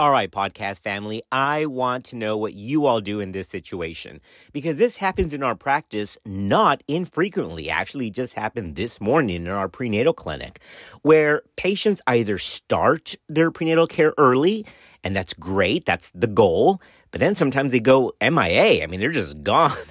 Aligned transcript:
All 0.00 0.12
right, 0.12 0.30
podcast 0.30 0.78
family, 0.78 1.24
I 1.32 1.66
want 1.66 2.04
to 2.04 2.16
know 2.16 2.36
what 2.36 2.54
you 2.54 2.86
all 2.86 3.00
do 3.00 3.18
in 3.18 3.32
this 3.32 3.48
situation 3.48 4.20
because 4.52 4.76
this 4.76 4.98
happens 4.98 5.34
in 5.34 5.42
our 5.42 5.56
practice 5.56 6.16
not 6.24 6.84
infrequently. 6.86 7.68
Actually, 7.68 8.10
just 8.10 8.34
happened 8.34 8.76
this 8.76 9.00
morning 9.00 9.44
in 9.44 9.48
our 9.48 9.68
prenatal 9.68 10.12
clinic 10.12 10.60
where 11.02 11.42
patients 11.56 12.00
either 12.06 12.38
start 12.38 13.16
their 13.28 13.50
prenatal 13.50 13.88
care 13.88 14.14
early, 14.18 14.64
and 15.02 15.16
that's 15.16 15.34
great, 15.34 15.84
that's 15.84 16.12
the 16.14 16.28
goal. 16.28 16.80
But 17.10 17.20
then 17.20 17.34
sometimes 17.34 17.72
they 17.72 17.80
go 17.80 18.12
MIA. 18.20 18.82
I 18.82 18.86
mean, 18.86 19.00
they're 19.00 19.10
just 19.10 19.42
gone. 19.42 19.76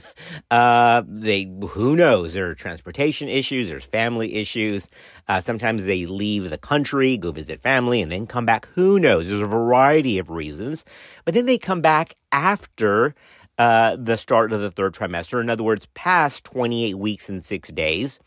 Uh, 0.49 1.04
they, 1.07 1.49
who 1.70 1.95
knows? 1.95 2.34
There 2.34 2.49
are 2.49 2.55
transportation 2.55 3.29
issues. 3.29 3.67
There's 3.67 3.86
family 3.86 4.36
issues. 4.36 4.89
Uh, 5.27 5.39
sometimes 5.39 5.85
they 5.85 6.07
leave 6.07 6.49
the 6.49 6.57
country, 6.57 7.17
go 7.17 7.31
visit 7.31 7.61
family, 7.61 8.02
and 8.02 8.11
then 8.11 8.25
come 8.25 8.45
back. 8.45 8.67
Who 8.73 8.99
knows? 8.99 9.27
There's 9.27 9.41
a 9.41 9.45
variety 9.45 10.17
of 10.17 10.31
reasons. 10.31 10.85
But 11.23 11.35
then 11.35 11.45
they 11.45 11.59
come 11.59 11.81
back 11.81 12.16
after 12.31 13.13
uh, 13.58 13.95
the 13.95 14.17
start 14.17 14.52
of 14.52 14.61
the 14.61 14.72
third 14.72 14.94
trimester. 14.94 15.39
In 15.39 15.49
other 15.49 15.63
words, 15.63 15.88
past 15.94 16.44
28 16.45 16.95
weeks 16.95 17.30
and 17.30 17.44
six 17.44 17.70
days. 17.70 18.20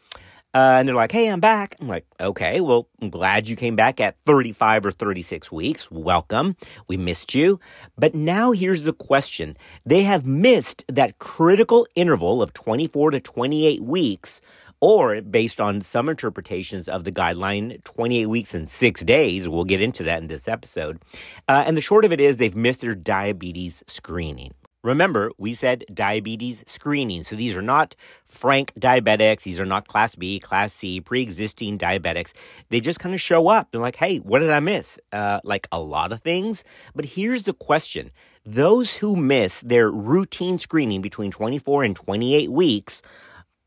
Uh, 0.53 0.79
and 0.79 0.89
they're 0.89 0.97
like, 0.97 1.13
hey, 1.13 1.29
I'm 1.29 1.39
back. 1.39 1.77
I'm 1.81 1.87
like, 1.87 2.07
okay, 2.19 2.61
well, 2.61 2.89
I'm 3.01 3.11
glad 3.11 3.47
you 3.47 3.55
came 3.55 3.77
back 3.77 4.01
at 4.01 4.17
35 4.27 4.87
or 4.87 4.91
36 4.91 5.53
weeks. 5.53 5.91
Welcome. 5.91 6.57
We 6.89 6.97
missed 6.97 7.35
you. 7.35 7.61
But 7.97 8.15
now 8.15 8.51
here's 8.51 8.83
the 8.83 8.93
question. 8.93 9.57
They 9.87 10.03
have 10.03 10.27
missed 10.27 10.85
that 10.89 11.19
critical 11.19 11.87
interval 11.95 12.43
of 12.43 12.53
24 12.53 13.13
to 13.13 13.21
28 13.21 13.83
weeks, 13.83 14.41
or 14.81 15.21
based 15.21 15.61
on 15.61 15.83
some 15.83 16.09
interpretations 16.09 16.89
of 16.89 17.05
the 17.05 17.13
guideline, 17.13 17.83
28 17.85 18.27
weeks 18.27 18.53
and 18.53 18.69
six 18.69 19.03
days. 19.03 19.49
We'll 19.49 19.65
get 19.65 19.81
into 19.81 20.03
that 20.05 20.21
in 20.21 20.27
this 20.27 20.49
episode. 20.49 21.01
Uh, 21.49 21.63
and 21.65 21.77
the 21.77 21.83
short 21.83 22.05
of 22.05 22.13
it 22.13 22.21
is 22.21 22.39
they've 22.39 22.57
missed 22.57 22.81
their 22.81 22.97
diabetes 22.97 23.85
screening. 23.87 24.53
Remember, 24.83 25.31
we 25.37 25.55
said 25.55 25.85
diabetes 25.93 26.65
screening. 26.67 27.23
So 27.23 27.37
these 27.37 27.55
are 27.55 27.63
not 27.63 27.95
frank 28.27 28.73
diabetics. 28.79 29.43
These 29.43 29.61
are 29.61 29.67
not 29.67 29.87
class 29.87 30.15
B, 30.15 30.39
class 30.39 30.73
C, 30.73 31.01
pre 31.01 31.21
existing 31.21 31.79
diabetics. 31.79 32.33
They 32.71 32.81
just 32.81 32.99
kind 32.99 33.15
of 33.15 33.21
show 33.21 33.49
up. 33.49 33.69
They're 33.71 33.81
like, 33.81 33.97
hey, 33.97 34.19
what 34.19 34.39
did 34.39 34.51
I 34.51 34.61
miss? 34.61 34.99
Uh, 35.13 35.41
like 35.45 35.69
a 35.71 35.79
lot 35.79 36.13
of 36.13 36.23
things. 36.23 36.65
But 36.95 37.05
here's 37.05 37.43
the 37.43 37.53
question 37.53 38.11
those 38.45 38.97
who 38.97 39.17
miss 39.17 39.61
their 39.61 39.91
routine 39.91 40.59
screening 40.59 41.03
between 41.03 41.31
24 41.31 41.85
and 41.85 41.95
28 41.95 42.51
weeks, 42.51 43.03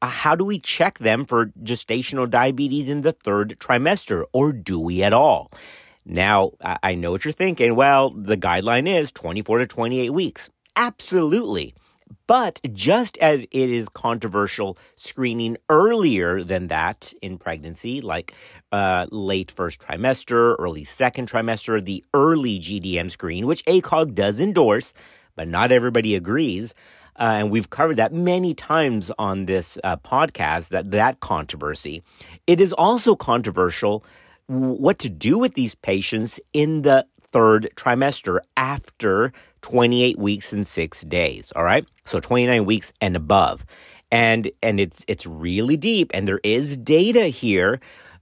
uh, 0.02 0.08
how 0.08 0.36
do 0.36 0.44
we 0.44 0.60
check 0.60 0.98
them 0.98 1.26
for 1.26 1.48
gestational 1.62 2.28
diabetes 2.28 2.90
in 2.90 3.02
the 3.02 3.12
third 3.12 3.56
trimester? 3.60 4.26
Or 4.34 4.52
do 4.52 4.80
we 4.80 5.04
at 5.04 5.14
all? 5.14 5.52
Now, 6.06 6.52
I 6.62 6.96
know 6.96 7.12
what 7.12 7.24
you're 7.24 7.32
thinking. 7.32 7.76
Well, 7.76 8.10
the 8.10 8.36
guideline 8.36 8.90
is 8.90 9.12
24 9.12 9.60
to 9.60 9.68
28 9.68 10.10
weeks. 10.10 10.50
Absolutely. 10.76 11.74
But 12.28 12.62
just 12.72 13.18
as 13.18 13.42
it 13.42 13.70
is 13.70 13.90
controversial 13.90 14.78
screening 14.96 15.58
earlier 15.70 16.44
than 16.44 16.68
that 16.68 17.14
in 17.22 17.38
pregnancy, 17.38 18.02
like 18.02 18.34
uh, 18.72 19.08
late 19.12 19.52
first 19.52 19.80
trimester, 19.80 20.56
early 20.60 20.84
second 20.84 21.30
trimester, 21.30 21.84
the 21.84 22.04
early 22.14 22.60
GDM 22.60 23.12
screen, 23.12 23.46
which 23.46 23.66
ACOG 23.66 24.14
does 24.14 24.40
endorse, 24.40 24.94
but 25.36 25.48
not 25.48 25.72
everybody 25.72 26.16
agrees. 26.16 26.74
Uh, 27.20 27.38
and 27.40 27.52
we've 27.52 27.70
covered 27.70 27.98
that 27.98 28.14
many 28.14 28.54
times 28.54 29.12
on 29.20 29.46
this 29.46 29.78
uh, 29.84 29.98
podcast, 29.98 30.70
that, 30.70 30.92
that 30.92 31.20
controversy. 31.20 32.04
It 32.48 32.60
is 32.62 32.74
also 32.74 33.16
controversial 33.16 34.04
what 34.48 35.00
to 35.00 35.10
do 35.10 35.38
with 35.38 35.54
these 35.54 35.76
patients 35.76 36.40
in 36.54 36.82
the 36.82 37.06
third 37.22 37.70
trimester 37.76 38.40
after 38.58 39.34
28 39.64 40.20
weeks 40.20 40.54
and 40.54 40.68
6 40.68 41.02
days, 41.02 41.52
all 41.56 41.64
right? 41.64 41.86
So 42.06 42.20
29 42.20 42.66
weeks 42.66 42.94
and 43.02 43.16
above. 43.16 43.66
And 44.12 44.52
and 44.62 44.80
it's 44.80 45.04
it's 45.08 45.26
really 45.26 45.76
deep 45.76 46.12
and 46.14 46.28
there 46.28 46.42
is 46.44 46.78
data 46.78 47.26
here 47.26 47.80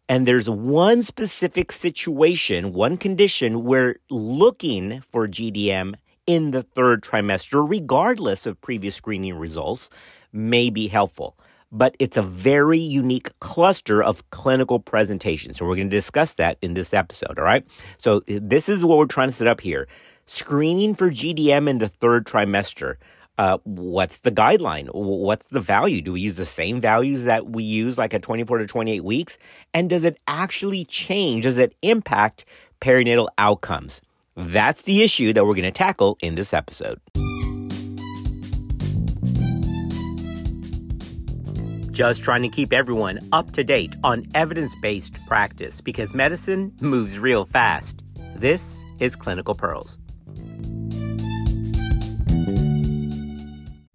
and 0.08 0.26
there's 0.26 0.50
one 0.50 1.02
specific 1.02 1.74
situation, 1.74 2.72
one 2.72 2.96
condition 2.96 3.66
where 3.66 3.98
looking 4.10 5.02
for 5.02 5.28
GDM 5.28 5.96
in 6.26 6.52
the 6.52 6.64
third 6.64 7.04
trimester 7.04 7.68
regardless 7.68 8.46
of 8.46 8.62
previous 8.62 8.96
screening 8.96 9.36
results 9.36 9.90
may 10.32 10.70
be 10.70 10.88
helpful 10.88 11.36
but 11.72 11.96
it's 12.00 12.18
a 12.18 12.22
very 12.22 12.80
unique 12.80 13.38
cluster 13.40 14.04
of 14.04 14.30
clinical 14.30 14.80
presentations. 14.80 15.58
So 15.58 15.66
we're 15.66 15.76
going 15.76 15.90
to 15.90 15.96
discuss 15.96 16.34
that 16.34 16.58
in 16.62 16.74
this 16.74 16.94
episode, 16.94 17.40
all 17.40 17.46
right? 17.46 17.66
So 17.98 18.22
this 18.28 18.68
is 18.68 18.84
what 18.84 18.98
we're 18.98 19.06
trying 19.06 19.30
to 19.30 19.34
set 19.34 19.48
up 19.48 19.62
here. 19.62 19.88
Screening 20.34 20.96
for 20.96 21.12
GDM 21.12 21.70
in 21.70 21.80
the 21.80 21.90
third 21.90 22.26
trimester. 22.26 22.96
Uh, 23.38 23.58
what's 23.66 24.20
the 24.20 24.32
guideline? 24.32 24.88
What's 24.94 25.46
the 25.48 25.60
value? 25.60 26.02
Do 26.02 26.14
we 26.14 26.22
use 26.22 26.38
the 26.38 26.46
same 26.46 26.80
values 26.80 27.26
that 27.26 27.50
we 27.50 27.66
use 27.66 27.98
like 27.98 28.14
at 28.14 28.22
24 28.22 28.60
to 28.60 28.66
28 28.66 29.04
weeks? 29.04 29.38
And 29.74 29.90
does 29.90 30.06
it 30.06 30.18
actually 30.30 30.86
change? 30.86 31.44
Does 31.44 31.58
it 31.58 31.76
impact 31.82 32.46
perinatal 32.80 33.28
outcomes? 33.38 34.00
That's 34.38 34.84
the 34.84 35.04
issue 35.04 35.34
that 35.34 35.46
we're 35.46 35.54
going 35.54 35.64
to 35.64 35.72
tackle 35.72 36.18
in 36.22 36.36
this 36.36 36.54
episode. 36.54 37.02
Just 41.92 42.24
trying 42.24 42.44
to 42.44 42.50
keep 42.50 42.72
everyone 42.72 43.20
up 43.34 43.52
to 43.52 43.66
date 43.66 43.98
on 44.02 44.24
evidence 44.34 44.74
based 44.82 45.20
practice 45.28 45.82
because 45.82 46.16
medicine 46.16 46.72
moves 46.80 47.20
real 47.20 47.44
fast. 47.44 48.02
This 48.38 48.86
is 49.02 49.18
Clinical 49.18 49.56
Pearls. 49.56 50.00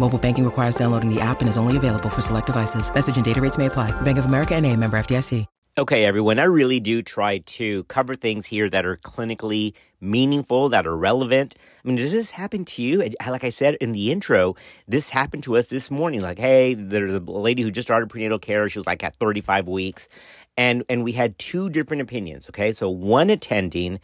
Mobile 0.00 0.18
banking 0.18 0.44
requires 0.44 0.74
downloading 0.74 1.14
the 1.14 1.20
app 1.20 1.40
and 1.40 1.48
is 1.48 1.56
only 1.58 1.76
available 1.76 2.08
for 2.08 2.22
select 2.22 2.46
devices. 2.46 2.92
Message 2.92 3.16
and 3.16 3.24
data 3.24 3.40
rates 3.40 3.58
may 3.58 3.66
apply. 3.66 3.90
Bank 4.00 4.16
of 4.18 4.24
America 4.24 4.54
and 4.54 4.64
a 4.64 4.74
member 4.74 4.98
FDIC. 4.98 5.46
Okay, 5.78 6.04
everyone, 6.04 6.40
I 6.40 6.44
really 6.44 6.80
do 6.80 7.02
try 7.02 7.38
to 7.38 7.84
cover 7.84 8.16
things 8.16 8.46
here 8.46 8.68
that 8.68 8.84
are 8.84 8.96
clinically 8.96 9.74
meaningful, 10.00 10.68
that 10.70 10.88
are 10.88 10.96
relevant. 10.96 11.54
I 11.84 11.86
mean, 11.86 11.96
does 11.96 12.10
this 12.10 12.32
happen 12.32 12.64
to 12.64 12.82
you? 12.82 13.08
Like 13.24 13.44
I 13.44 13.50
said 13.50 13.76
in 13.76 13.92
the 13.92 14.10
intro, 14.10 14.56
this 14.88 15.10
happened 15.10 15.44
to 15.44 15.56
us 15.56 15.68
this 15.68 15.88
morning. 15.88 16.20
Like, 16.20 16.40
hey, 16.40 16.74
there's 16.74 17.14
a 17.14 17.20
lady 17.20 17.62
who 17.62 17.70
just 17.70 17.86
started 17.86 18.10
prenatal 18.10 18.40
care. 18.40 18.68
She 18.68 18.80
was 18.80 18.88
like 18.88 19.04
at 19.04 19.14
35 19.20 19.68
weeks 19.68 20.08
and 20.58 20.84
and 20.88 21.04
we 21.04 21.12
had 21.12 21.38
two 21.38 21.70
different 21.70 22.02
opinions 22.02 22.48
okay? 22.50 22.72
So 22.72 22.90
one 22.90 23.30
attending 23.30 23.94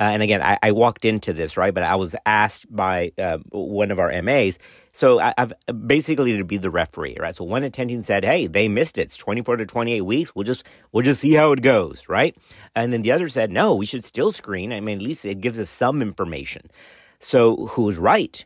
uh, 0.00 0.04
and 0.04 0.22
again 0.22 0.40
I, 0.40 0.58
I, 0.62 0.72
walked 0.72 1.04
into 1.04 1.34
this 1.34 1.58
right? 1.58 1.74
But 1.74 1.82
i 1.82 1.96
was 1.96 2.14
asked 2.24 2.74
by 2.74 3.12
uh, 3.18 3.38
one 3.50 3.90
of 3.90 3.98
our 3.98 4.10
mas 4.22 4.58
so 4.92 5.18
I, 5.18 5.34
have 5.36 5.52
basically 5.86 6.36
to 6.38 6.44
be 6.44 6.56
the 6.56 6.70
referee 6.70 7.16
right? 7.20 7.34
So 7.34 7.44
one 7.44 7.64
attending 7.64 8.04
said 8.04 8.24
hey 8.24 8.46
they 8.46 8.68
missed 8.68 8.96
it. 8.96 9.02
It's 9.02 9.16
24 9.18 9.58
to 9.58 9.66
28 9.66 10.00
weeks. 10.02 10.34
We'll 10.34 10.44
just 10.44 10.64
we'll 10.92 11.04
just 11.04 11.20
see 11.20 11.34
how 11.34 11.52
it 11.52 11.60
goes 11.60 12.08
right? 12.08 12.34
And 12.74 12.92
then 12.92 13.02
the 13.02 13.12
other 13.12 13.28
said 13.28 13.50
no 13.50 13.74
we 13.74 13.84
should 13.84 14.04
still 14.04 14.32
screen. 14.32 14.72
I 14.72 14.80
mean 14.80 14.98
at 14.98 15.04
least 15.04 15.26
it 15.26 15.40
gives 15.40 15.58
us 15.58 15.68
some 15.68 16.00
information. 16.00 16.70
So 17.18 17.66
who's 17.66 17.98
right? 17.98 18.44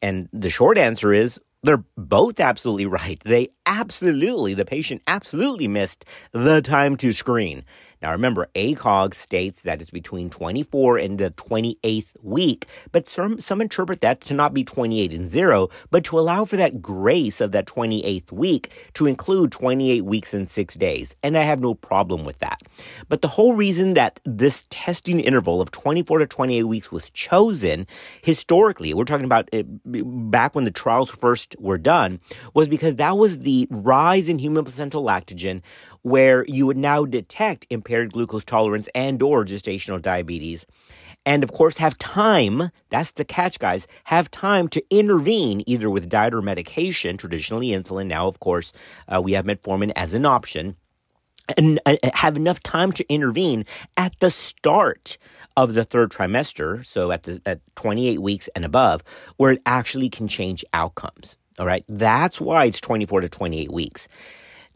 And 0.00 0.28
the 0.32 0.50
short 0.50 0.78
answer 0.78 1.12
is 1.12 1.40
they're 1.68 1.84
both 1.98 2.40
absolutely 2.40 2.86
right. 2.86 3.20
They 3.26 3.50
absolutely, 3.66 4.54
the 4.54 4.64
patient 4.64 5.02
absolutely 5.06 5.68
missed 5.68 6.06
the 6.32 6.62
time 6.62 6.96
to 6.96 7.12
screen. 7.12 7.62
Now 8.00 8.12
remember, 8.12 8.48
ACOG 8.54 9.14
states 9.14 9.62
that 9.62 9.80
it's 9.80 9.90
between 9.90 10.30
24 10.30 10.98
and 10.98 11.18
the 11.18 11.30
28th 11.32 12.12
week, 12.22 12.66
but 12.92 13.08
some, 13.08 13.40
some 13.40 13.60
interpret 13.60 14.00
that 14.02 14.20
to 14.22 14.34
not 14.34 14.54
be 14.54 14.64
28 14.64 15.12
and 15.12 15.28
0, 15.28 15.68
but 15.90 16.04
to 16.04 16.18
allow 16.18 16.44
for 16.44 16.56
that 16.56 16.80
grace 16.80 17.40
of 17.40 17.52
that 17.52 17.66
28th 17.66 18.30
week 18.30 18.72
to 18.94 19.06
include 19.06 19.50
28 19.52 20.04
weeks 20.04 20.32
and 20.32 20.48
6 20.48 20.74
days. 20.74 21.16
And 21.22 21.36
I 21.36 21.42
have 21.42 21.60
no 21.60 21.74
problem 21.74 22.24
with 22.24 22.38
that. 22.38 22.62
But 23.08 23.22
the 23.22 23.28
whole 23.28 23.54
reason 23.54 23.94
that 23.94 24.20
this 24.24 24.64
testing 24.70 25.20
interval 25.20 25.60
of 25.60 25.70
24 25.70 26.20
to 26.20 26.26
28 26.26 26.64
weeks 26.64 26.92
was 26.92 27.10
chosen 27.10 27.86
historically, 28.22 28.94
we're 28.94 29.04
talking 29.04 29.24
about 29.24 29.48
eh, 29.52 29.58
it, 29.58 30.30
back 30.30 30.54
when 30.54 30.64
the 30.64 30.70
trials 30.70 31.10
first 31.10 31.56
were 31.58 31.78
done, 31.78 32.20
was 32.54 32.68
because 32.68 32.96
that 32.96 33.18
was 33.18 33.40
the 33.40 33.66
rise 33.70 34.28
in 34.28 34.38
human 34.38 34.64
placental 34.64 35.04
lactogen 35.04 35.62
where 36.02 36.44
you 36.46 36.66
would 36.66 36.76
now 36.76 37.04
detect 37.04 37.66
impaired 37.70 38.12
glucose 38.12 38.44
tolerance 38.44 38.88
and 38.94 39.22
or 39.22 39.44
gestational 39.44 40.00
diabetes. 40.00 40.66
And 41.26 41.42
of 41.42 41.52
course 41.52 41.76
have 41.78 41.98
time 41.98 42.70
that's 42.88 43.12
the 43.12 43.24
catch 43.24 43.58
guys 43.58 43.86
have 44.04 44.30
time 44.30 44.68
to 44.68 44.82
intervene 44.90 45.62
either 45.66 45.90
with 45.90 46.08
diet 46.08 46.34
or 46.34 46.42
medication 46.42 47.16
traditionally 47.16 47.68
insulin. 47.68 48.06
Now 48.06 48.28
of 48.28 48.40
course 48.40 48.72
uh, 49.12 49.20
we 49.20 49.32
have 49.32 49.44
metformin 49.44 49.92
as 49.96 50.14
an 50.14 50.26
option. 50.26 50.76
And 51.56 51.80
uh, 51.86 51.96
have 52.12 52.36
enough 52.36 52.62
time 52.62 52.92
to 52.92 53.10
intervene 53.10 53.64
at 53.96 54.18
the 54.20 54.28
start 54.28 55.16
of 55.56 55.72
the 55.72 55.82
third 55.82 56.10
trimester 56.10 56.84
so 56.84 57.10
at 57.10 57.22
the 57.22 57.40
at 57.46 57.60
28 57.74 58.20
weeks 58.20 58.48
and 58.54 58.66
above 58.66 59.02
where 59.38 59.52
it 59.52 59.62
actually 59.64 60.10
can 60.10 60.28
change 60.28 60.64
outcomes. 60.74 61.36
All 61.58 61.66
right? 61.66 61.84
That's 61.88 62.40
why 62.40 62.66
it's 62.66 62.80
24 62.80 63.22
to 63.22 63.28
28 63.28 63.72
weeks 63.72 64.08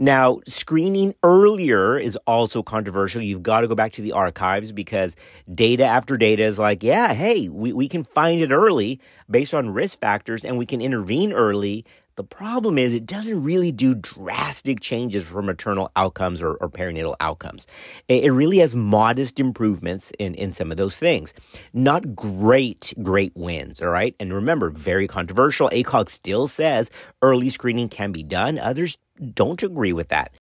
now, 0.03 0.41
screening 0.49 1.15
earlier 1.23 1.97
is 1.97 2.17
also 2.27 2.61
controversial. 2.61 3.23
You've 3.23 3.45
got 3.45 3.61
to 3.61 3.69
go 3.69 3.77
back 3.77 3.93
to 3.93 4.03
the 4.03 4.11
archives 4.11 4.73
because 4.73 5.15
data 5.55 5.85
after 5.85 6.17
data 6.17 6.43
is 6.43 6.59
like, 6.59 6.83
yeah, 6.83 7.15
hey, 7.15 7.49
we, 7.49 7.73
we 7.73 7.87
can 7.87 8.03
find 8.03 8.43
it 8.43 8.51
early 8.51 8.99
based 9.31 9.55
on 9.55 9.71
risk 9.71 10.01
factors 10.01 10.45
and 10.45 10.59
we 10.59 10.67
can 10.67 10.81
intervene 10.81 11.33
early. 11.33 11.85
The 12.17 12.25
problem 12.25 12.77
is 12.77 12.95
it 12.95 13.07
doesn't 13.07 13.43
really 13.43 13.73
do 13.73 13.95
drastic 13.95 14.81
changes 14.81 15.25
for 15.25 15.41
maternal 15.41 15.91
outcomes 15.97 16.43
or, 16.43 16.55
or 16.55 16.69
perinatal 16.69 17.17
outcomes. 17.21 17.67
It, 18.09 18.25
it, 18.25 18.31
really 18.33 18.59
has 18.59 18.77
modest 18.77 19.41
improvements 19.41 20.13
in, 20.19 20.35
in 20.35 20.53
some 20.53 20.71
of 20.71 20.77
those 20.77 20.99
things. 20.99 21.33
Not 21.73 22.15
great, 22.15 22.93
great 23.03 23.33
wins, 23.35 23.81
all 23.81 23.89
right? 23.89 24.15
And 24.21 24.33
remember, 24.33 24.69
very 24.69 25.09
controversial. 25.09 25.71
ACOG 25.71 26.11
still 26.11 26.49
says 26.49 26.91
early 27.23 27.49
screening 27.49 27.89
can 27.89 28.13
be 28.13 28.23
done. 28.23 28.59
Others 28.59 28.99
don't 29.35 29.63
agree 29.63 29.93
with 29.93 30.09
that. 30.09 30.35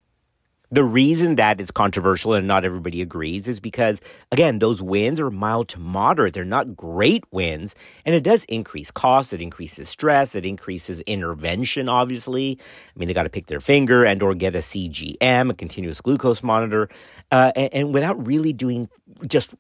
The 0.71 0.85
reason 0.85 1.37
that 1.37 1.61
it's 1.61 1.71
controversial 1.71 2.35
and 2.35 2.47
not 2.47 2.65
everybody 2.65 3.01
agrees 3.01 3.49
is 3.49 3.59
because, 3.59 4.03
again, 4.31 4.59
those 4.59 4.83
wins 4.83 5.19
are 5.19 5.31
mild 5.31 5.69
to 5.69 5.81
moderate. 5.81 6.35
They're 6.35 6.45
not 6.45 6.77
great 6.77 7.25
wins. 7.31 7.75
And 8.05 8.15
it 8.15 8.23
does 8.23 8.45
increase 8.45 8.91
costs. 8.91 9.33
It 9.33 9.41
increases 9.41 9.89
stress. 9.89 10.35
It 10.35 10.45
increases 10.45 11.01
intervention, 11.03 11.89
obviously. 11.89 12.59
I 12.61 12.99
mean, 12.99 13.09
they 13.09 13.15
got 13.15 13.23
to 13.23 13.31
pick 13.31 13.47
their 13.47 13.61
finger 13.61 14.05
and 14.05 14.23
or 14.23 14.35
get 14.35 14.55
a 14.55 14.59
CGM, 14.59 15.51
a 15.51 15.55
continuous 15.55 16.03
glucose 16.03 16.43
monitor, 16.43 16.91
uh, 17.31 17.53
and, 17.57 17.73
and 17.73 17.95
without 17.95 18.27
really 18.27 18.53
doing 18.53 18.91
just 19.27 19.55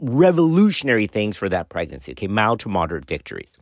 revolutionary 0.00 1.06
things 1.06 1.36
for 1.36 1.48
that 1.48 1.68
pregnancy. 1.68 2.12
Okay, 2.12 2.26
mild 2.26 2.60
to 2.60 2.68
moderate 2.68 3.04
victories. 3.04 3.58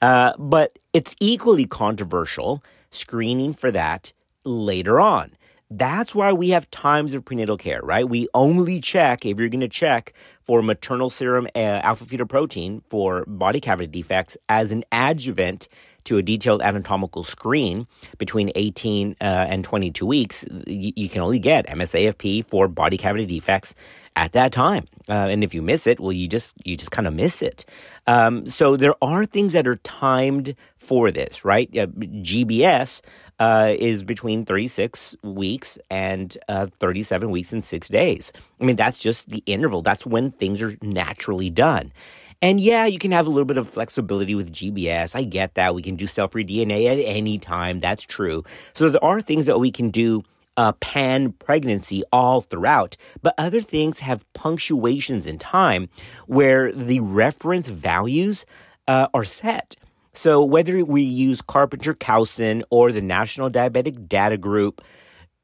Uh, 0.00 0.32
but 0.38 0.78
it's 0.92 1.16
equally 1.20 1.66
controversial 1.66 2.62
screening 2.90 3.52
for 3.52 3.70
that 3.70 4.12
later 4.44 5.00
on. 5.00 5.32
That's 5.70 6.14
why 6.14 6.32
we 6.32 6.50
have 6.50 6.70
times 6.70 7.14
of 7.14 7.24
prenatal 7.24 7.56
care, 7.56 7.80
right? 7.82 8.08
We 8.08 8.28
only 8.34 8.80
check, 8.80 9.26
if 9.26 9.38
you're 9.38 9.48
going 9.48 9.60
to 9.60 9.68
check 9.68 10.12
for 10.44 10.62
maternal 10.62 11.10
serum 11.10 11.48
uh, 11.56 11.58
alpha 11.58 12.04
fetoprotein 12.04 12.82
for 12.88 13.24
body 13.26 13.60
cavity 13.60 13.88
defects 13.88 14.36
as 14.48 14.70
an 14.70 14.84
adjuvant 14.92 15.68
to 16.04 16.18
a 16.18 16.22
detailed 16.22 16.62
anatomical 16.62 17.24
screen 17.24 17.88
between 18.16 18.50
18 18.54 19.16
uh, 19.20 19.24
and 19.24 19.64
22 19.64 20.06
weeks. 20.06 20.46
You, 20.66 20.92
you, 20.94 21.08
can 21.08 21.20
only 21.20 21.40
get 21.40 21.66
MSAFP 21.66 22.46
for 22.46 22.68
body 22.68 22.96
cavity 22.96 23.26
defects 23.26 23.74
at 24.14 24.32
that 24.32 24.52
time. 24.52 24.86
Uh, 25.08 25.26
and 25.28 25.42
if 25.42 25.52
you 25.52 25.62
miss 25.62 25.88
it, 25.88 25.98
well, 25.98 26.12
you 26.12 26.28
just 26.28 26.56
you 26.64 26.76
just 26.76 26.92
kind 26.92 27.08
of 27.08 27.14
miss 27.14 27.42
it. 27.42 27.64
Um, 28.06 28.46
so 28.46 28.76
there 28.76 28.94
are 29.02 29.26
things 29.26 29.52
that 29.52 29.66
are 29.66 29.76
timed 29.76 30.54
for 30.78 31.10
this, 31.10 31.44
right? 31.44 31.68
Uh, 31.76 31.86
GBS 31.86 33.02
uh, 33.38 33.74
is 33.78 34.04
between 34.04 34.44
36 34.44 35.16
weeks 35.22 35.78
and 35.90 36.36
uh, 36.48 36.66
37 36.78 37.30
weeks 37.30 37.52
and 37.52 37.62
six 37.62 37.88
days. 37.88 38.32
I 38.60 38.64
mean, 38.64 38.76
that's 38.76 38.98
just 38.98 39.28
the 39.28 39.42
interval. 39.46 39.82
That's 39.82 40.06
when 40.06 40.30
things 40.32 40.62
are 40.62 40.76
naturally 40.82 41.50
done. 41.50 41.92
And 42.42 42.60
yeah, 42.60 42.84
you 42.84 42.98
can 42.98 43.12
have 43.12 43.26
a 43.26 43.30
little 43.30 43.46
bit 43.46 43.56
of 43.56 43.68
flexibility 43.68 44.34
with 44.34 44.52
GBS. 44.52 45.16
I 45.16 45.22
get 45.22 45.54
that. 45.54 45.74
We 45.74 45.82
can 45.82 45.96
do 45.96 46.06
cell 46.06 46.28
free 46.28 46.44
DNA 46.44 46.86
at 46.86 46.98
any 46.98 47.38
time. 47.38 47.80
That's 47.80 48.02
true. 48.02 48.44
So 48.74 48.90
there 48.90 49.02
are 49.02 49.20
things 49.20 49.46
that 49.46 49.58
we 49.58 49.70
can 49.70 49.90
do 49.90 50.22
uh, 50.56 50.72
pan 50.72 51.32
pregnancy 51.32 52.02
all 52.12 52.40
throughout, 52.40 52.96
but 53.22 53.34
other 53.38 53.60
things 53.60 54.00
have 54.00 54.30
punctuations 54.32 55.26
in 55.26 55.38
time 55.38 55.88
where 56.26 56.72
the 56.72 57.00
reference 57.00 57.68
values 57.68 58.46
uh, 58.88 59.08
are 59.12 59.24
set. 59.24 59.76
So 60.16 60.42
whether 60.42 60.82
we 60.82 61.02
use 61.02 61.42
Carpenter 61.42 61.92
Coustan 61.92 62.62
or 62.70 62.90
the 62.90 63.02
National 63.02 63.50
Diabetic 63.50 64.08
Data 64.08 64.38
Group, 64.38 64.80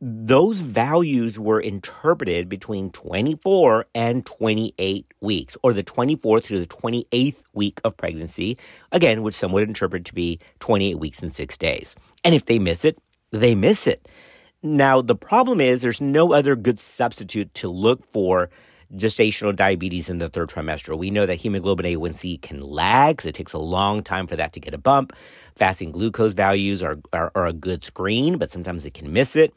those 0.00 0.60
values 0.60 1.38
were 1.38 1.60
interpreted 1.60 2.48
between 2.48 2.90
24 2.90 3.84
and 3.94 4.24
28 4.24 5.06
weeks, 5.20 5.58
or 5.62 5.74
the 5.74 5.84
24th 5.84 6.44
through 6.44 6.60
the 6.60 6.66
28th 6.66 7.42
week 7.52 7.80
of 7.84 7.96
pregnancy, 7.98 8.56
again, 8.92 9.22
which 9.22 9.34
some 9.34 9.52
would 9.52 9.68
interpret 9.68 10.06
to 10.06 10.14
be 10.14 10.40
28 10.60 10.98
weeks 10.98 11.22
and 11.22 11.34
six 11.34 11.58
days. 11.58 11.94
And 12.24 12.34
if 12.34 12.46
they 12.46 12.58
miss 12.58 12.86
it, 12.86 12.98
they 13.30 13.54
miss 13.54 13.86
it. 13.86 14.08
Now, 14.62 15.02
the 15.02 15.14
problem 15.14 15.60
is 15.60 15.82
there's 15.82 16.00
no 16.00 16.32
other 16.32 16.56
good 16.56 16.80
substitute 16.80 17.52
to 17.54 17.68
look 17.68 18.06
for 18.06 18.48
gestational 18.96 19.54
diabetes 19.54 20.10
in 20.10 20.18
the 20.18 20.28
third 20.28 20.50
trimester. 20.50 20.96
We 20.96 21.10
know 21.10 21.26
that 21.26 21.36
hemoglobin 21.36 21.86
A1C 21.86 22.42
can 22.42 22.60
lag 22.60 23.16
because 23.16 23.28
it 23.28 23.34
takes 23.34 23.52
a 23.52 23.58
long 23.58 24.02
time 24.02 24.26
for 24.26 24.36
that 24.36 24.52
to 24.52 24.60
get 24.60 24.74
a 24.74 24.78
bump. 24.78 25.12
Fasting 25.56 25.92
glucose 25.92 26.32
values 26.32 26.82
are, 26.82 26.98
are, 27.12 27.32
are 27.34 27.46
a 27.46 27.52
good 27.52 27.84
screen, 27.84 28.38
but 28.38 28.50
sometimes 28.50 28.84
it 28.84 28.94
can 28.94 29.12
miss 29.12 29.36
it. 29.36 29.54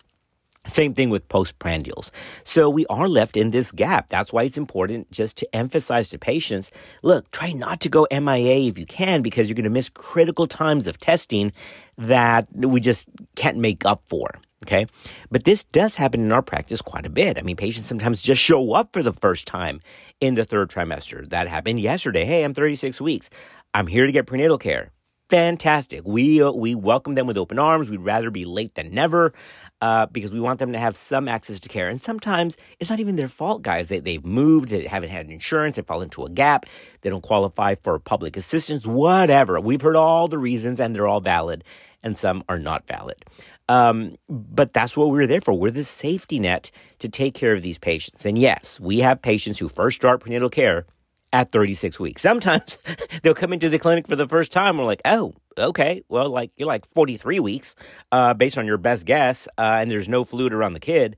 Same 0.68 0.96
thing 0.96 1.10
with 1.10 1.28
postprandials. 1.30 2.12
So 2.44 2.70
we 2.70 2.88
are 2.88 3.08
left 3.08 3.38
in 3.38 3.52
this 3.52 3.72
gap. 3.72 4.08
That's 4.08 4.34
why 4.34 4.44
it's 4.44 4.58
important 4.58 5.12
just 5.12 5.38
to 5.38 5.56
emphasize 5.56 6.10
to 6.10 6.18
patients 6.18 6.72
look, 7.04 7.30
try 7.32 7.52
not 7.52 7.82
to 7.82 7.90
go 7.90 8.08
MIA 8.12 8.68
if 8.68 8.78
you 8.78 8.86
can 8.86 9.22
because 9.22 9.48
you're 9.48 9.56
going 9.56 9.66
to 9.66 9.70
miss 9.70 9.90
critical 9.90 10.48
times 10.48 10.88
of 10.88 10.98
testing 10.98 11.52
that 11.98 12.48
we 12.56 12.80
just 12.80 13.10
can't 13.36 13.58
make 13.58 13.86
up 13.86 14.02
for. 14.08 14.40
Okay. 14.63 14.88
But 15.30 15.44
this 15.44 15.63
does 15.66 15.96
happen 15.96 16.22
in 16.22 16.31
our 16.31 16.42
practice 16.42 16.81
quite 16.81 17.06
a 17.06 17.10
bit. 17.10 17.38
I 17.38 17.42
mean, 17.42 17.56
patients 17.56 17.88
sometimes 17.88 18.22
just 18.22 18.42
show 18.42 18.74
up 18.74 18.94
for 18.94 19.04
the 19.04 19.13
first 19.13 19.46
time 19.48 19.80
in 20.22 20.36
the 20.36 20.46
third 20.46 20.69
trimester. 20.69 21.30
That 21.30 21.48
happened 21.48 21.80
yesterday. 21.80 22.25
Hey, 22.25 22.44
I'm 22.44 22.54
36 22.54 23.00
weeks. 23.02 23.30
I'm 23.74 23.88
here 23.88 24.06
to 24.06 24.12
get 24.12 24.25
prenatal 24.25 24.57
care. 24.57 24.92
Fantastic. 25.30 26.02
We 26.06 26.42
uh, 26.42 26.52
we 26.52 26.75
welcome 26.75 27.13
them 27.13 27.25
with 27.25 27.36
open 27.36 27.57
arms. 27.57 27.90
We'd 27.90 28.00
rather 28.00 28.30
be 28.30 28.46
late 28.46 28.75
than 28.75 28.94
never 28.94 29.34
uh, 29.81 30.06
because 30.06 30.31
we 30.31 30.40
want 30.40 30.60
them 30.60 30.72
to 30.74 30.80
have 30.80 30.96
some 30.96 31.28
access 31.28 31.60
to 31.62 31.69
care. 31.69 31.90
And 31.90 32.00
sometimes 32.00 32.58
it's 32.80 32.92
not 32.92 33.00
even 33.00 33.16
their 33.16 33.28
fault, 33.28 33.63
guys. 33.63 33.90
They, 33.90 34.00
they've 34.00 34.24
moved, 34.24 34.69
they 34.69 34.86
haven't 34.86 35.10
had 35.10 35.31
insurance, 35.31 35.78
they 35.78 35.81
fall 35.81 36.04
into 36.04 36.25
a 36.25 36.30
gap, 36.30 36.68
they 37.01 37.10
don't 37.10 37.24
qualify 37.24 37.74
for 37.74 37.98
public 37.98 38.38
assistance, 38.38 38.86
whatever. 38.86 39.60
We've 39.60 39.81
heard 39.81 39.96
all 39.96 40.28
the 40.28 40.38
reasons 40.38 40.80
and 40.80 40.96
they're 40.96 41.08
all 41.08 41.22
valid, 41.22 41.63
and 42.03 42.15
some 42.15 42.44
are 42.48 42.60
not 42.60 42.88
valid. 42.88 43.25
Um, 43.67 44.15
but 44.29 44.74
that's 44.74 44.95
what 44.95 45.10
we're 45.10 45.27
there 45.27 45.41
for. 45.41 45.53
We're 45.53 45.72
the 45.72 45.84
safety 45.84 46.39
net 46.39 46.72
to 47.00 47.10
take 47.10 47.34
care 47.34 47.53
of 47.53 47.62
these 47.63 47.77
patients. 47.77 48.25
And 48.25 48.38
yes, 48.38 48.79
we 48.79 49.00
have 49.00 49.22
patients 49.22 49.60
who 49.60 49.69
first 49.69 49.98
start 49.98 50.22
prenatal 50.22 50.50
care 50.50 50.86
at 51.34 51.51
36 51.51 52.00
weeks. 52.00 52.22
Sometimes 52.22 52.77
they'll 53.24 53.34
come 53.34 53.53
into 53.53 53.69
the 53.69 53.79
clinic 53.79 54.07
for 54.07 54.15
the 54.15 54.27
first 54.27 54.51
time. 54.51 54.77
We're 54.77 54.86
like, 54.86 55.01
oh, 55.05 55.34
okay, 55.57 56.03
well, 56.10 56.29
like 56.29 56.51
you're 56.55 56.67
like 56.67 56.86
43 56.93 57.39
weeks 57.39 57.75
uh, 58.12 58.34
based 58.34 58.57
on 58.57 58.65
your 58.65 58.77
best 58.77 59.05
guess, 59.05 59.48
uh, 59.57 59.77
and 59.79 59.89
there's 59.89 60.07
no 60.07 60.24
fluid 60.24 60.53
around 60.53 60.74
the 60.74 60.79
kid. 60.79 61.17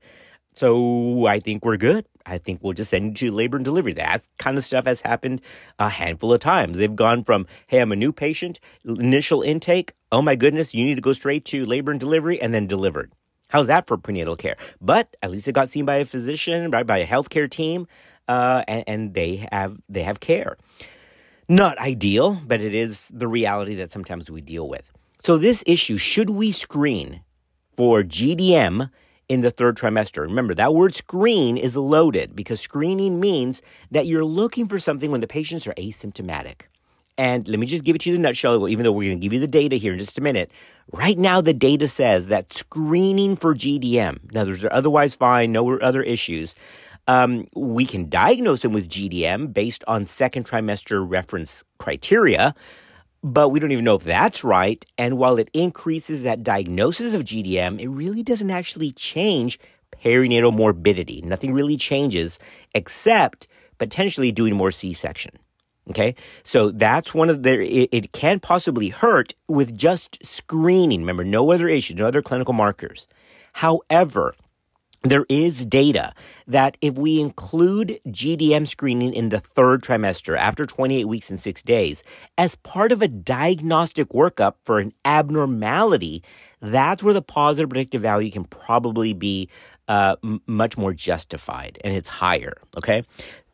So 0.54 1.26
I 1.26 1.38
think 1.38 1.64
we're 1.64 1.76
good. 1.76 2.06
I 2.28 2.38
think 2.38 2.60
we'll 2.62 2.74
just 2.74 2.90
send 2.90 3.20
you 3.20 3.30
to 3.30 3.34
labor 3.34 3.56
and 3.56 3.64
delivery. 3.64 3.94
That 3.94 4.28
kind 4.38 4.58
of 4.58 4.64
stuff 4.64 4.86
has 4.86 5.00
happened 5.00 5.40
a 5.78 5.88
handful 5.88 6.32
of 6.32 6.40
times. 6.40 6.76
They've 6.76 6.94
gone 6.94 7.24
from, 7.24 7.46
hey, 7.66 7.78
I'm 7.78 7.92
a 7.92 7.96
new 7.96 8.12
patient, 8.12 8.60
initial 8.84 9.42
intake. 9.42 9.94
Oh 10.12 10.22
my 10.22 10.36
goodness, 10.36 10.74
you 10.74 10.84
need 10.84 10.96
to 10.96 11.00
go 11.00 11.12
straight 11.12 11.44
to 11.46 11.64
labor 11.64 11.90
and 11.90 12.00
delivery 12.00 12.40
and 12.40 12.54
then 12.54 12.66
delivered. 12.66 13.12
How's 13.48 13.68
that 13.68 13.86
for 13.86 13.96
prenatal 13.96 14.36
care? 14.36 14.56
But 14.80 15.16
at 15.22 15.30
least 15.30 15.48
it 15.48 15.52
got 15.52 15.70
seen 15.70 15.86
by 15.86 15.96
a 15.96 16.04
physician, 16.04 16.70
right, 16.70 16.86
by 16.86 16.98
a 16.98 17.06
healthcare 17.06 17.50
team, 17.50 17.86
uh, 18.28 18.62
and, 18.68 18.84
and 18.86 19.14
they 19.14 19.48
have 19.50 19.78
they 19.88 20.02
have 20.02 20.20
care. 20.20 20.58
Not 21.48 21.78
ideal, 21.78 22.42
but 22.46 22.60
it 22.60 22.74
is 22.74 23.10
the 23.14 23.26
reality 23.26 23.74
that 23.76 23.90
sometimes 23.90 24.30
we 24.30 24.42
deal 24.42 24.68
with. 24.68 24.92
So 25.18 25.38
this 25.38 25.64
issue, 25.66 25.96
should 25.96 26.28
we 26.28 26.52
screen 26.52 27.22
for 27.74 28.02
GDM 28.02 28.90
in 29.28 29.42
the 29.42 29.50
third 29.50 29.76
trimester. 29.76 30.22
Remember, 30.22 30.54
that 30.54 30.74
word 30.74 30.94
screen 30.94 31.56
is 31.56 31.76
loaded 31.76 32.34
because 32.34 32.60
screening 32.60 33.20
means 33.20 33.62
that 33.90 34.06
you're 34.06 34.24
looking 34.24 34.68
for 34.68 34.78
something 34.78 35.10
when 35.10 35.20
the 35.20 35.26
patients 35.26 35.66
are 35.66 35.74
asymptomatic. 35.74 36.62
And 37.18 37.48
let 37.48 37.58
me 37.58 37.66
just 37.66 37.82
give 37.82 37.96
it 37.96 38.02
to 38.02 38.10
you 38.10 38.16
in 38.16 38.22
a 38.22 38.28
nutshell, 38.28 38.68
even 38.68 38.84
though 38.84 38.92
we're 38.92 39.10
going 39.10 39.20
to 39.20 39.22
give 39.22 39.32
you 39.32 39.40
the 39.40 39.48
data 39.48 39.74
here 39.74 39.92
in 39.92 39.98
just 39.98 40.18
a 40.18 40.20
minute. 40.20 40.52
Right 40.92 41.18
now, 41.18 41.40
the 41.40 41.52
data 41.52 41.88
says 41.88 42.28
that 42.28 42.52
screening 42.54 43.34
for 43.34 43.54
GDM, 43.54 44.18
in 44.22 44.28
now 44.32 44.44
there's 44.44 44.64
otherwise 44.70 45.16
fine, 45.16 45.50
no 45.50 45.78
other 45.78 46.02
issues, 46.02 46.54
um, 47.08 47.48
we 47.56 47.86
can 47.86 48.08
diagnose 48.08 48.62
them 48.62 48.72
with 48.72 48.88
GDM 48.88 49.52
based 49.52 49.82
on 49.88 50.06
second 50.06 50.46
trimester 50.46 51.04
reference 51.08 51.64
criteria 51.78 52.54
but 53.22 53.48
we 53.48 53.60
don't 53.60 53.72
even 53.72 53.84
know 53.84 53.96
if 53.96 54.04
that's 54.04 54.44
right. 54.44 54.84
And 54.96 55.18
while 55.18 55.38
it 55.38 55.50
increases 55.52 56.22
that 56.22 56.42
diagnosis 56.42 57.14
of 57.14 57.24
GDM, 57.24 57.80
it 57.80 57.88
really 57.88 58.22
doesn't 58.22 58.50
actually 58.50 58.92
change 58.92 59.58
perinatal 60.04 60.54
morbidity. 60.54 61.22
Nothing 61.22 61.52
really 61.52 61.76
changes 61.76 62.38
except 62.74 63.48
potentially 63.78 64.32
doing 64.32 64.56
more 64.56 64.70
C 64.70 64.92
section. 64.92 65.32
Okay. 65.90 66.14
So 66.42 66.70
that's 66.70 67.14
one 67.14 67.30
of 67.30 67.42
the, 67.42 67.60
it, 67.60 67.88
it 67.92 68.12
can 68.12 68.40
possibly 68.40 68.88
hurt 68.88 69.34
with 69.48 69.76
just 69.76 70.24
screening. 70.24 71.00
Remember, 71.00 71.24
no 71.24 71.50
other 71.50 71.68
issues, 71.68 71.96
no 71.96 72.06
other 72.06 72.22
clinical 72.22 72.52
markers. 72.52 73.06
However, 73.54 74.34
there 75.02 75.24
is 75.28 75.64
data 75.64 76.12
that 76.46 76.76
if 76.80 76.98
we 76.98 77.20
include 77.20 78.00
GDM 78.08 78.66
screening 78.66 79.14
in 79.14 79.28
the 79.28 79.40
third 79.40 79.82
trimester 79.82 80.36
after 80.36 80.66
28 80.66 81.04
weeks 81.04 81.30
and 81.30 81.38
six 81.38 81.62
days 81.62 82.02
as 82.36 82.56
part 82.56 82.90
of 82.90 83.00
a 83.00 83.08
diagnostic 83.08 84.08
workup 84.08 84.54
for 84.64 84.80
an 84.80 84.92
abnormality, 85.04 86.22
that's 86.60 87.02
where 87.02 87.14
the 87.14 87.22
positive 87.22 87.70
predictive 87.70 88.02
value 88.02 88.30
can 88.30 88.44
probably 88.44 89.12
be 89.12 89.48
uh, 89.86 90.16
m- 90.24 90.40
much 90.46 90.76
more 90.76 90.92
justified 90.92 91.78
and 91.84 91.94
it's 91.94 92.08
higher. 92.08 92.54
Okay. 92.76 93.04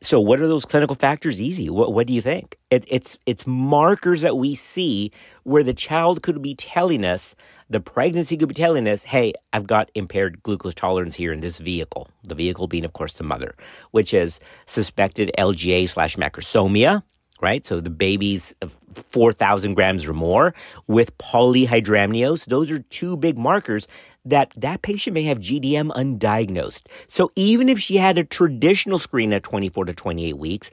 So, 0.05 0.21
what 0.21 0.39
are 0.39 0.47
those 0.47 0.67
clinical 0.67 0.95
factors? 0.95 1.41
Easy. 1.41 1.71
What, 1.71 1.95
what 1.95 2.07
do 2.07 2.13
you 2.13 2.21
think? 2.21 2.59
It, 2.69 2.85
it's 2.89 3.17
it's 3.25 3.47
markers 3.47 4.21
that 4.21 4.37
we 4.37 4.55
see 4.55 5.11
where 5.45 5.63
the 5.63 5.73
child 5.73 6.23
could 6.23 6.43
be 6.43 6.55
telling 6.55 7.07
us, 7.07 7.35
the 7.71 7.81
pregnancy 7.81 8.37
could 8.37 8.51
be 8.51 8.55
telling 8.55 8.87
us, 8.87 9.03
"Hey, 9.05 9.33
I've 9.55 9.67
got 9.67 9.91
impaired 9.95 10.43
glucose 10.43 10.75
tolerance 10.75 11.15
here 11.17 11.33
in 11.33 11.41
this 11.41 11.57
vehicle." 11.57 12.09
The 12.23 12.35
vehicle 12.35 12.69
being, 12.69 12.85
of 12.85 12.93
course, 12.93 13.15
the 13.15 13.25
mother, 13.25 13.55
which 13.93 14.13
is 14.13 14.41
suspected 14.67 15.31
LGA 15.39 15.89
slash 15.89 16.17
macrosomia, 16.17 17.03
right? 17.41 17.65
So 17.65 17.81
the 17.81 17.89
baby's 17.89 18.55
4,000 19.09 19.73
grams 19.73 20.05
or 20.05 20.13
more 20.13 20.55
with 20.87 21.17
polyhydramnios. 21.17 22.45
Those 22.45 22.71
are 22.71 22.81
two 22.81 23.17
big 23.17 23.39
markers 23.39 23.89
that 24.25 24.53
that 24.57 24.83
patient 24.83 25.15
may 25.15 25.25
have 25.25 25.39
GDM 25.39 25.91
undiagnosed. 25.91 26.87
So 27.09 27.33
even 27.37 27.69
if 27.69 27.79
she 27.79 27.97
had 27.97 28.19
a 28.19 28.25
traditional 28.25 28.99
screen 28.99 29.33
at 29.33 29.43
24 29.43 29.87
to 29.87 29.93
28 29.93 30.39
weeks, 30.39 30.71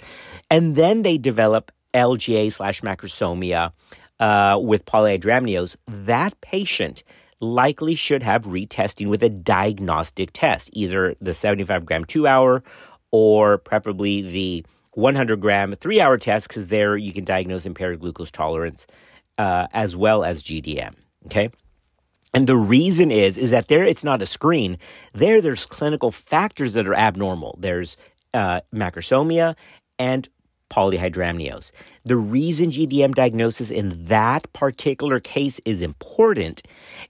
and 0.49 0.75
then 0.75 1.01
they 1.01 1.17
develop 1.17 1.71
LGA 1.93 2.51
slash 2.53 2.81
macrosomia 2.81 3.73
uh, 4.19 4.57
with 4.61 4.85
polyhydramnios, 4.85 5.75
that 5.87 6.39
patient 6.41 7.03
likely 7.39 7.95
should 7.95 8.23
have 8.23 8.43
retesting 8.43 9.07
with 9.07 9.23
a 9.23 9.29
diagnostic 9.29 10.29
test, 10.31 10.69
either 10.73 11.15
the 11.19 11.33
75 11.33 11.85
gram 11.85 12.05
two 12.05 12.27
hour 12.27 12.63
or 13.11 13.57
preferably 13.57 14.21
the 14.21 14.65
100 14.93 15.41
gram 15.41 15.75
three 15.75 15.99
hour 15.99 16.17
test, 16.17 16.47
because 16.47 16.67
there 16.67 16.95
you 16.95 17.11
can 17.11 17.25
diagnose 17.25 17.65
impaired 17.65 17.99
glucose 17.99 18.31
tolerance 18.31 18.87
uh, 19.37 19.67
as 19.73 19.95
well 19.95 20.23
as 20.23 20.43
GDM. 20.43 20.93
Okay. 21.25 21.49
And 22.33 22.47
the 22.47 22.55
reason 22.55 23.11
is, 23.11 23.37
is 23.37 23.51
that 23.51 23.67
there 23.67 23.83
it's 23.83 24.03
not 24.03 24.21
a 24.21 24.25
screen. 24.25 24.77
There, 25.13 25.41
there's 25.41 25.65
clinical 25.65 26.11
factors 26.11 26.73
that 26.73 26.87
are 26.87 26.93
abnormal. 26.93 27.57
There's 27.59 27.97
uh, 28.33 28.61
macrosomia 28.73 29.55
and 29.99 30.29
polyhydramnios. 30.69 31.71
The 32.05 32.15
reason 32.15 32.71
GDM 32.71 33.13
diagnosis 33.13 33.69
in 33.69 34.05
that 34.05 34.51
particular 34.53 35.19
case 35.19 35.59
is 35.65 35.81
important 35.81 36.63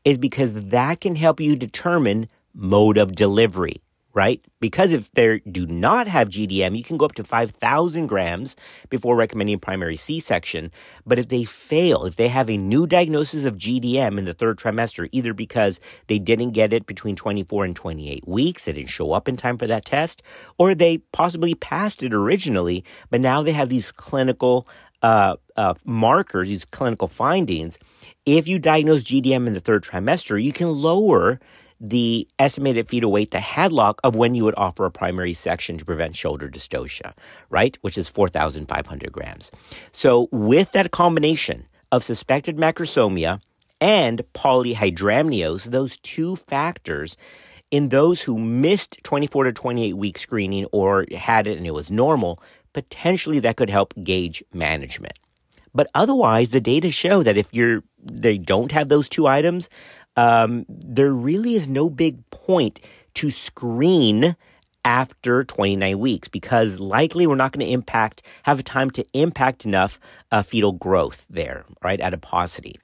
is 0.03 0.17
because 0.17 0.53
that 0.53 0.99
can 0.99 1.15
help 1.15 1.39
you 1.39 1.55
determine 1.55 2.27
mode 2.53 2.97
of 2.97 3.15
delivery 3.15 3.81
right? 4.13 4.43
Because 4.59 4.93
if 4.93 5.11
they 5.11 5.39
do 5.39 5.65
not 5.65 6.07
have 6.07 6.29
GDM, 6.29 6.77
you 6.77 6.83
can 6.83 6.97
go 6.97 7.05
up 7.05 7.13
to 7.13 7.23
5,000 7.23 8.07
grams 8.07 8.55
before 8.89 9.15
recommending 9.15 9.59
primary 9.59 9.95
C 9.95 10.19
section. 10.19 10.71
But 11.05 11.19
if 11.19 11.29
they 11.29 11.43
fail, 11.43 12.05
if 12.05 12.15
they 12.15 12.27
have 12.27 12.49
a 12.49 12.57
new 12.57 12.87
diagnosis 12.87 13.45
of 13.45 13.57
GDM 13.57 14.17
in 14.17 14.25
the 14.25 14.33
third 14.33 14.57
trimester, 14.57 15.07
either 15.11 15.33
because 15.33 15.79
they 16.07 16.19
didn't 16.19 16.51
get 16.51 16.73
it 16.73 16.85
between 16.85 17.15
24 17.15 17.65
and 17.65 17.75
28 17.75 18.27
weeks, 18.27 18.65
they 18.65 18.73
didn't 18.73 18.89
show 18.89 19.13
up 19.13 19.27
in 19.27 19.37
time 19.37 19.57
for 19.57 19.67
that 19.67 19.85
test, 19.85 20.21
or 20.57 20.75
they 20.75 20.97
possibly 20.97 21.55
passed 21.55 22.03
it 22.03 22.13
originally, 22.13 22.83
but 23.09 23.21
now 23.21 23.41
they 23.41 23.51
have 23.51 23.69
these 23.69 23.91
clinical 23.91 24.67
uh, 25.01 25.35
uh, 25.55 25.73
markers, 25.85 26.47
these 26.47 26.65
clinical 26.65 27.07
findings. 27.07 27.79
If 28.25 28.47
you 28.47 28.59
diagnose 28.59 29.03
GDM 29.03 29.47
in 29.47 29.53
the 29.53 29.59
third 29.59 29.83
trimester, 29.83 30.41
you 30.41 30.53
can 30.53 30.71
lower 30.71 31.39
the 31.81 32.27
estimated 32.37 32.87
fetal 32.87 33.11
weight, 33.11 33.31
the 33.31 33.39
headlock 33.39 33.95
of 34.03 34.15
when 34.15 34.35
you 34.35 34.43
would 34.43 34.53
offer 34.55 34.85
a 34.85 34.91
primary 34.91 35.33
section 35.33 35.79
to 35.79 35.83
prevent 35.83 36.15
shoulder 36.15 36.47
dystocia, 36.47 37.13
right? 37.49 37.75
Which 37.81 37.97
is 37.97 38.07
4,500 38.07 39.11
grams. 39.11 39.51
So 39.91 40.29
with 40.31 40.71
that 40.73 40.91
combination 40.91 41.65
of 41.91 42.03
suspected 42.03 42.57
macrosomia 42.57 43.41
and 43.81 44.21
polyhydramnios, 44.35 45.71
those 45.71 45.97
two 45.97 46.35
factors, 46.35 47.17
in 47.71 47.89
those 47.89 48.21
who 48.21 48.37
missed 48.37 48.99
24 49.03 49.45
to 49.45 49.51
28 49.53 49.93
week 49.93 50.19
screening 50.19 50.65
or 50.71 51.07
had 51.17 51.47
it 51.47 51.57
and 51.57 51.65
it 51.65 51.73
was 51.73 51.89
normal, 51.89 52.41
potentially 52.73 53.39
that 53.39 53.57
could 53.57 53.71
help 53.71 53.93
gauge 54.03 54.43
management. 54.53 55.17
But 55.73 55.87
otherwise, 55.95 56.49
the 56.49 56.61
data 56.61 56.91
show 56.91 57.23
that 57.23 57.37
if 57.37 57.47
you're 57.53 57.83
they 58.03 58.37
don't 58.37 58.71
have 58.71 58.89
those 58.89 59.09
two 59.09 59.27
items, 59.27 59.69
um, 60.15 60.65
there 60.67 61.11
really 61.13 61.55
is 61.55 61.67
no 61.67 61.89
big 61.89 62.29
point 62.29 62.79
to 63.15 63.31
screen 63.31 64.35
after 64.83 65.43
29 65.43 65.99
weeks 65.99 66.27
because 66.27 66.79
likely 66.79 67.27
we're 67.27 67.35
not 67.35 67.51
going 67.51 67.65
to 67.65 67.71
impact 67.71 68.23
have 68.43 68.63
time 68.63 68.89
to 68.89 69.05
impact 69.13 69.65
enough 69.65 69.99
uh, 70.31 70.41
fetal 70.41 70.71
growth 70.71 71.25
there 71.29 71.65
right 71.83 72.01
adiposity. 72.01 72.79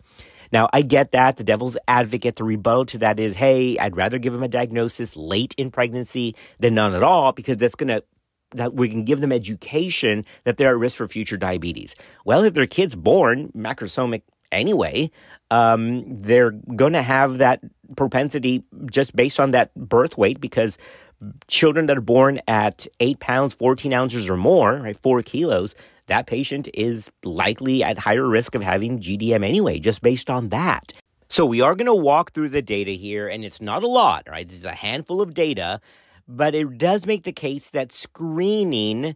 Now 0.52 0.70
i 0.72 0.82
get 0.82 1.12
that 1.12 1.38
the 1.38 1.44
devil's 1.44 1.76
advocate 1.88 2.36
the 2.36 2.44
rebuttal 2.44 2.86
to 2.86 2.98
that 3.00 3.20
is 3.20 3.34
hey 3.34 3.78
i'd 3.80 3.98
rather 3.98 4.18
give 4.20 4.32
them 4.32 4.44
a 4.44 4.48
diagnosis 4.48 5.16
late 5.16 5.54
in 5.58 5.72
pregnancy 5.72 6.36
than 6.60 6.76
none 6.76 6.94
at 6.94 7.04
all 7.04 7.32
because 7.32 7.58
that's 7.58 7.76
going 7.76 7.90
to 7.90 8.04
that 8.52 8.74
we 8.74 8.88
can 8.88 9.04
give 9.04 9.20
them 9.20 9.32
education 9.32 10.24
that 10.46 10.58
they're 10.58 10.70
at 10.70 10.78
risk 10.78 10.98
for 10.98 11.08
future 11.08 11.38
diabetes. 11.38 11.96
Well 12.26 12.44
if 12.44 12.54
their 12.54 12.68
kid's 12.68 12.96
born 12.96 13.52
macrosomic 13.56 14.22
anyway 14.52 15.10
um, 15.50 16.22
they're 16.22 16.52
going 16.52 16.94
to 16.94 17.02
have 17.02 17.38
that 17.38 17.62
propensity 17.96 18.64
just 18.92 19.16
based 19.16 19.40
on 19.40 19.52
that 19.52 19.74
birth 19.76 20.18
weight 20.18 20.42
because 20.42 20.78
children 21.48 21.86
that 21.88 21.98
are 21.98 22.02
born 22.02 22.40
at 22.48 22.86
8 23.00 23.20
pounds 23.20 23.54
14 23.54 23.94
ounces 23.94 24.30
or 24.30 24.38
more 24.38 24.78
right 24.78 25.00
4 25.00 25.22
kilos 25.24 25.76
that 26.08 26.28
patient 26.28 26.70
is 26.74 27.12
likely 27.24 27.84
at 27.84 27.98
higher 27.98 28.28
risk 28.28 28.56
of 28.56 28.62
having 28.62 29.00
gdm 29.00 29.46
anyway 29.46 29.80
just 29.80 30.02
based 30.02 30.30
on 30.30 30.50
that. 30.50 30.94
So 31.30 31.46
we 31.46 31.60
are 31.60 31.76
going 31.76 31.88
to 31.88 31.96
walk 31.96 32.32
through 32.32 32.50
the 32.50 32.62
data 32.62 32.92
here 32.92 33.28
and 33.28 33.44
it's 33.44 33.62
not 33.62 33.84
a 33.84 33.88
lot 33.88 34.28
right? 34.30 34.48
This 34.48 34.58
is 34.58 34.66
a 34.66 34.74
handful 34.74 35.22
of 35.22 35.34
data 35.34 35.82
but 36.28 36.54
it 36.54 36.78
does 36.78 37.06
make 37.06 37.24
the 37.24 37.32
case 37.32 37.70
that 37.70 37.92
screening 37.92 39.16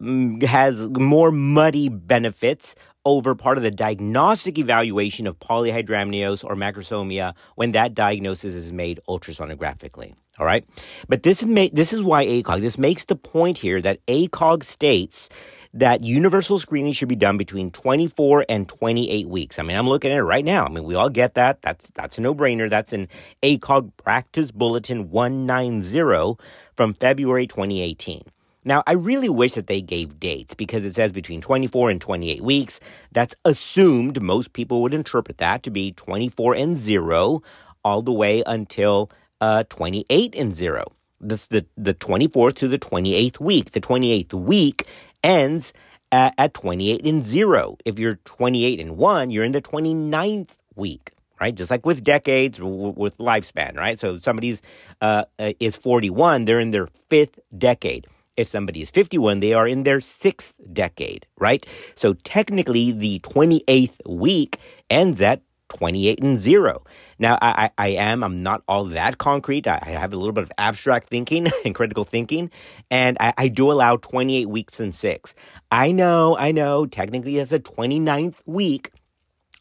mm, 0.00 0.42
has 0.42 0.88
more 0.88 1.30
muddy 1.30 1.88
benefits 1.88 2.74
over 3.06 3.36
part 3.36 3.56
of 3.56 3.62
the 3.62 3.70
diagnostic 3.70 4.58
evaluation 4.58 5.28
of 5.28 5.38
polyhydramnios 5.38 6.44
or 6.44 6.56
macrosomia 6.56 7.34
when 7.54 7.70
that 7.72 7.94
diagnosis 7.94 8.54
is 8.54 8.72
made 8.72 9.00
ultrasonographically. 9.08 10.14
All 10.38 10.44
right. 10.44 10.68
But 11.08 11.22
this, 11.22 11.40
this 11.72 11.92
is 11.92 12.02
why 12.02 12.26
ACOG, 12.26 12.60
this 12.60 12.76
makes 12.76 13.04
the 13.04 13.16
point 13.16 13.58
here 13.58 13.80
that 13.80 14.04
ACOG 14.06 14.64
states 14.64 15.30
that 15.72 16.02
universal 16.02 16.58
screening 16.58 16.92
should 16.92 17.08
be 17.08 17.16
done 17.16 17.36
between 17.36 17.70
24 17.70 18.46
and 18.48 18.68
28 18.68 19.28
weeks. 19.28 19.58
I 19.58 19.62
mean, 19.62 19.76
I'm 19.76 19.88
looking 19.88 20.10
at 20.10 20.18
it 20.18 20.22
right 20.22 20.44
now. 20.44 20.64
I 20.64 20.68
mean, 20.68 20.84
we 20.84 20.94
all 20.94 21.10
get 21.10 21.34
that. 21.34 21.62
That's 21.62 21.90
that's 21.94 22.18
a 22.18 22.22
no-brainer. 22.22 22.68
That's 22.68 22.92
in 22.92 23.08
ACOG 23.42 23.92
Practice 23.96 24.50
Bulletin 24.50 25.10
190 25.10 26.42
from 26.74 26.94
February 26.94 27.46
2018. 27.46 28.22
Now, 28.66 28.82
I 28.84 28.94
really 28.94 29.28
wish 29.28 29.54
that 29.54 29.68
they 29.68 29.80
gave 29.80 30.18
dates 30.18 30.52
because 30.52 30.84
it 30.84 30.96
says 30.96 31.12
between 31.12 31.40
24 31.40 31.88
and 31.88 32.00
28 32.00 32.42
weeks. 32.42 32.80
That's 33.12 33.36
assumed 33.44 34.20
most 34.20 34.52
people 34.54 34.82
would 34.82 34.92
interpret 34.92 35.38
that 35.38 35.62
to 35.62 35.70
be 35.70 35.92
24 35.92 36.56
and 36.56 36.76
0 36.76 37.42
all 37.84 38.02
the 38.02 38.12
way 38.12 38.42
until 38.44 39.08
uh, 39.40 39.62
28 39.68 40.34
and 40.34 40.52
0. 40.52 40.92
This 41.20 41.46
the 41.46 41.64
the 41.76 41.94
24th 41.94 42.56
to 42.56 42.68
the 42.68 42.78
28th 42.78 43.38
week. 43.38 43.70
The 43.70 43.80
28th 43.80 44.34
week 44.34 44.88
ends 45.22 45.72
at, 46.10 46.34
at 46.36 46.52
28 46.52 47.06
and 47.06 47.24
0. 47.24 47.78
If 47.84 48.00
you're 48.00 48.16
28 48.24 48.80
and 48.80 48.96
1, 48.96 49.30
you're 49.30 49.44
in 49.44 49.52
the 49.52 49.62
29th 49.62 50.50
week 50.74 51.12
right? 51.38 51.54
Just 51.54 51.70
like 51.70 51.84
with 51.84 52.02
decades, 52.02 52.58
with 52.62 53.18
lifespan, 53.18 53.76
right? 53.76 53.98
So 53.98 54.16
somebody's 54.16 54.62
uh, 55.02 55.24
uh, 55.38 55.52
is 55.60 55.76
41, 55.76 56.46
they're 56.46 56.60
in 56.60 56.70
their 56.70 56.88
fifth 57.10 57.38
decade. 57.56 58.06
If 58.36 58.48
somebody 58.48 58.82
is 58.82 58.90
51, 58.90 59.40
they 59.40 59.52
are 59.52 59.66
in 59.66 59.82
their 59.82 60.00
sixth 60.00 60.54
decade, 60.72 61.26
right? 61.38 61.66
So 61.94 62.14
technically, 62.14 62.92
the 62.92 63.20
28th 63.20 63.98
week 64.06 64.58
ends 64.90 65.20
at 65.20 65.42
28 65.68 66.22
and 66.22 66.38
0. 66.38 66.84
Now, 67.18 67.38
I, 67.40 67.70
I, 67.76 67.88
am, 67.88 68.22
I'm 68.22 68.42
not 68.42 68.62
all 68.68 68.84
that 68.86 69.18
concrete. 69.18 69.66
I, 69.66 69.80
I, 69.82 69.90
have 69.90 70.12
a 70.12 70.16
little 70.16 70.32
bit 70.32 70.44
of 70.44 70.52
abstract 70.58 71.08
thinking 71.08 71.48
and 71.64 71.74
critical 71.74 72.04
thinking, 72.04 72.50
and 72.90 73.16
I, 73.20 73.34
I 73.36 73.48
do 73.48 73.72
allow 73.72 73.96
28 73.96 74.48
weeks 74.48 74.80
and 74.80 74.94
six. 74.94 75.34
I 75.70 75.92
know, 75.92 76.36
I 76.36 76.52
know, 76.52 76.86
technically 76.86 77.38
it's 77.38 77.52
a 77.52 77.58
29th 77.58 78.36
week, 78.46 78.92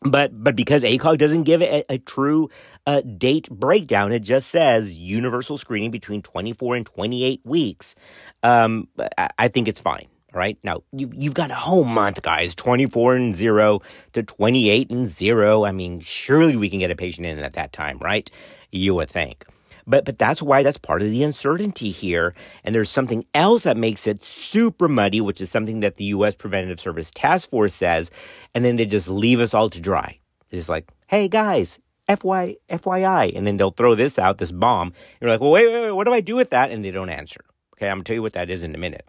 but 0.02 0.32
but 0.44 0.56
because 0.56 0.84
ACOG 0.84 1.18
doesn't 1.18 1.44
give 1.44 1.62
a, 1.62 1.84
a 1.90 1.98
true 2.00 2.50
uh, 2.86 3.02
date 3.02 3.50
breakdown, 3.50 4.12
it 4.12 4.20
just 4.20 4.50
says 4.50 4.98
universal 4.98 5.58
screening 5.58 5.92
between 5.92 6.22
24 6.22 6.76
and 6.78 6.86
28 6.86 7.42
weeks. 7.46 7.96
Um, 8.44 8.88
I, 9.18 9.30
I 9.40 9.48
think 9.50 9.68
it's 9.68 9.80
fine. 9.80 10.08
right? 10.34 10.58
Now, 10.64 10.84
you, 10.92 11.12
you've 11.16 11.34
got 11.34 11.52
a 11.52 11.56
whole 11.56 11.86
month, 11.86 12.22
guys 12.22 12.56
24 12.56 13.16
and 13.16 13.36
0 13.36 13.82
to 14.14 14.24
28 14.24 14.92
and 14.92 15.08
0. 15.10 15.66
I 15.66 15.72
mean, 15.72 16.00
surely 16.02 16.56
we 16.56 16.70
can 16.70 16.80
get 16.80 16.92
a 16.92 16.96
patient 16.96 17.26
in 17.28 17.40
at 17.40 17.54
that 17.54 17.74
time, 17.74 17.98
right? 18.00 18.30
You 18.72 18.96
would 18.96 19.10
think. 19.10 19.46
But 19.88 20.06
but 20.06 20.18
that's 20.18 20.42
why 20.42 20.64
that's 20.64 20.78
part 20.78 21.02
of 21.02 21.10
the 21.10 21.24
uncertainty 21.24 21.92
here. 21.92 22.34
And 22.64 22.74
there's 22.74 22.90
something 22.90 23.26
else 23.34 23.64
that 23.64 23.78
makes 23.78 24.08
it 24.08 24.22
super 24.22 24.88
muddy, 24.88 25.22
which 25.22 25.42
is 25.42 25.52
something 25.52 25.82
that 25.82 25.98
the 25.98 26.06
U.S. 26.06 26.36
Preventative 26.36 26.80
Service 26.80 27.12
Task 27.12 27.50
Force 27.50 27.74
says, 27.74 28.12
and 28.54 28.66
then 28.66 28.76
they 28.76 28.86
just 28.86 29.08
leave 29.08 29.42
us 29.42 29.54
all 29.54 29.70
to 29.70 29.80
dry. 29.82 30.20
It's 30.52 30.70
like, 30.70 30.88
hey 31.08 31.28
guys, 31.28 31.80
FY, 32.08 32.56
FYI, 32.70 33.36
and 33.36 33.46
then 33.46 33.58
they'll 33.58 33.72
throw 33.72 33.96
this 33.96 34.18
out, 34.20 34.38
this 34.38 34.52
bomb. 34.52 34.88
And 34.88 34.96
You're 35.22 35.32
like, 35.32 35.42
well, 35.42 35.52
wait, 35.52 35.72
wait, 35.72 35.82
wait, 35.82 35.92
what 35.92 36.06
do 36.06 36.14
I 36.14 36.22
do 36.22 36.36
with 36.36 36.52
that? 36.52 36.72
And 36.72 36.84
they 36.84 36.92
don't 36.92 37.10
answer. 37.10 37.42
Okay, 37.76 37.88
I'm 37.88 37.98
gonna 37.98 38.04
tell 38.04 38.16
you 38.16 38.22
what 38.22 38.34
that 38.34 38.50
is 38.50 38.64
in 38.64 38.74
a 38.74 38.78
minute. 38.78 39.08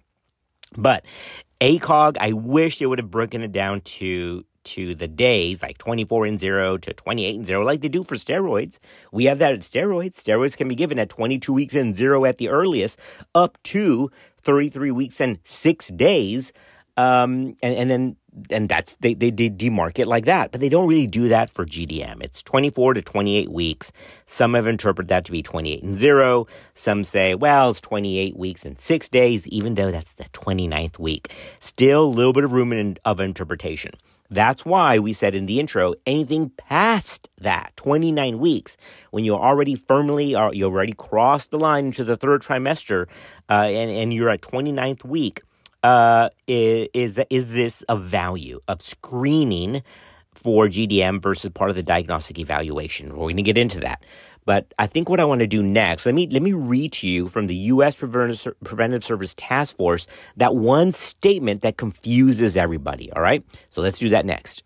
But 0.76 1.04
ACOG, 1.60 2.16
I 2.18 2.32
wish 2.32 2.78
they 2.78 2.86
would 2.86 2.98
have 2.98 3.10
broken 3.10 3.42
it 3.42 3.52
down 3.52 3.80
to 3.82 4.44
to 4.66 4.94
the 4.94 5.08
days, 5.08 5.62
like 5.62 5.78
24 5.78 6.26
and 6.26 6.40
0 6.40 6.78
to 6.78 6.92
28 6.92 7.36
and 7.36 7.46
0, 7.46 7.62
like 7.62 7.80
they 7.80 7.88
do 7.88 8.04
for 8.04 8.16
steroids. 8.16 8.78
We 9.12 9.24
have 9.24 9.38
that 9.38 9.54
at 9.54 9.60
steroids. 9.60 10.14
Steroids 10.14 10.56
can 10.56 10.68
be 10.68 10.74
given 10.74 10.98
at 10.98 11.08
22 11.08 11.52
weeks 11.52 11.74
and 11.74 11.94
0 11.94 12.24
at 12.24 12.38
the 12.38 12.48
earliest, 12.48 12.98
up 13.34 13.58
to 13.64 14.10
33 14.38 14.90
weeks 14.90 15.20
and 15.20 15.38
6 15.44 15.88
days. 15.88 16.52
Um, 16.96 17.54
and, 17.62 17.76
and 17.76 17.90
then 17.90 18.16
and 18.50 18.68
that's 18.68 18.96
they, 18.96 19.14
they 19.14 19.30
they 19.30 19.48
demark 19.48 19.98
it 19.98 20.06
like 20.06 20.26
that 20.26 20.50
but 20.52 20.60
they 20.60 20.68
don't 20.68 20.88
really 20.88 21.06
do 21.06 21.28
that 21.28 21.48
for 21.48 21.64
gdm 21.64 22.22
it's 22.22 22.42
24 22.42 22.94
to 22.94 23.02
28 23.02 23.50
weeks 23.50 23.92
some 24.26 24.54
have 24.54 24.66
interpreted 24.66 25.08
that 25.08 25.24
to 25.24 25.32
be 25.32 25.42
28 25.42 25.82
and 25.82 25.98
0 25.98 26.46
some 26.74 27.04
say 27.04 27.34
well 27.34 27.70
it's 27.70 27.80
28 27.80 28.36
weeks 28.36 28.64
and 28.64 28.78
6 28.78 29.08
days 29.08 29.46
even 29.48 29.74
though 29.74 29.90
that's 29.90 30.12
the 30.14 30.24
29th 30.24 30.98
week 30.98 31.32
still 31.60 32.04
a 32.04 32.06
little 32.06 32.32
bit 32.32 32.44
of 32.44 32.52
room 32.52 32.72
in, 32.72 32.98
of 33.04 33.20
interpretation 33.20 33.92
that's 34.30 34.64
why 34.64 34.98
we 34.98 35.12
said 35.12 35.34
in 35.34 35.46
the 35.46 35.60
intro 35.60 35.94
anything 36.06 36.50
past 36.56 37.28
that 37.40 37.72
29 37.76 38.38
weeks 38.38 38.76
when 39.10 39.24
you're 39.24 39.40
already 39.40 39.74
firmly 39.74 40.34
or 40.34 40.54
you 40.54 40.64
already 40.64 40.92
crossed 40.92 41.50
the 41.50 41.58
line 41.58 41.86
into 41.86 42.04
the 42.04 42.16
third 42.16 42.42
trimester 42.42 43.06
uh, 43.48 43.64
and, 43.64 43.90
and 43.90 44.14
you're 44.14 44.30
at 44.30 44.40
29th 44.40 45.04
week 45.04 45.42
uh, 45.86 46.30
is 46.48 47.20
is 47.30 47.52
this 47.52 47.84
a 47.88 47.96
value 47.96 48.60
of 48.66 48.82
screening 48.82 49.82
for 50.34 50.66
GDM 50.66 51.22
versus 51.22 51.50
part 51.52 51.70
of 51.70 51.76
the 51.76 51.82
diagnostic 51.82 52.38
evaluation? 52.38 53.10
We're 53.10 53.26
going 53.26 53.36
to 53.36 53.42
get 53.42 53.58
into 53.58 53.80
that. 53.80 54.04
But 54.46 54.72
I 54.78 54.86
think 54.86 55.10
what 55.10 55.20
I 55.20 55.24
want 55.24 55.40
to 55.40 55.46
do 55.46 55.62
next, 55.62 56.06
let 56.06 56.14
me 56.14 56.26
let 56.30 56.40
me 56.40 56.54
read 56.54 56.92
to 56.94 57.08
you 57.08 57.28
from 57.28 57.48
the 57.48 57.56
U.S. 57.56 57.94
Preventive, 57.94 59.04
Service 59.04 59.34
Task 59.36 59.76
Force 59.76 60.06
that 60.36 60.54
one 60.54 60.92
statement 60.92 61.60
that 61.62 61.76
confuses 61.76 62.56
everybody. 62.56 63.12
All 63.12 63.20
right, 63.20 63.44
so 63.68 63.82
let's 63.82 63.98
do 63.98 64.08
that 64.10 64.24
next. 64.24 64.62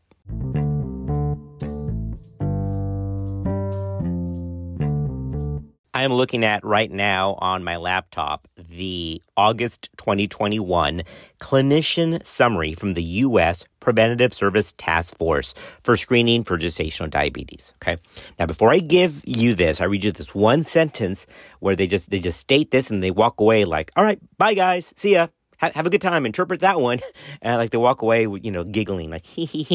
I 5.93 6.05
am 6.05 6.13
looking 6.13 6.45
at 6.45 6.65
right 6.65 6.91
now 6.91 7.35
on 7.41 7.65
my 7.65 7.77
laptop 7.77 8.49
the 8.57 9.21
August 9.37 9.91
2021 9.99 11.03
clinician 11.41 12.25
summary 12.25 12.75
from 12.75 12.95
the 12.95 13.03
U.S. 13.03 13.65
Preventative 13.81 14.33
Service 14.33 14.75
Task 14.79 15.17
Force 15.19 15.55
for 15.83 15.97
screening 15.97 16.45
for 16.45 16.59
gestational 16.59 17.11
diabetes. 17.11 17.73
Okay. 17.83 18.01
Now, 18.39 18.47
before 18.47 18.73
I 18.73 18.79
give 18.79 19.23
you 19.25 19.55
this, 19.55 19.81
I 19.81 19.85
read 19.85 20.05
you 20.05 20.13
this 20.13 20.35
one 20.35 20.63
sentence 20.63 21.27
where 21.61 21.75
they 21.75 21.87
just 21.87 22.11
they 22.11 22.21
just 22.21 22.39
state 22.39 22.71
this 22.71 22.91
and 22.91 23.03
they 23.03 23.11
walk 23.11 23.41
away 23.41 23.65
like, 23.65 23.91
"All 23.97 24.05
right, 24.05 24.21
bye 24.39 24.55
guys, 24.55 24.93
see 24.97 25.15
ya." 25.15 25.29
have 25.61 25.87
a 25.87 25.91
good 25.91 26.01
time, 26.01 26.25
interpret 26.25 26.61
that 26.61 26.81
one. 26.81 27.01
And 27.43 27.55
uh, 27.55 27.59
like 27.59 27.71
they 27.71 27.79
walk 27.79 28.03
away, 28.03 28.23
you 28.23 28.51
know, 28.51 28.65
giggling 28.65 29.11
like, 29.11 29.27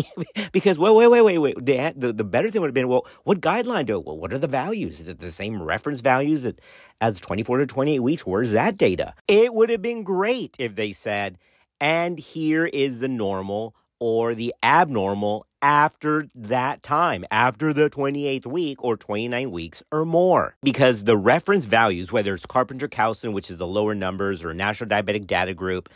because 0.51 0.79
wait, 0.79 0.93
wait, 0.93 1.07
wait, 1.07 1.21
wait, 1.21 1.37
wait. 1.37 1.65
The, 1.65 2.13
the 2.13 2.23
better 2.23 2.49
thing 2.49 2.61
would 2.61 2.69
have 2.69 2.73
been, 2.73 2.87
well, 2.87 3.05
what 3.23 3.41
guideline 3.41 3.85
do, 3.85 3.99
well, 3.99 4.17
what 4.17 4.33
are 4.33 4.37
the 4.37 4.47
values? 4.47 4.99
Is 4.99 5.07
it 5.07 5.19
the 5.19 5.31
same 5.31 5.61
reference 5.61 6.01
values 6.01 6.43
that 6.43 6.59
as 7.01 7.19
24 7.19 7.59
to 7.59 7.65
28 7.65 7.99
weeks? 7.99 8.25
Where's 8.25 8.51
that 8.51 8.77
data? 8.77 9.13
It 9.27 9.53
would 9.53 9.69
have 9.69 9.81
been 9.81 10.03
great 10.03 10.55
if 10.59 10.75
they 10.75 10.91
said, 10.91 11.37
and 11.79 12.17
here 12.17 12.65
is 12.65 12.99
the 12.99 13.07
normal 13.07 13.75
or 13.99 14.35
the 14.35 14.53
abnormal 14.63 15.45
after 15.61 16.27
that 16.35 16.83
time, 16.83 17.25
after 17.31 17.73
the 17.73 17.89
28th 17.89 18.45
week 18.45 18.83
or 18.83 18.95
29 18.97 19.51
weeks 19.51 19.81
or 19.91 20.05
more. 20.05 20.55
Because 20.61 21.05
the 21.05 21.17
reference 21.17 21.65
values, 21.65 22.11
whether 22.11 22.33
it's 22.33 22.45
Carpenter 22.45 22.87
Coustan, 22.87 23.33
which 23.33 23.49
is 23.49 23.57
the 23.57 23.67
lower 23.67 23.95
numbers, 23.95 24.43
or 24.43 24.53
National 24.53 24.89
Diabetic 24.89 25.25
Data 25.25 25.53
Group, 25.53 25.89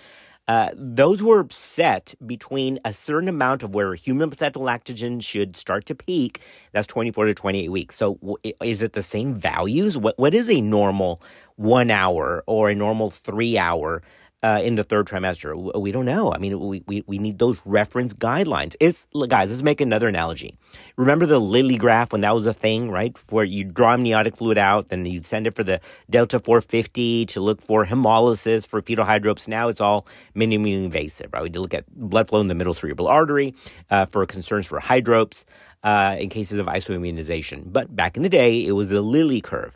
uh, 0.48 0.72
those 0.76 1.22
were 1.22 1.46
set 1.52 2.16
between 2.26 2.80
a 2.84 2.92
certain 2.92 3.30
amount 3.30 3.62
of 3.62 3.76
where 3.76 3.94
human 3.94 4.32
placental 4.32 4.64
lactogen 4.64 5.24
should 5.24 5.56
start 5.56 5.86
to 5.86 5.94
peak. 5.94 6.42
That's 6.72 6.88
24 6.88 7.28
to 7.28 7.36
28 7.36 7.70
weeks. 7.70 7.96
So, 7.96 8.16
w- 8.16 8.38
is 8.64 8.82
it 8.82 8.94
the 8.94 9.04
same 9.04 9.36
values? 9.36 9.96
What 9.96 10.18
What 10.18 10.34
is 10.34 10.50
a 10.50 10.60
normal 10.60 11.22
one 11.56 11.92
hour 11.92 12.44
or 12.48 12.72
a 12.72 12.76
normal 12.76 13.12
three 13.12 13.60
hour 13.60 14.02
uh, 14.44 14.62
in 14.64 14.76
the 14.76 14.84
third 14.84 15.08
trimester? 15.08 15.80
We 15.80 15.92
don't 15.92 16.06
know. 16.06 16.32
I 16.32 16.38
mean, 16.38 16.60
we, 16.60 16.84
we, 16.88 17.04
we 17.08 17.18
need 17.18 17.40
those 17.40 17.60
reference 17.66 18.14
guidelines. 18.14 18.76
It's 18.80 19.08
guys. 19.28 19.50
Let's 19.50 19.64
make 19.64 19.82
another 19.82 20.08
analogy. 20.08 20.56
Remember 20.96 21.26
the 21.26 21.40
Liley 21.40 21.78
graph 21.78 22.12
when 22.12 22.22
that 22.22 22.34
was 22.34 22.48
a 22.48 22.54
thing, 22.54 22.90
right? 22.92 23.18
Where 23.30 23.44
you 23.44 23.64
draw 23.64 23.94
amniotic 23.94 24.38
fluid 24.38 24.58
out, 24.58 24.88
then 24.90 25.06
you'd 25.06 25.26
send 25.26 25.48
it 25.48 25.56
for 25.56 25.64
the 25.64 25.80
Delta 26.10 26.40
450 26.40 27.26
to 27.28 27.42
look 27.42 27.62
for 27.62 27.86
hemolysis 27.86 28.68
for 28.68 28.82
fetal 28.82 29.06
hydrops. 29.06 29.48
Now 29.48 29.70
it's 29.70 29.82
all 29.82 30.08
minimally 30.36 30.84
invasive, 30.84 31.30
right? 31.34 31.44
We 31.44 31.50
look 31.50 31.74
at 31.74 31.86
blood 31.96 32.28
flow 32.28 32.42
in 32.42 32.48
the 32.48 32.56
middle 32.56 32.74
cerebral 32.74 33.08
artery 33.08 33.54
uh, 33.90 34.06
for 34.06 34.26
concerns 34.26 34.66
for 34.66 34.80
hydrops 34.80 35.46
uh, 35.84 36.16
in 36.20 36.30
cases 36.30 36.60
of 36.60 36.66
isoimmunization. 36.66 37.64
But 37.66 37.96
back 37.96 38.18
in 38.18 38.24
the 38.24 38.30
day, 38.30 38.66
it 38.66 38.72
was 38.72 38.90
the 38.90 39.02
Liley 39.02 39.42
curve 39.42 39.76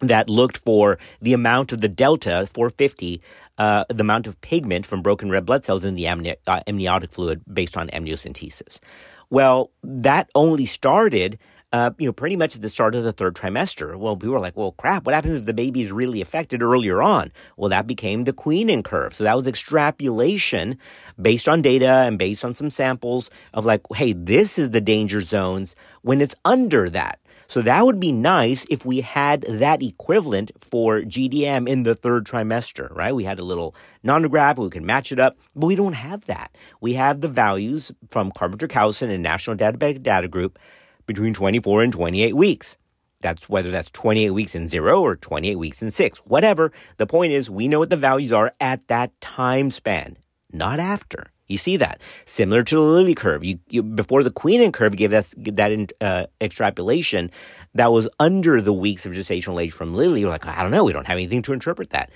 that 0.00 0.28
looked 0.28 0.58
for 0.58 0.98
the 1.20 1.32
amount 1.32 1.72
of 1.72 1.80
the 1.80 1.88
delta 1.88 2.48
450 2.54 3.22
uh, 3.60 3.84
the 3.90 4.00
amount 4.00 4.26
of 4.26 4.40
pigment 4.40 4.86
from 4.86 5.02
broken 5.02 5.30
red 5.30 5.44
blood 5.44 5.64
cells 5.66 5.84
in 5.84 5.94
the 5.94 6.04
amni- 6.04 6.36
uh, 6.46 6.60
amniotic 6.66 7.12
fluid 7.12 7.42
based 7.52 7.76
on 7.76 7.88
amniocentesis. 7.88 8.80
Well, 9.28 9.70
that 9.84 10.30
only 10.34 10.64
started, 10.64 11.38
uh, 11.70 11.90
you 11.98 12.06
know, 12.06 12.12
pretty 12.12 12.36
much 12.36 12.56
at 12.56 12.62
the 12.62 12.70
start 12.70 12.94
of 12.94 13.04
the 13.04 13.12
third 13.12 13.34
trimester. 13.34 13.96
Well, 13.98 14.16
we 14.16 14.30
were 14.30 14.40
like, 14.40 14.56
well, 14.56 14.72
crap, 14.72 15.04
what 15.04 15.14
happens 15.14 15.36
if 15.36 15.44
the 15.44 15.52
baby 15.52 15.82
is 15.82 15.92
really 15.92 16.22
affected 16.22 16.62
earlier 16.62 17.02
on? 17.02 17.32
Well, 17.58 17.68
that 17.68 17.86
became 17.86 18.22
the 18.22 18.32
Queenan 18.32 18.82
curve. 18.82 19.12
So 19.12 19.24
that 19.24 19.36
was 19.36 19.46
extrapolation 19.46 20.78
based 21.20 21.46
on 21.46 21.60
data 21.60 22.04
and 22.06 22.18
based 22.18 22.46
on 22.46 22.54
some 22.54 22.70
samples 22.70 23.30
of 23.52 23.66
like, 23.66 23.82
hey, 23.94 24.14
this 24.14 24.58
is 24.58 24.70
the 24.70 24.80
danger 24.80 25.20
zones 25.20 25.76
when 26.00 26.22
it's 26.22 26.34
under 26.46 26.88
that. 26.88 27.20
So 27.50 27.62
that 27.62 27.84
would 27.84 27.98
be 27.98 28.12
nice 28.12 28.64
if 28.70 28.86
we 28.86 29.00
had 29.00 29.40
that 29.48 29.82
equivalent 29.82 30.52
for 30.60 31.00
GDM 31.00 31.68
in 31.68 31.82
the 31.82 31.96
third 31.96 32.24
trimester, 32.24 32.94
right? 32.94 33.12
We 33.12 33.24
had 33.24 33.40
a 33.40 33.44
little 33.44 33.74
nomograph, 34.04 34.56
we 34.56 34.70
could 34.70 34.84
match 34.84 35.10
it 35.10 35.18
up, 35.18 35.36
but 35.56 35.66
we 35.66 35.74
don't 35.74 35.94
have 35.94 36.26
that. 36.26 36.56
We 36.80 36.94
have 36.94 37.22
the 37.22 37.26
values 37.26 37.90
from 38.08 38.30
Carpenter 38.30 38.68
Coustan 38.68 39.10
and 39.10 39.24
National 39.24 39.56
Diabetic 39.56 40.04
Data 40.04 40.28
Group 40.28 40.60
between 41.06 41.34
24 41.34 41.82
and 41.82 41.92
28 41.92 42.36
weeks. 42.36 42.78
That's 43.20 43.48
whether 43.48 43.72
that's 43.72 43.90
28 43.90 44.30
weeks 44.30 44.54
in 44.54 44.68
zero 44.68 45.02
or 45.02 45.16
28 45.16 45.56
weeks 45.56 45.82
in 45.82 45.90
six, 45.90 46.18
whatever. 46.18 46.70
The 46.98 47.06
point 47.08 47.32
is, 47.32 47.50
we 47.50 47.66
know 47.66 47.80
what 47.80 47.90
the 47.90 47.96
values 47.96 48.32
are 48.32 48.54
at 48.60 48.86
that 48.86 49.20
time 49.20 49.72
span, 49.72 50.18
not 50.52 50.78
after. 50.78 51.32
You 51.50 51.58
see 51.58 51.76
that 51.78 52.00
similar 52.26 52.62
to 52.62 52.74
the 52.76 52.80
Liley 52.80 53.14
curve. 53.14 53.44
You, 53.44 53.58
you 53.68 53.82
before 53.82 54.22
the 54.22 54.30
Queenan 54.30 54.70
curve 54.72 54.96
gave 54.96 55.12
us 55.12 55.34
that 55.36 55.92
uh, 56.00 56.26
extrapolation 56.40 57.30
that 57.74 57.92
was 57.92 58.08
under 58.20 58.62
the 58.62 58.72
weeks 58.72 59.04
of 59.04 59.12
gestational 59.12 59.60
age 59.60 59.72
from 59.72 59.94
Liley. 59.94 60.20
You're 60.20 60.30
like, 60.30 60.46
I 60.46 60.62
don't 60.62 60.70
know, 60.70 60.84
we 60.84 60.92
don't 60.92 61.06
have 61.06 61.16
anything 61.16 61.42
to 61.42 61.52
interpret 61.52 61.90
that, 61.90 62.10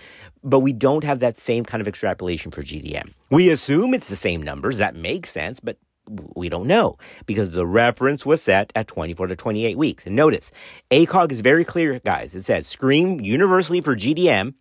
but 0.45 0.61
we 0.61 0.73
don't 0.73 1.03
have 1.03 1.19
that 1.19 1.37
same 1.37 1.65
kind 1.65 1.81
of 1.81 1.89
extrapolation 1.89 2.53
for 2.53 2.63
GDM. 2.63 3.13
We 3.31 3.51
assume 3.51 3.93
it's 3.93 4.09
the 4.09 4.17
same 4.17 4.41
numbers. 4.41 4.79
That 4.79 4.95
makes 4.95 5.31
sense, 5.31 5.59
but 5.59 5.79
we 6.37 6.49
don't 6.49 6.67
know 6.67 6.97
because 7.27 7.53
the 7.53 7.67
reference 7.67 8.25
was 8.25 8.41
set 8.43 8.73
at 8.77 8.87
24 8.87 9.29
to 9.29 9.37
28 9.37 9.77
weeks. 9.77 10.07
And 10.07 10.15
notice, 10.15 10.53
ACOG 10.93 11.33
is 11.33 11.41
very 11.41 11.65
clear, 11.65 11.99
guys. 11.99 12.37
It 12.37 12.45
says 12.45 12.69
screen 12.69 13.25
universally 13.25 13.81
for 13.81 13.97
GDM 13.97 14.55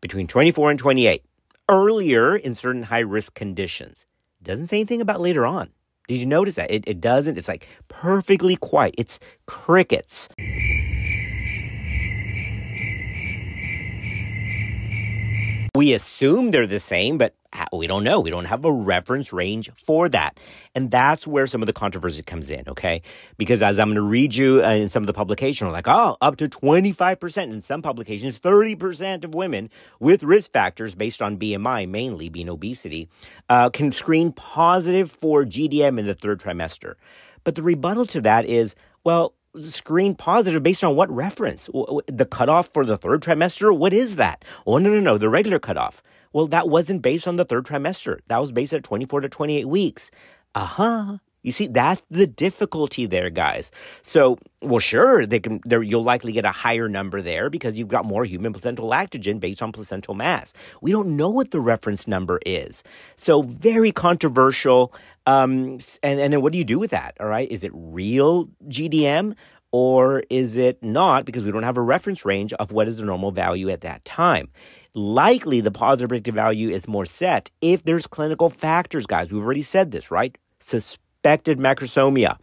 between 0.00 0.26
24 0.26 0.70
and 0.70 0.78
28 0.78 1.24
earlier 1.68 2.36
in 2.36 2.54
certain 2.54 2.84
high 2.84 3.00
risk 3.00 3.34
conditions. 3.34 4.06
It 4.40 4.44
doesn't 4.44 4.68
say 4.68 4.78
anything 4.78 5.00
about 5.00 5.20
later 5.20 5.46
on. 5.46 5.70
Did 6.08 6.18
you 6.18 6.26
notice 6.26 6.54
that? 6.54 6.70
It, 6.70 6.84
it 6.86 7.00
doesn't. 7.00 7.36
It's 7.36 7.48
like 7.48 7.68
perfectly 7.88 8.56
quiet. 8.56 8.94
It's 8.96 9.18
crickets. 9.46 10.28
We 15.74 15.92
assume 15.92 16.50
they're 16.50 16.66
the 16.66 16.80
same, 16.80 17.18
but 17.18 17.34
we 17.72 17.86
don't 17.86 18.04
know. 18.04 18.20
We 18.20 18.30
don't 18.30 18.44
have 18.44 18.64
a 18.64 18.72
reference 18.72 19.32
range 19.32 19.70
for 19.76 20.08
that. 20.10 20.38
And 20.74 20.90
that's 20.90 21.26
where 21.26 21.46
some 21.46 21.62
of 21.62 21.66
the 21.66 21.72
controversy 21.72 22.22
comes 22.22 22.50
in, 22.50 22.64
okay? 22.68 23.02
Because 23.36 23.62
as 23.62 23.78
I'm 23.78 23.88
going 23.88 23.96
to 23.96 24.02
read 24.02 24.34
you 24.34 24.64
uh, 24.64 24.70
in 24.70 24.88
some 24.88 25.02
of 25.02 25.06
the 25.06 25.12
publications, 25.12 25.72
like, 25.72 25.88
oh, 25.88 26.16
up 26.20 26.36
to 26.36 26.48
25%, 26.48 27.42
in 27.44 27.60
some 27.60 27.82
publications, 27.82 28.38
30% 28.38 29.24
of 29.24 29.34
women 29.34 29.70
with 30.00 30.22
risk 30.22 30.52
factors 30.52 30.94
based 30.94 31.22
on 31.22 31.38
BMI, 31.38 31.88
mainly 31.88 32.28
being 32.28 32.48
obesity, 32.48 33.08
uh, 33.48 33.70
can 33.70 33.92
screen 33.92 34.32
positive 34.32 35.10
for 35.10 35.44
GDM 35.44 35.98
in 35.98 36.06
the 36.06 36.14
third 36.14 36.40
trimester. 36.40 36.94
But 37.44 37.54
the 37.54 37.62
rebuttal 37.62 38.06
to 38.06 38.20
that 38.22 38.44
is, 38.44 38.74
well, 39.04 39.34
screen 39.58 40.14
positive 40.14 40.62
based 40.62 40.84
on 40.84 40.94
what 40.94 41.10
reference? 41.10 41.66
The 42.06 42.26
cutoff 42.30 42.68
for 42.68 42.84
the 42.84 42.96
third 42.96 43.22
trimester? 43.22 43.76
What 43.76 43.92
is 43.92 44.16
that? 44.16 44.44
Oh, 44.66 44.78
no, 44.78 44.90
no, 44.90 45.00
no, 45.00 45.18
the 45.18 45.28
regular 45.28 45.58
cutoff. 45.58 46.02
Well, 46.32 46.46
that 46.48 46.68
wasn't 46.68 47.02
based 47.02 47.26
on 47.28 47.36
the 47.36 47.44
third 47.44 47.66
trimester. 47.66 48.20
That 48.28 48.38
was 48.38 48.52
based 48.52 48.72
at 48.72 48.84
24 48.84 49.22
to 49.22 49.28
28 49.28 49.64
weeks. 49.66 50.10
Uh 50.54 50.64
huh. 50.64 51.18
You 51.42 51.52
see, 51.52 51.68
that's 51.68 52.02
the 52.10 52.26
difficulty 52.26 53.06
there, 53.06 53.30
guys. 53.30 53.70
So, 54.02 54.38
well, 54.60 54.80
sure, 54.80 55.24
they 55.24 55.38
can. 55.38 55.60
You'll 55.66 56.02
likely 56.02 56.32
get 56.32 56.44
a 56.44 56.50
higher 56.50 56.88
number 56.88 57.22
there 57.22 57.48
because 57.48 57.78
you've 57.78 57.88
got 57.88 58.04
more 58.04 58.24
human 58.24 58.52
placental 58.52 58.90
lactogen 58.90 59.38
based 59.38 59.62
on 59.62 59.70
placental 59.70 60.14
mass. 60.14 60.52
We 60.82 60.90
don't 60.90 61.16
know 61.16 61.30
what 61.30 61.52
the 61.52 61.60
reference 61.60 62.08
number 62.08 62.40
is, 62.44 62.82
so 63.14 63.42
very 63.42 63.92
controversial. 63.92 64.92
Um, 65.26 65.78
and 66.02 66.18
and 66.20 66.32
then 66.32 66.42
what 66.42 66.52
do 66.52 66.58
you 66.58 66.64
do 66.64 66.78
with 66.78 66.90
that? 66.90 67.16
All 67.20 67.28
right, 67.28 67.50
is 67.50 67.62
it 67.62 67.70
real 67.72 68.46
GDM 68.66 69.36
or 69.70 70.24
is 70.30 70.56
it 70.56 70.82
not? 70.82 71.24
Because 71.24 71.44
we 71.44 71.52
don't 71.52 71.62
have 71.62 71.78
a 71.78 71.82
reference 71.82 72.24
range 72.24 72.52
of 72.54 72.72
what 72.72 72.88
is 72.88 72.96
the 72.96 73.04
normal 73.04 73.30
value 73.30 73.70
at 73.70 73.82
that 73.82 74.04
time 74.04 74.48
likely 74.98 75.60
the 75.60 75.70
positive 75.70 76.08
predictive 76.08 76.34
value 76.34 76.68
is 76.70 76.88
more 76.88 77.06
set 77.06 77.50
if 77.60 77.84
there's 77.84 78.06
clinical 78.06 78.50
factors, 78.50 79.06
guys. 79.06 79.30
We've 79.30 79.42
already 79.42 79.62
said 79.62 79.92
this, 79.92 80.10
right? 80.10 80.36
Suspected 80.60 81.58
macrosomia. 81.58 82.38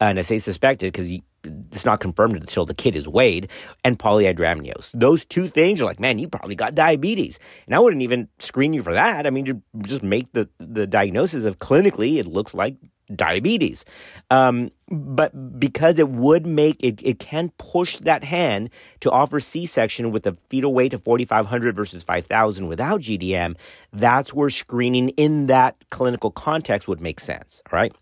And 0.00 0.18
I 0.18 0.22
say 0.22 0.38
suspected 0.38 0.92
because 0.92 1.12
it's 1.44 1.84
not 1.84 2.00
confirmed 2.00 2.36
until 2.36 2.64
the 2.64 2.74
kid 2.74 2.96
is 2.96 3.08
weighed, 3.08 3.48
and 3.84 3.98
polyhydramnios. 3.98 4.90
Those 4.92 5.24
two 5.24 5.48
things 5.48 5.80
are 5.80 5.84
like, 5.84 6.00
man, 6.00 6.18
you 6.18 6.28
probably 6.28 6.54
got 6.54 6.74
diabetes. 6.74 7.38
And 7.66 7.74
I 7.74 7.78
wouldn't 7.78 8.02
even 8.02 8.28
screen 8.38 8.72
you 8.72 8.82
for 8.82 8.92
that. 8.92 9.26
I 9.26 9.30
mean, 9.30 9.46
you 9.46 9.62
just 9.82 10.02
make 10.02 10.32
the, 10.32 10.48
the 10.58 10.86
diagnosis 10.86 11.44
of 11.44 11.58
clinically, 11.58 12.18
it 12.18 12.26
looks 12.26 12.54
like 12.54 12.76
diabetes. 13.14 13.84
Um, 14.30 14.70
but 14.90 15.58
because 15.58 15.98
it 15.98 16.08
would 16.08 16.46
make 16.46 16.76
it, 16.82 17.00
it 17.02 17.18
can 17.18 17.50
push 17.58 17.98
that 17.98 18.24
hand 18.24 18.70
to 19.00 19.10
offer 19.10 19.40
C 19.40 19.66
section 19.66 20.10
with 20.12 20.26
a 20.26 20.32
fetal 20.48 20.72
weight 20.72 20.94
of 20.94 21.02
4,500 21.02 21.74
versus 21.74 22.02
5,000 22.02 22.68
without 22.68 23.00
GDM, 23.00 23.56
that's 23.92 24.32
where 24.32 24.50
screening 24.50 25.10
in 25.10 25.46
that 25.46 25.76
clinical 25.90 26.30
context 26.30 26.88
would 26.88 27.00
make 27.00 27.20
sense. 27.20 27.62
All 27.70 27.76
right. 27.76 27.92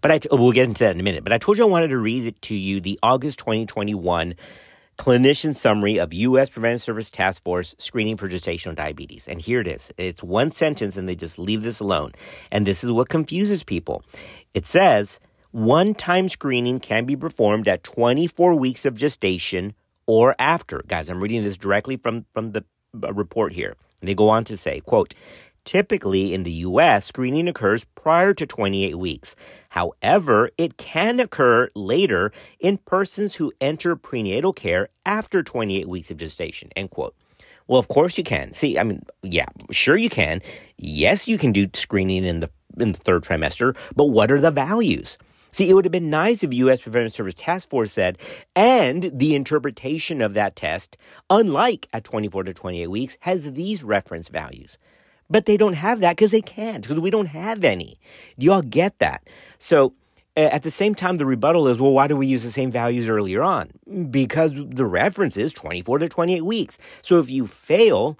But 0.00 0.10
I, 0.10 0.20
we'll 0.30 0.52
get 0.52 0.68
into 0.68 0.84
that 0.84 0.94
in 0.94 1.00
a 1.00 1.02
minute. 1.02 1.22
But 1.22 1.32
I 1.32 1.38
told 1.38 1.58
you 1.58 1.64
I 1.64 1.68
wanted 1.68 1.88
to 1.88 1.98
read 1.98 2.26
it 2.26 2.40
to 2.42 2.54
you 2.54 2.80
the 2.80 2.98
August 3.02 3.38
2021 3.40 4.34
clinician 4.98 5.54
summary 5.54 5.98
of 5.98 6.12
U.S. 6.12 6.48
Preventive 6.48 6.82
Service 6.82 7.10
Task 7.10 7.42
Force 7.42 7.74
screening 7.78 8.16
for 8.16 8.28
gestational 8.28 8.74
diabetes. 8.74 9.28
And 9.28 9.40
here 9.40 9.60
it 9.60 9.68
is. 9.68 9.90
It's 9.96 10.22
one 10.22 10.50
sentence, 10.50 10.96
and 10.96 11.08
they 11.08 11.14
just 11.14 11.38
leave 11.38 11.62
this 11.62 11.80
alone. 11.80 12.12
And 12.50 12.66
this 12.66 12.82
is 12.82 12.90
what 12.90 13.08
confuses 13.08 13.62
people. 13.62 14.02
It 14.54 14.66
says 14.66 15.20
one 15.50 15.94
time 15.94 16.28
screening 16.28 16.80
can 16.80 17.04
be 17.04 17.16
performed 17.16 17.68
at 17.68 17.84
24 17.84 18.54
weeks 18.54 18.84
of 18.84 18.94
gestation 18.94 19.74
or 20.06 20.34
after. 20.38 20.82
Guys, 20.86 21.08
I'm 21.08 21.22
reading 21.22 21.44
this 21.44 21.56
directly 21.56 21.96
from, 21.96 22.26
from 22.32 22.52
the 22.52 22.64
uh, 23.02 23.12
report 23.12 23.52
here. 23.52 23.76
And 24.00 24.08
they 24.08 24.14
go 24.14 24.28
on 24.28 24.44
to 24.44 24.56
say, 24.56 24.80
quote, 24.80 25.14
Typically, 25.66 26.32
in 26.32 26.44
the 26.44 26.52
US, 26.52 27.06
screening 27.06 27.48
occurs 27.48 27.84
prior 27.96 28.32
to 28.32 28.46
28 28.46 28.94
weeks. 28.94 29.34
However, 29.70 30.48
it 30.56 30.76
can 30.76 31.18
occur 31.18 31.68
later 31.74 32.32
in 32.60 32.78
persons 32.78 33.34
who 33.34 33.52
enter 33.60 33.96
prenatal 33.96 34.52
care 34.52 34.88
after 35.04 35.42
28 35.42 35.88
weeks 35.88 36.08
of 36.10 36.18
gestation. 36.18 36.70
End 36.76 36.90
quote. 36.90 37.16
Well, 37.66 37.80
of 37.80 37.88
course 37.88 38.16
you 38.16 38.22
can. 38.22 38.54
See, 38.54 38.78
I 38.78 38.84
mean, 38.84 39.02
yeah, 39.24 39.48
sure 39.72 39.96
you 39.96 40.08
can. 40.08 40.40
Yes, 40.78 41.26
you 41.26 41.36
can 41.36 41.50
do 41.50 41.66
screening 41.74 42.24
in 42.24 42.38
the 42.38 42.50
in 42.78 42.92
the 42.92 42.98
third 42.98 43.24
trimester, 43.24 43.76
but 43.96 44.04
what 44.04 44.30
are 44.30 44.40
the 44.40 44.52
values? 44.52 45.18
See, 45.50 45.68
it 45.68 45.74
would 45.74 45.86
have 45.86 45.92
been 45.92 46.10
nice 46.10 46.44
if 46.44 46.52
U.S. 46.52 46.82
Preventive 46.82 47.12
Service 47.12 47.34
Task 47.34 47.70
Force 47.70 47.90
said, 47.90 48.18
and 48.54 49.10
the 49.12 49.34
interpretation 49.34 50.20
of 50.20 50.34
that 50.34 50.54
test, 50.54 50.96
unlike 51.28 51.88
at 51.92 52.04
24 52.04 52.44
to 52.44 52.54
28 52.54 52.86
weeks, 52.88 53.16
has 53.20 53.50
these 53.52 53.82
reference 53.82 54.28
values. 54.28 54.78
But 55.28 55.46
they 55.46 55.56
don't 55.56 55.74
have 55.74 56.00
that 56.00 56.16
because 56.16 56.30
they 56.30 56.40
can't, 56.40 56.82
because 56.82 57.00
we 57.00 57.10
don't 57.10 57.26
have 57.26 57.64
any. 57.64 57.98
Do 58.38 58.44
you 58.44 58.52
all 58.52 58.62
get 58.62 58.98
that? 59.00 59.28
So 59.58 59.94
at 60.36 60.62
the 60.62 60.70
same 60.70 60.94
time, 60.94 61.16
the 61.16 61.26
rebuttal 61.26 61.66
is, 61.66 61.80
well, 61.80 61.92
why 61.92 62.06
do 62.06 62.16
we 62.16 62.26
use 62.26 62.42
the 62.42 62.50
same 62.50 62.70
values 62.70 63.08
earlier 63.08 63.42
on? 63.42 63.70
Because 64.10 64.52
the 64.54 64.84
reference 64.84 65.36
is 65.36 65.52
24 65.52 65.98
to 65.98 66.08
28 66.08 66.42
weeks. 66.42 66.78
So 67.02 67.18
if 67.18 67.30
you 67.30 67.46
fail 67.46 68.18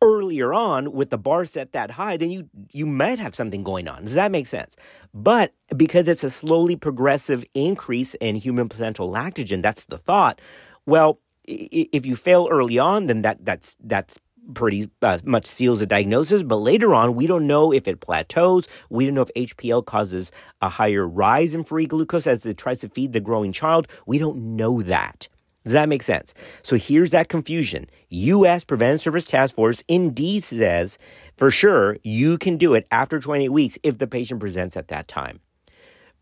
earlier 0.00 0.52
on 0.52 0.92
with 0.92 1.10
the 1.10 1.18
bar 1.18 1.44
set 1.44 1.72
that 1.72 1.92
high, 1.92 2.16
then 2.16 2.30
you 2.30 2.48
you 2.72 2.86
might 2.86 3.18
have 3.18 3.34
something 3.34 3.62
going 3.62 3.86
on. 3.86 4.02
Does 4.04 4.14
that 4.14 4.32
make 4.32 4.46
sense? 4.46 4.76
But 5.14 5.54
because 5.76 6.08
it's 6.08 6.24
a 6.24 6.30
slowly 6.30 6.74
progressive 6.74 7.44
increase 7.54 8.14
in 8.14 8.34
human 8.34 8.68
placental 8.68 9.10
lactogen, 9.10 9.62
that's 9.62 9.84
the 9.84 9.98
thought. 9.98 10.40
Well, 10.86 11.20
if 11.44 12.04
you 12.06 12.16
fail 12.16 12.48
early 12.50 12.78
on, 12.78 13.06
then 13.06 13.22
that 13.22 13.44
that's 13.44 13.76
that's 13.80 14.18
pretty 14.54 14.90
uh, 15.00 15.18
much 15.24 15.46
seals 15.46 15.78
the 15.78 15.86
diagnosis, 15.86 16.42
but 16.42 16.56
later 16.56 16.94
on, 16.94 17.14
we 17.14 17.26
don't 17.26 17.46
know 17.46 17.72
if 17.72 17.86
it 17.86 18.00
plateaus. 18.00 18.66
We 18.90 19.06
don't 19.06 19.14
know 19.14 19.22
if 19.22 19.48
HPL 19.56 19.84
causes 19.84 20.32
a 20.60 20.68
higher 20.68 21.06
rise 21.06 21.54
in 21.54 21.64
free 21.64 21.86
glucose 21.86 22.26
as 22.26 22.44
it 22.44 22.58
tries 22.58 22.80
to 22.80 22.88
feed 22.88 23.12
the 23.12 23.20
growing 23.20 23.52
child. 23.52 23.88
We 24.06 24.18
don't 24.18 24.56
know 24.56 24.82
that. 24.82 25.28
Does 25.64 25.74
that 25.74 25.88
make 25.88 26.02
sense? 26.02 26.34
So 26.62 26.76
here's 26.76 27.10
that 27.10 27.28
confusion. 27.28 27.88
U.S. 28.08 28.64
Preventive 28.64 29.00
Service 29.00 29.26
Task 29.26 29.54
Force 29.54 29.82
indeed 29.86 30.44
says 30.44 30.98
for 31.36 31.50
sure 31.50 31.96
you 32.02 32.36
can 32.36 32.56
do 32.56 32.74
it 32.74 32.86
after 32.90 33.20
28 33.20 33.48
weeks 33.48 33.78
if 33.82 33.98
the 33.98 34.06
patient 34.06 34.40
presents 34.40 34.76
at 34.76 34.88
that 34.88 35.06
time. 35.08 35.40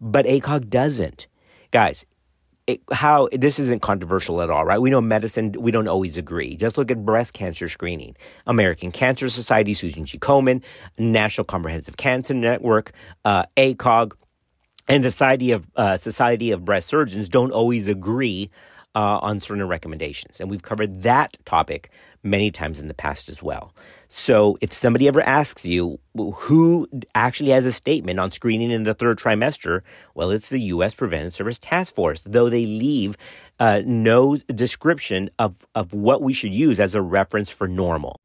But 0.00 0.26
ACOG 0.26 0.68
doesn't. 0.68 1.26
Guys, 1.70 2.04
it, 2.70 2.80
how 2.92 3.28
this 3.32 3.58
isn't 3.58 3.82
controversial 3.82 4.40
at 4.42 4.50
all, 4.50 4.64
right? 4.64 4.80
We 4.80 4.90
know 4.90 5.00
medicine, 5.00 5.52
we 5.58 5.70
don't 5.70 5.88
always 5.88 6.16
agree. 6.16 6.56
Just 6.56 6.78
look 6.78 6.90
at 6.90 7.04
breast 7.04 7.34
cancer 7.34 7.68
screening. 7.68 8.16
American 8.46 8.90
Cancer 8.90 9.28
Society, 9.28 9.74
Susan 9.74 10.04
G. 10.04 10.18
Komen, 10.18 10.62
National 10.98 11.44
Comprehensive 11.44 11.96
Cancer 11.96 12.34
Network, 12.34 12.92
uh, 13.24 13.44
ACOG, 13.56 14.12
and 14.88 15.04
the 15.04 15.10
Society 15.10 15.52
of 15.52 15.68
uh, 15.76 15.96
Society 15.96 16.50
of 16.50 16.64
Breast 16.64 16.88
Surgeons 16.88 17.28
don't 17.28 17.52
always 17.52 17.86
agree 17.88 18.50
uh, 18.94 19.18
on 19.22 19.40
certain 19.40 19.66
recommendations, 19.68 20.40
and 20.40 20.50
we've 20.50 20.62
covered 20.62 21.02
that 21.02 21.36
topic 21.44 21.90
many 22.22 22.50
times 22.50 22.80
in 22.80 22.88
the 22.88 22.94
past 22.94 23.28
as 23.28 23.42
well. 23.42 23.72
So 24.12 24.58
if 24.60 24.72
somebody 24.72 25.06
ever 25.06 25.22
asks 25.22 25.64
you 25.64 26.00
who 26.16 26.88
actually 27.14 27.50
has 27.50 27.64
a 27.64 27.70
statement 27.70 28.18
on 28.18 28.32
screening 28.32 28.72
in 28.72 28.82
the 28.82 28.92
third 28.92 29.20
trimester, 29.20 29.82
well, 30.16 30.32
it's 30.32 30.48
the 30.48 30.58
U.S. 30.62 30.94
Preventive 30.94 31.32
Service 31.32 31.60
Task 31.60 31.94
Force, 31.94 32.22
though 32.26 32.50
they 32.50 32.66
leave 32.66 33.16
uh, 33.60 33.82
no 33.86 34.34
description 34.34 35.30
of, 35.38 35.64
of 35.76 35.94
what 35.94 36.22
we 36.22 36.32
should 36.32 36.52
use 36.52 36.80
as 36.80 36.96
a 36.96 37.00
reference 37.00 37.50
for 37.50 37.68
normal. 37.68 38.18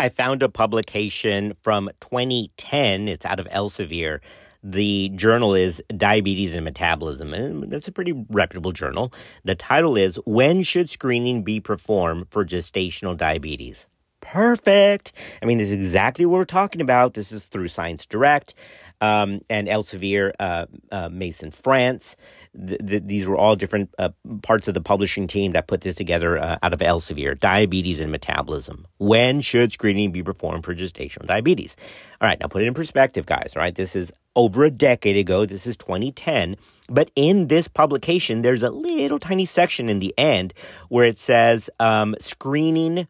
I 0.00 0.08
found 0.08 0.42
a 0.42 0.48
publication 0.48 1.54
from 1.60 1.90
2010. 2.00 3.06
It's 3.06 3.26
out 3.26 3.38
of 3.38 3.46
Elsevier. 3.48 4.20
The 4.62 5.10
journal 5.10 5.54
is 5.54 5.82
Diabetes 5.94 6.54
and 6.54 6.64
Metabolism, 6.64 7.34
and 7.34 7.70
that's 7.70 7.88
a 7.88 7.92
pretty 7.92 8.14
reputable 8.30 8.72
journal. 8.72 9.12
The 9.44 9.54
title 9.54 9.98
is 9.98 10.16
When 10.24 10.62
Should 10.62 10.88
Screening 10.88 11.42
Be 11.42 11.60
Performed 11.60 12.28
for 12.30 12.42
Gestational 12.42 13.14
Diabetes? 13.14 13.86
Perfect. 14.32 15.12
I 15.40 15.46
mean, 15.46 15.58
this 15.58 15.68
is 15.68 15.74
exactly 15.74 16.26
what 16.26 16.38
we're 16.38 16.44
talking 16.44 16.80
about. 16.80 17.14
This 17.14 17.30
is 17.30 17.44
through 17.44 17.68
Science 17.68 18.06
Direct 18.06 18.54
um, 19.00 19.40
and 19.48 19.68
Elsevier, 19.68 20.32
uh, 20.40 20.66
uh, 20.90 21.08
Masson, 21.08 21.52
France. 21.52 22.16
Th- 22.54 22.80
th- 22.84 23.02
these 23.04 23.28
were 23.28 23.36
all 23.36 23.54
different 23.54 23.94
uh, 23.98 24.10
parts 24.42 24.66
of 24.66 24.74
the 24.74 24.80
publishing 24.80 25.28
team 25.28 25.52
that 25.52 25.68
put 25.68 25.82
this 25.82 25.94
together 25.94 26.38
uh, 26.38 26.58
out 26.62 26.72
of 26.72 26.80
Elsevier. 26.80 27.38
Diabetes 27.38 28.00
and 28.00 28.10
metabolism. 28.10 28.86
When 28.98 29.40
should 29.40 29.72
screening 29.72 30.10
be 30.10 30.22
performed 30.22 30.64
for 30.64 30.74
gestational 30.74 31.26
diabetes? 31.26 31.76
All 32.20 32.26
right, 32.26 32.40
now 32.40 32.48
put 32.48 32.62
it 32.62 32.66
in 32.66 32.74
perspective, 32.74 33.26
guys. 33.26 33.52
Right, 33.54 33.74
this 33.74 33.94
is 33.94 34.12
over 34.34 34.64
a 34.64 34.70
decade 34.70 35.16
ago. 35.16 35.46
This 35.46 35.66
is 35.66 35.76
2010. 35.76 36.56
But 36.88 37.10
in 37.14 37.46
this 37.46 37.68
publication, 37.68 38.42
there's 38.42 38.62
a 38.62 38.70
little 38.70 39.18
tiny 39.18 39.44
section 39.44 39.88
in 39.88 40.00
the 40.00 40.14
end 40.18 40.52
where 40.88 41.04
it 41.04 41.18
says 41.18 41.70
um, 41.78 42.16
screening 42.18 43.06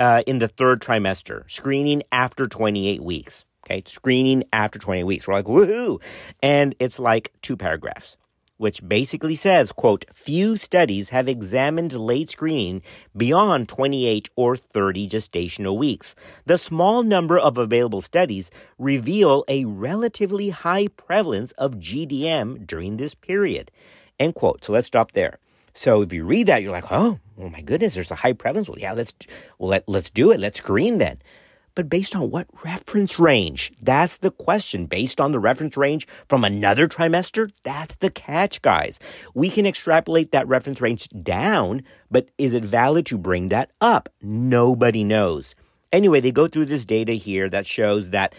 uh, 0.00 0.22
in 0.26 0.38
the 0.38 0.48
third 0.48 0.80
trimester, 0.80 1.48
screening 1.50 2.02
after 2.10 2.48
28 2.48 3.04
weeks. 3.04 3.44
Okay, 3.66 3.82
screening 3.86 4.42
after 4.52 4.78
28 4.80 5.04
weeks. 5.04 5.28
We're 5.28 5.34
like, 5.34 5.44
woohoo! 5.44 6.00
And 6.42 6.74
it's 6.80 6.98
like 6.98 7.32
two 7.42 7.56
paragraphs. 7.56 8.16
which 8.56 8.86
basically 8.86 9.34
says, 9.34 9.72
quote, 9.72 10.04
few 10.12 10.54
studies 10.54 11.08
have 11.08 11.26
examined 11.28 11.94
late 11.94 12.28
screening 12.28 12.82
beyond 13.16 13.68
28 13.70 14.28
or 14.36 14.54
30 14.54 15.08
gestational 15.08 15.78
weeks. 15.78 16.14
The 16.44 16.58
small 16.58 17.02
number 17.02 17.38
of 17.38 17.56
available 17.56 18.02
studies 18.02 18.50
reveal 18.78 19.44
a 19.48 19.64
relatively 19.64 20.50
high 20.50 20.88
prevalence 20.88 21.52
of 21.52 21.76
GDM 21.76 22.66
during 22.66 22.98
this 22.98 23.14
period. 23.14 23.70
End 24.18 24.34
quote. 24.34 24.62
So 24.64 24.74
let's 24.74 24.88
stop 24.88 25.12
there. 25.12 25.38
So 25.72 26.02
if 26.02 26.12
you 26.12 26.24
read 26.26 26.48
that, 26.48 26.62
you're 26.62 26.72
like, 26.72 26.92
oh, 26.92 27.18
oh 27.40 27.48
my 27.48 27.60
goodness, 27.62 27.94
there's 27.94 28.10
a 28.10 28.16
high 28.16 28.32
prevalence. 28.32 28.68
Well, 28.68 28.78
yeah, 28.78 28.92
let's 28.92 29.14
well 29.58 29.70
let, 29.70 29.88
let's 29.88 30.10
do 30.10 30.30
it. 30.30 30.40
Let's 30.40 30.58
screen 30.58 30.98
then 30.98 31.18
but 31.74 31.88
based 31.88 32.14
on 32.14 32.30
what 32.30 32.46
reference 32.64 33.18
range? 33.18 33.72
That's 33.80 34.18
the 34.18 34.30
question. 34.30 34.86
Based 34.86 35.20
on 35.20 35.32
the 35.32 35.38
reference 35.38 35.76
range 35.76 36.06
from 36.28 36.44
another 36.44 36.86
trimester? 36.86 37.50
That's 37.62 37.96
the 37.96 38.10
catch, 38.10 38.62
guys. 38.62 38.98
We 39.34 39.50
can 39.50 39.66
extrapolate 39.66 40.32
that 40.32 40.48
reference 40.48 40.80
range 40.80 41.08
down, 41.22 41.82
but 42.10 42.28
is 42.38 42.54
it 42.54 42.64
valid 42.64 43.06
to 43.06 43.18
bring 43.18 43.48
that 43.48 43.70
up? 43.80 44.08
Nobody 44.20 45.04
knows. 45.04 45.54
Anyway, 45.92 46.20
they 46.20 46.30
go 46.30 46.46
through 46.46 46.66
this 46.66 46.84
data 46.84 47.14
here 47.14 47.48
that 47.48 47.66
shows 47.66 48.10
that 48.10 48.32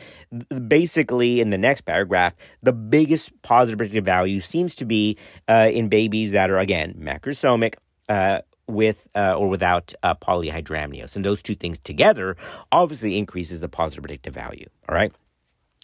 basically 0.68 1.42
in 1.42 1.50
the 1.50 1.58
next 1.58 1.82
paragraph, 1.82 2.34
the 2.64 2.72
biggest 2.72 3.30
positive 3.42 3.78
predictive 3.78 4.06
value 4.06 4.40
seems 4.40 4.74
to 4.76 4.86
be 4.86 5.18
uh, 5.50 5.70
in 5.74 5.90
babies 5.90 6.32
that 6.32 6.50
are, 6.50 6.60
again, 6.60 6.94
macrosomic, 6.98 7.76
uh, 8.08 8.40
with 8.72 9.08
uh, 9.16 9.36
or 9.36 9.48
without 9.48 9.94
uh, 10.04 10.16
polyhydramnios. 10.16 11.16
And 11.16 11.26
those 11.26 11.42
two 11.42 11.56
things 11.56 11.80
together 11.80 12.36
obviously 12.72 13.18
increases 13.18 13.60
the 13.60 13.70
positive 13.70 14.04
predictive 14.04 14.34
value. 14.34 14.66
All 14.88 14.96
right. 14.96 15.12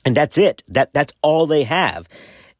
And 0.06 0.15
that's 0.15 0.38
it. 0.38 0.63
That 0.67 0.93
that's 0.93 1.13
all 1.21 1.47
they 1.47 1.63
have. 1.63 2.08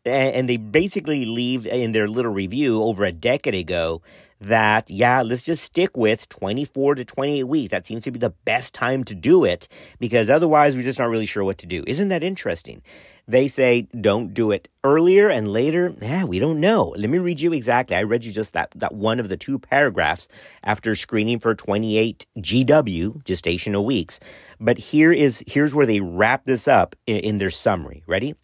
And 0.05 0.47
they 0.47 0.57
basically 0.57 1.25
leave 1.25 1.67
in 1.67 1.91
their 1.91 2.07
little 2.07 2.31
review 2.31 2.81
over 2.81 3.03
a 3.03 3.11
decade 3.11 3.55
ago 3.55 4.01
that, 4.39 4.89
yeah, 4.89 5.21
let's 5.21 5.43
just 5.43 5.63
stick 5.63 5.97
with 5.97 6.29
24 6.29 6.95
to 6.95 7.05
28 7.05 7.43
weeks. 7.43 7.71
That 7.71 7.85
seems 7.85 8.03
to 8.03 8.11
be 8.11 8.19
the 8.19 8.33
best 8.45 8.73
time 8.73 9.03
to 9.05 9.15
do 9.15 9.43
it 9.43 9.67
because 9.99 10.29
otherwise 10.29 10.75
we're 10.75 10.83
just 10.83 10.99
not 10.99 11.09
really 11.09 11.25
sure 11.25 11.43
what 11.43 11.57
to 11.59 11.65
do. 11.65 11.83
Isn't 11.87 12.09
that 12.09 12.23
interesting? 12.23 12.81
They 13.29 13.49
say 13.49 13.89
don't 13.99 14.33
do 14.33 14.51
it 14.51 14.69
earlier 14.85 15.27
and 15.27 15.49
later. 15.49 15.93
Yeah, 16.01 16.23
we 16.23 16.39
don't 16.39 16.61
know. 16.61 16.93
Let 16.95 17.09
me 17.09 17.17
read 17.17 17.41
you 17.41 17.51
exactly. 17.51 17.95
I 17.95 18.03
read 18.03 18.23
you 18.23 18.31
just 18.31 18.53
that, 18.53 18.71
that 18.75 18.93
one 18.95 19.19
of 19.19 19.27
the 19.27 19.35
two 19.35 19.59
paragraphs 19.59 20.29
after 20.63 20.95
screening 20.95 21.39
for 21.39 21.53
28 21.53 22.25
GW, 22.37 23.23
gestational 23.23 23.83
weeks. 23.83 24.21
But 24.61 24.77
here 24.77 25.11
is 25.11 25.43
here's 25.45 25.75
where 25.75 25.85
they 25.85 25.99
wrap 25.99 26.45
this 26.45 26.69
up 26.69 26.95
in, 27.05 27.17
in 27.17 27.37
their 27.37 27.51
summary. 27.51 28.03
Ready? 28.07 28.35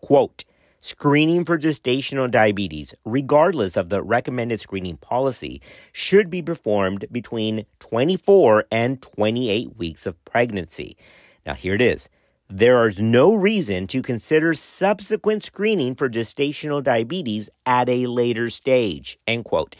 Quote 0.00 0.44
Screening 0.82 1.44
for 1.44 1.58
gestational 1.58 2.30
diabetes, 2.30 2.94
regardless 3.04 3.76
of 3.76 3.90
the 3.90 4.02
recommended 4.02 4.60
screening 4.60 4.96
policy, 4.96 5.60
should 5.92 6.30
be 6.30 6.40
performed 6.40 7.04
between 7.12 7.66
24 7.80 8.64
and 8.72 9.02
28 9.02 9.76
weeks 9.76 10.06
of 10.06 10.24
pregnancy. 10.24 10.96
Now, 11.44 11.52
here 11.52 11.74
it 11.74 11.82
is. 11.82 12.08
There 12.52 12.88
is 12.88 12.98
no 12.98 13.32
reason 13.36 13.86
to 13.86 14.02
consider 14.02 14.54
subsequent 14.54 15.44
screening 15.44 15.94
for 15.94 16.10
gestational 16.10 16.82
diabetes 16.82 17.48
at 17.64 17.88
a 17.88 18.08
later 18.08 18.50
stage. 18.50 19.20
End 19.24 19.44
quote. 19.44 19.76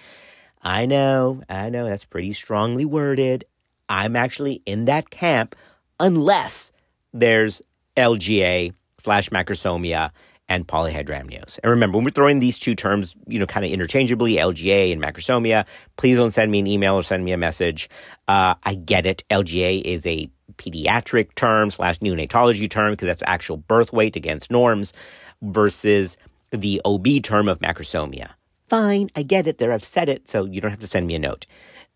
I 0.62 0.86
know, 0.86 1.42
I 1.48 1.68
know, 1.70 1.88
that's 1.88 2.04
pretty 2.04 2.32
strongly 2.32 2.84
worded. 2.84 3.44
I'm 3.88 4.14
actually 4.14 4.62
in 4.66 4.84
that 4.84 5.10
camp 5.10 5.56
unless 5.98 6.70
there's 7.12 7.60
LGA 7.96 8.72
slash 8.98 9.30
macrosomia 9.30 10.12
and 10.48 10.66
polyhydramnios. 10.66 11.58
And 11.64 11.70
remember, 11.70 11.96
when 11.96 12.04
we're 12.04 12.12
throwing 12.12 12.38
these 12.38 12.60
two 12.60 12.76
terms, 12.76 13.16
you 13.26 13.40
know, 13.40 13.46
kind 13.46 13.66
of 13.66 13.72
interchangeably, 13.72 14.34
LGA 14.34 14.92
and 14.92 15.02
macrosomia, 15.02 15.66
please 15.96 16.16
don't 16.16 16.32
send 16.32 16.52
me 16.52 16.60
an 16.60 16.68
email 16.68 16.94
or 16.94 17.02
send 17.02 17.24
me 17.24 17.32
a 17.32 17.36
message. 17.36 17.90
Uh, 18.28 18.54
I 18.62 18.74
get 18.74 19.06
it. 19.06 19.24
LGA 19.28 19.82
is 19.82 20.06
a 20.06 20.28
pediatric 20.56 21.34
term 21.34 21.70
slash 21.70 21.98
neonatology 21.98 22.70
term 22.70 22.92
because 22.92 23.06
that's 23.06 23.22
actual 23.26 23.56
birth 23.56 23.92
weight 23.92 24.16
against 24.16 24.50
norms 24.50 24.92
versus 25.42 26.16
the 26.50 26.80
OB 26.84 27.22
term 27.22 27.48
of 27.48 27.58
macrosomia. 27.60 28.30
Fine, 28.68 29.10
I 29.16 29.22
get 29.22 29.46
it. 29.46 29.58
There, 29.58 29.72
I've 29.72 29.84
said 29.84 30.08
it, 30.08 30.28
so 30.28 30.44
you 30.44 30.60
don't 30.60 30.70
have 30.70 30.80
to 30.80 30.86
send 30.86 31.06
me 31.06 31.16
a 31.16 31.18
note. 31.18 31.46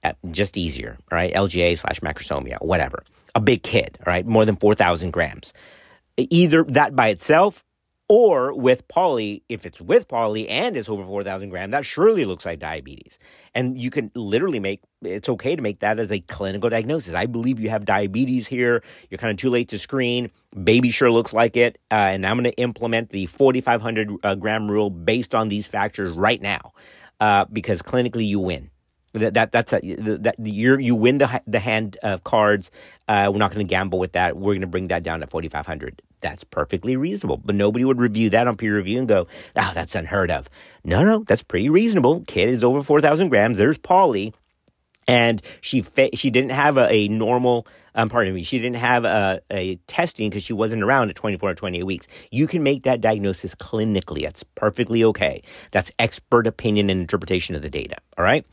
Uh, 0.03 0.13
just 0.31 0.59
easier, 0.59 0.99
all 1.11 1.17
right? 1.17 1.33
LGA 1.33 1.79
slash 1.79 2.01
macrosomia, 2.01 2.61
whatever. 2.61 3.05
A 3.35 3.41
big 3.41 3.63
kid, 3.63 3.97
all 4.01 4.13
right? 4.13 4.27
More 4.27 4.45
than 4.45 4.57
4,000 4.57 5.13
grams. 5.13 5.53
Either 6.17 6.65
that 6.65 6.95
by 6.95 7.09
itself 7.09 7.65
or 8.09 8.53
with 8.53 8.87
poly, 8.89 9.43
if 9.49 9.65
it's 9.65 9.81
with 9.81 10.09
poly 10.09 10.49
and 10.49 10.77
it's 10.77 10.89
over 10.89 11.05
4,000 11.05 11.49
grams, 11.49 11.73
that 11.73 11.85
surely 11.85 12.25
looks 12.25 12.45
like 12.45 12.59
diabetes. 12.59 13.19
And 13.55 13.81
you 13.81 13.91
can 13.91 14.11
literally 14.15 14.61
make 14.61 14.81
it's 15.03 15.29
okay 15.29 15.57
to 15.57 15.63
make 15.63 15.81
that 15.81 15.99
as 15.99 16.11
a 16.13 16.21
clinical 16.21 16.71
diagnosis. 16.71 17.15
I 17.15 17.27
believe 17.27 17.61
you 17.61 17.71
have 17.71 17.85
diabetes 17.85 18.47
here. 18.47 18.83
You're 19.11 19.19
kind 19.19 19.31
of 19.31 19.37
too 19.37 19.51
late 19.51 19.69
to 19.69 19.79
screen. 19.79 20.31
Baby 20.63 20.91
sure 20.91 21.11
looks 21.11 21.33
like 21.33 21.57
it. 21.57 21.79
Uh, 21.91 22.11
and 22.13 22.27
I'm 22.27 22.37
going 22.37 22.45
to 22.45 22.59
implement 22.59 23.11
the 23.11 23.27
4,500 23.27 24.13
uh, 24.23 24.35
gram 24.35 24.71
rule 24.71 24.91
based 24.91 25.35
on 25.35 25.49
these 25.49 25.67
factors 25.67 26.13
right 26.13 26.41
now 26.41 26.73
uh, 27.21 27.47
because 27.53 27.83
clinically 27.83 28.27
you 28.27 28.39
win. 28.39 28.71
That, 29.15 29.35
that 29.35 29.53
that's 29.53 29.73
a 29.73 29.79
that 29.81 30.37
you 30.41 30.77
you 30.77 30.95
win 30.97 31.19
the 31.19 31.41
the 31.47 31.61
hand 31.61 31.97
of 32.03 32.25
cards. 32.25 32.73
Uh, 33.07 33.31
we're 33.33 33.39
not 33.39 33.53
going 33.53 33.65
to 33.65 33.71
gamble 33.71 34.01
with 34.01 34.13
that. 34.13 34.37
We're 34.37 34.55
going 34.55 34.63
to 34.63 34.67
bring 34.67 34.89
that 34.89 35.05
down 35.05 35.21
to 35.21 35.29
forty 35.29 35.49
five 35.49 35.67
hundred. 35.67 36.03
That's 36.21 36.43
perfectly 36.43 36.97
reasonable. 36.97 37.37
But 37.37 37.55
nobody 37.55 37.85
would 37.85 38.01
review 38.01 38.31
that 38.31 38.49
on 38.49 38.57
peer 38.57 38.75
review 38.77 38.99
and 38.99 39.07
go, 39.07 39.29
"Oh, 39.55 39.71
that's 39.73 39.95
unheard 39.95 40.33
of." 40.33 40.51
No, 40.83 41.05
no, 41.05 41.21
that's 41.21 41.45
pretty 41.45 41.69
reasonable. 41.69 42.25
Kid 42.27 42.49
is 42.49 42.65
over 42.65 42.83
four 42.83 43.01
thousand 43.01 43.29
grams. 43.29 43.57
There's 43.57 43.79
poly, 43.79 44.35
and 45.07 45.41
she 45.61 45.83
fa- 45.83 46.17
she 46.17 46.31
didn't 46.31 46.51
have 46.51 46.77
a, 46.77 46.93
a 46.93 47.09
normal. 47.09 47.69
Um, 47.95 48.09
pardon 48.09 48.35
me, 48.35 48.43
she 48.43 48.59
didn't 48.59 48.79
have 48.79 49.05
a, 49.05 49.41
a 49.53 49.77
testing 49.87 50.29
because 50.29 50.43
she 50.43 50.53
wasn't 50.53 50.83
around 50.83 51.11
at 51.11 51.15
24 51.15 51.51
or 51.51 51.55
28 51.55 51.85
weeks. 51.85 52.09
You 52.33 52.49
can 52.49 52.65
make 52.65 52.83
that 52.83 53.01
diagnosis 53.01 53.55
clinically. 53.55 54.23
That's 54.23 54.43
perfectly 54.43 55.05
okay. 55.05 55.43
That's 55.71 55.93
expert 56.01 56.49
opinion 56.49 56.91
and 56.91 57.01
interpretation 57.01 57.55
of 57.55 57.63
the 57.63 57.71
data. 57.71 57.99
All 58.19 58.25
right. 58.25 58.45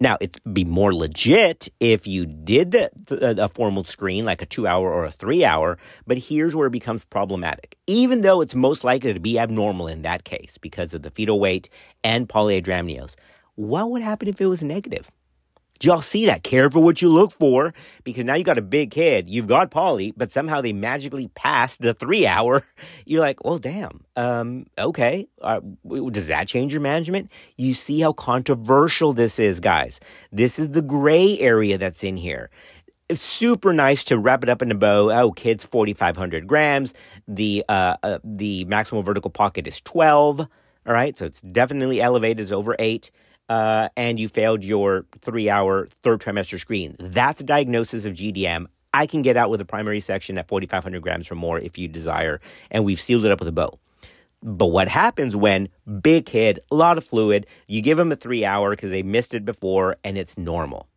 Now, 0.00 0.16
it'd 0.20 0.40
be 0.54 0.64
more 0.64 0.94
legit 0.94 1.68
if 1.80 2.06
you 2.06 2.24
did 2.24 2.70
the, 2.70 2.90
the, 3.06 3.44
a 3.44 3.48
formal 3.48 3.82
screen, 3.82 4.24
like 4.24 4.40
a 4.40 4.46
two 4.46 4.64
hour 4.68 4.92
or 4.92 5.04
a 5.04 5.10
three 5.10 5.44
hour, 5.44 5.76
but 6.06 6.18
here's 6.18 6.54
where 6.54 6.68
it 6.68 6.72
becomes 6.72 7.04
problematic. 7.04 7.76
Even 7.88 8.20
though 8.20 8.40
it's 8.40 8.54
most 8.54 8.84
likely 8.84 9.12
to 9.12 9.18
be 9.18 9.40
abnormal 9.40 9.88
in 9.88 10.02
that 10.02 10.22
case 10.22 10.56
because 10.56 10.94
of 10.94 11.02
the 11.02 11.10
fetal 11.10 11.40
weight 11.40 11.68
and 12.04 12.28
polyhydramnios, 12.28 13.16
what 13.56 13.90
would 13.90 14.02
happen 14.02 14.28
if 14.28 14.40
it 14.40 14.46
was 14.46 14.62
negative? 14.62 15.10
Y'all 15.80 16.02
see 16.02 16.26
that? 16.26 16.42
Careful 16.42 16.82
what 16.82 17.00
you 17.00 17.08
look 17.08 17.30
for 17.30 17.72
because 18.02 18.24
now 18.24 18.34
you 18.34 18.42
got 18.42 18.58
a 18.58 18.62
big 18.62 18.90
kid. 18.90 19.30
You've 19.30 19.46
got 19.46 19.70
poly, 19.70 20.12
but 20.16 20.32
somehow 20.32 20.60
they 20.60 20.72
magically 20.72 21.28
passed 21.28 21.80
the 21.80 21.94
three 21.94 22.26
hour. 22.26 22.64
You're 23.06 23.20
like, 23.20 23.44
well, 23.44 23.58
damn. 23.58 24.04
Um, 24.16 24.66
okay. 24.76 25.28
Uh, 25.40 25.60
does 26.10 26.26
that 26.26 26.48
change 26.48 26.72
your 26.72 26.80
management? 26.80 27.30
You 27.56 27.74
see 27.74 28.00
how 28.00 28.12
controversial 28.12 29.12
this 29.12 29.38
is, 29.38 29.60
guys. 29.60 30.00
This 30.32 30.58
is 30.58 30.70
the 30.70 30.82
gray 30.82 31.38
area 31.38 31.78
that's 31.78 32.02
in 32.02 32.16
here. 32.16 32.50
It's 33.08 33.22
super 33.22 33.72
nice 33.72 34.02
to 34.04 34.18
wrap 34.18 34.42
it 34.42 34.48
up 34.48 34.62
in 34.62 34.72
a 34.72 34.74
bow. 34.74 35.10
Oh, 35.10 35.30
kids, 35.30 35.64
4,500 35.64 36.48
grams. 36.48 36.92
The, 37.28 37.64
uh, 37.68 37.96
uh, 38.02 38.18
the 38.24 38.64
maximum 38.64 39.04
vertical 39.04 39.30
pocket 39.30 39.66
is 39.68 39.80
12. 39.82 40.40
All 40.40 40.48
right. 40.86 41.16
So 41.16 41.24
it's 41.24 41.40
definitely 41.40 42.00
elevated. 42.00 42.40
It's 42.40 42.52
over 42.52 42.74
eight 42.80 43.12
uh, 43.48 43.88
and 43.96 44.18
you 44.18 44.28
failed 44.28 44.62
your 44.62 45.04
three 45.20 45.48
hour 45.48 45.88
third 46.02 46.20
trimester 46.20 46.58
screen. 46.58 46.96
That's 46.98 47.40
a 47.40 47.44
diagnosis 47.44 48.04
of 48.04 48.14
GDM. 48.14 48.66
I 48.92 49.06
can 49.06 49.22
get 49.22 49.36
out 49.36 49.50
with 49.50 49.60
a 49.60 49.64
primary 49.64 50.00
section 50.00 50.38
at 50.38 50.48
4,500 50.48 51.02
grams 51.02 51.30
or 51.30 51.34
more 51.34 51.58
if 51.58 51.78
you 51.78 51.88
desire, 51.88 52.40
and 52.70 52.84
we've 52.84 53.00
sealed 53.00 53.24
it 53.24 53.30
up 53.30 53.38
with 53.38 53.48
a 53.48 53.52
bow. 53.52 53.78
But 54.42 54.66
what 54.66 54.88
happens 54.88 55.34
when 55.34 55.68
big 56.00 56.26
kid, 56.26 56.60
a 56.70 56.74
lot 56.74 56.96
of 56.96 57.04
fluid, 57.04 57.46
you 57.66 57.82
give 57.82 57.98
them 57.98 58.12
a 58.12 58.16
three 58.16 58.44
hour 58.44 58.70
because 58.70 58.90
they 58.90 59.02
missed 59.02 59.34
it 59.34 59.44
before 59.44 59.96
and 60.04 60.16
it's 60.16 60.38
normal? 60.38 60.88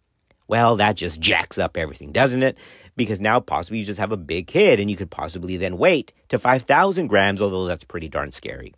Well, 0.47 0.75
that 0.75 0.95
just 0.97 1.19
jacks 1.19 1.57
up 1.57 1.77
everything, 1.77 2.11
doesn't 2.11 2.43
it? 2.43 2.57
Because 2.97 3.21
now 3.21 3.39
possibly 3.39 3.79
you 3.79 3.85
just 3.85 3.99
have 3.99 4.11
a 4.11 4.17
big 4.17 4.47
kid 4.47 4.79
and 4.79 4.91
you 4.91 4.97
could 4.97 5.09
possibly 5.09 5.57
then 5.57 5.77
wait 5.77 6.13
to 6.27 6.37
5,000 6.37 7.07
grams, 7.07 7.41
although 7.41 7.65
that's 7.65 7.85
pretty 7.85 8.09
darn 8.09 8.31
scary. 8.31 8.73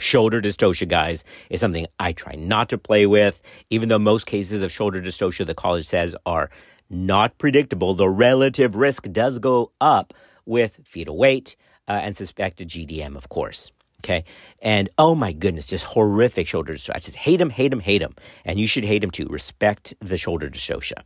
Shoulder 0.00 0.40
dystocia, 0.40 0.88
guys, 0.88 1.24
is 1.50 1.60
something 1.60 1.86
I 1.98 2.12
try 2.12 2.34
not 2.36 2.70
to 2.70 2.78
play 2.78 3.06
with. 3.06 3.42
Even 3.68 3.88
though 3.88 3.98
most 3.98 4.26
cases 4.26 4.62
of 4.62 4.72
shoulder 4.72 5.00
dystocia, 5.00 5.46
the 5.46 5.54
college 5.54 5.86
says, 5.86 6.16
are 6.24 6.50
not 6.88 7.38
predictable, 7.38 7.94
the 7.94 8.08
relative 8.08 8.74
risk 8.74 9.12
does 9.12 9.38
go 9.38 9.72
up 9.80 10.14
with 10.46 10.80
fetal 10.84 11.16
weight 11.16 11.54
uh, 11.86 12.00
and 12.02 12.16
suspected 12.16 12.68
GDM, 12.68 13.14
of 13.14 13.28
course. 13.28 13.70
Okay. 14.00 14.24
And 14.62 14.88
oh 14.96 15.14
my 15.14 15.32
goodness, 15.32 15.66
just 15.66 15.84
horrific 15.84 16.48
shoulder 16.48 16.72
dystocia. 16.72 16.96
I 16.96 16.98
just 17.00 17.16
hate 17.16 17.36
them, 17.36 17.50
hate 17.50 17.68
them, 17.68 17.80
hate 17.80 17.98
them. 17.98 18.14
And 18.46 18.58
you 18.58 18.66
should 18.66 18.84
hate 18.84 19.00
them 19.00 19.10
too. 19.10 19.26
Respect 19.28 19.92
the 20.00 20.16
shoulder 20.16 20.48
dystocia. 20.48 21.02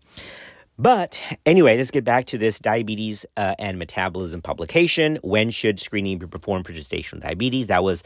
But 0.77 1.23
anyway, 1.47 1.77
let's 1.77 1.93
get 1.93 2.05
back 2.05 2.27
to 2.27 2.39
this 2.39 2.59
diabetes 2.59 3.25
uh, 3.37 3.55
and 3.61 3.79
metabolism 3.79 4.43
publication. 4.43 5.19
When 5.23 5.51
should 5.51 5.79
screening 5.79 6.19
be 6.19 6.27
performed 6.27 6.67
for 6.67 6.73
gestational 6.73 7.21
diabetes? 7.21 7.69
That 7.69 7.85
was 7.85 8.03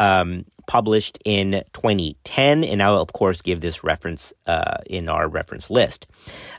um, 0.00 0.46
published 0.66 1.18
in 1.24 1.62
2010, 1.74 2.64
and 2.64 2.82
I'll 2.82 3.00
of 3.00 3.12
course 3.12 3.42
give 3.42 3.60
this 3.60 3.84
reference 3.84 4.32
uh, 4.46 4.78
in 4.86 5.08
our 5.08 5.28
reference 5.28 5.70
list. 5.70 6.06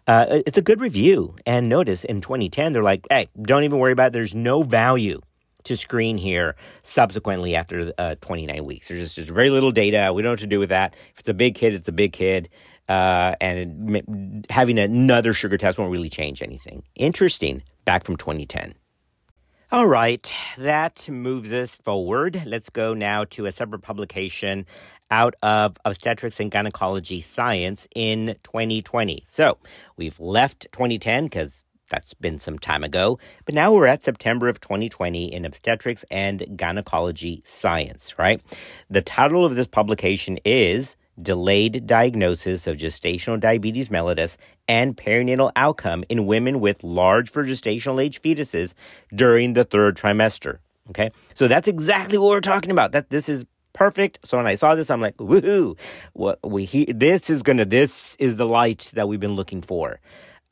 Uh, 0.07 0.41
it's 0.45 0.57
a 0.57 0.61
good 0.61 0.79
review, 0.79 1.35
and 1.45 1.67
notice 1.67 2.05
in 2.05 2.21
2010 2.21 2.71
they're 2.71 2.83
like, 2.83 3.05
"Hey, 3.09 3.27
don't 3.41 3.63
even 3.63 3.79
worry 3.79 3.91
about 3.91 4.07
it. 4.07 4.13
There's 4.13 4.35
no 4.35 4.63
value." 4.63 5.19
To 5.65 5.77
screen 5.77 6.17
here 6.17 6.55
subsequently 6.81 7.55
after 7.55 7.93
uh, 7.99 8.15
29 8.19 8.65
weeks. 8.65 8.87
There's 8.87 8.99
just 8.99 9.15
there's 9.15 9.29
very 9.29 9.51
little 9.51 9.71
data. 9.71 10.11
We 10.11 10.23
don't 10.23 10.29
know 10.29 10.31
what 10.31 10.39
to 10.39 10.47
do 10.47 10.59
with 10.59 10.69
that. 10.69 10.95
If 11.13 11.19
it's 11.19 11.29
a 11.29 11.35
big 11.35 11.53
kid, 11.53 11.75
it's 11.75 11.87
a 11.87 11.91
big 11.91 12.13
kid. 12.13 12.49
Uh, 12.89 13.35
and 13.39 14.43
having 14.49 14.79
another 14.79 15.33
sugar 15.33 15.59
test 15.59 15.77
won't 15.77 15.91
really 15.91 16.09
change 16.09 16.41
anything. 16.41 16.81
Interesting. 16.95 17.61
Back 17.85 18.05
from 18.05 18.17
2010. 18.17 18.73
All 19.73 19.87
right, 19.87 20.33
that 20.57 21.07
moves 21.09 21.53
us 21.53 21.77
forward. 21.77 22.43
Let's 22.45 22.69
go 22.69 22.93
now 22.93 23.23
to 23.29 23.45
a 23.45 23.53
separate 23.53 23.81
publication 23.81 24.65
out 25.09 25.33
of 25.41 25.77
Obstetrics 25.85 26.41
and 26.41 26.51
Gynecology 26.51 27.21
Science 27.21 27.87
in 27.95 28.35
2020. 28.43 29.23
So 29.29 29.59
we've 29.95 30.19
left 30.19 30.67
2010 30.73 31.23
because 31.23 31.63
that's 31.87 32.13
been 32.13 32.37
some 32.37 32.59
time 32.59 32.83
ago, 32.83 33.17
but 33.45 33.55
now 33.55 33.73
we're 33.73 33.87
at 33.87 34.03
September 34.03 34.49
of 34.49 34.59
2020 34.59 35.33
in 35.33 35.45
Obstetrics 35.45 36.03
and 36.11 36.57
Gynecology 36.57 37.41
Science, 37.45 38.19
right? 38.19 38.41
The 38.89 39.01
title 39.01 39.45
of 39.45 39.55
this 39.55 39.67
publication 39.67 40.37
is 40.43 40.97
delayed 41.21 41.87
diagnosis 41.87 42.67
of 42.67 42.77
gestational 42.77 43.39
diabetes 43.39 43.89
mellitus, 43.89 44.37
and 44.67 44.95
perinatal 44.95 45.51
outcome 45.55 46.03
in 46.09 46.25
women 46.25 46.59
with 46.59 46.83
large 46.83 47.31
for 47.31 47.43
gestational 47.43 48.03
age 48.03 48.21
fetuses 48.21 48.73
during 49.13 49.53
the 49.53 49.63
third 49.63 49.97
trimester. 49.97 50.59
Okay, 50.89 51.11
so 51.33 51.47
that's 51.47 51.67
exactly 51.67 52.17
what 52.17 52.29
we're 52.29 52.41
talking 52.41 52.71
about. 52.71 52.91
That 52.91 53.09
this 53.09 53.29
is 53.29 53.45
perfect. 53.73 54.19
So 54.25 54.37
when 54.37 54.47
I 54.47 54.55
saw 54.55 54.75
this, 54.75 54.89
I'm 54.89 55.01
like, 55.01 55.17
woohoo! 55.17 55.77
What 56.13 56.39
we 56.43 56.65
he, 56.65 56.85
this 56.85 57.29
is 57.29 57.43
gonna 57.43 57.65
this 57.65 58.15
is 58.15 58.37
the 58.37 58.47
light 58.47 58.91
that 58.95 59.07
we've 59.07 59.19
been 59.19 59.35
looking 59.35 59.61
for. 59.61 59.99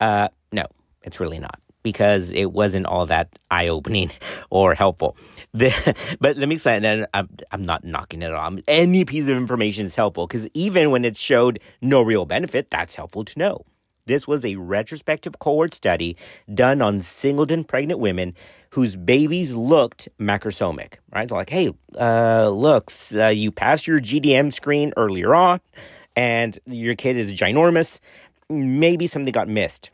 Uh, 0.00 0.28
no, 0.52 0.64
it's 1.02 1.20
really 1.20 1.38
not 1.38 1.60
because 1.82 2.30
it 2.30 2.52
wasn't 2.52 2.86
all 2.86 3.06
that 3.06 3.38
eye 3.50 3.68
opening 3.68 4.10
or 4.50 4.74
helpful. 4.74 5.16
The, 5.52 5.70
but 6.20 6.36
let 6.36 6.48
me 6.48 6.56
explain, 6.56 6.84
and 6.84 7.06
I'm, 7.14 7.28
I'm 7.50 7.62
not 7.62 7.84
knocking 7.84 8.22
it 8.22 8.32
off. 8.32 8.54
Any 8.68 9.04
piece 9.04 9.24
of 9.24 9.36
information 9.36 9.86
is 9.86 9.94
helpful 9.94 10.26
because 10.26 10.48
even 10.54 10.90
when 10.90 11.04
it 11.04 11.16
showed 11.16 11.60
no 11.80 12.02
real 12.02 12.26
benefit, 12.26 12.70
that's 12.70 12.94
helpful 12.94 13.24
to 13.24 13.38
know. 13.38 13.64
This 14.06 14.26
was 14.26 14.44
a 14.44 14.56
retrospective 14.56 15.38
cohort 15.38 15.72
study 15.74 16.16
done 16.52 16.82
on 16.82 17.00
singleton 17.00 17.62
pregnant 17.62 18.00
women 18.00 18.34
whose 18.70 18.96
babies 18.96 19.54
looked 19.54 20.08
macrosomic, 20.18 20.94
right? 21.12 21.30
Like, 21.30 21.50
hey, 21.50 21.70
uh, 21.96 22.80
uh, 23.14 23.26
you 23.28 23.52
passed 23.52 23.86
your 23.86 24.00
GDM 24.00 24.52
screen 24.52 24.92
earlier 24.96 25.34
on, 25.34 25.60
and 26.16 26.58
your 26.66 26.94
kid 26.94 27.16
is 27.16 27.30
ginormous. 27.32 28.00
Maybe 28.48 29.06
something 29.06 29.32
got 29.32 29.48
missed 29.48 29.90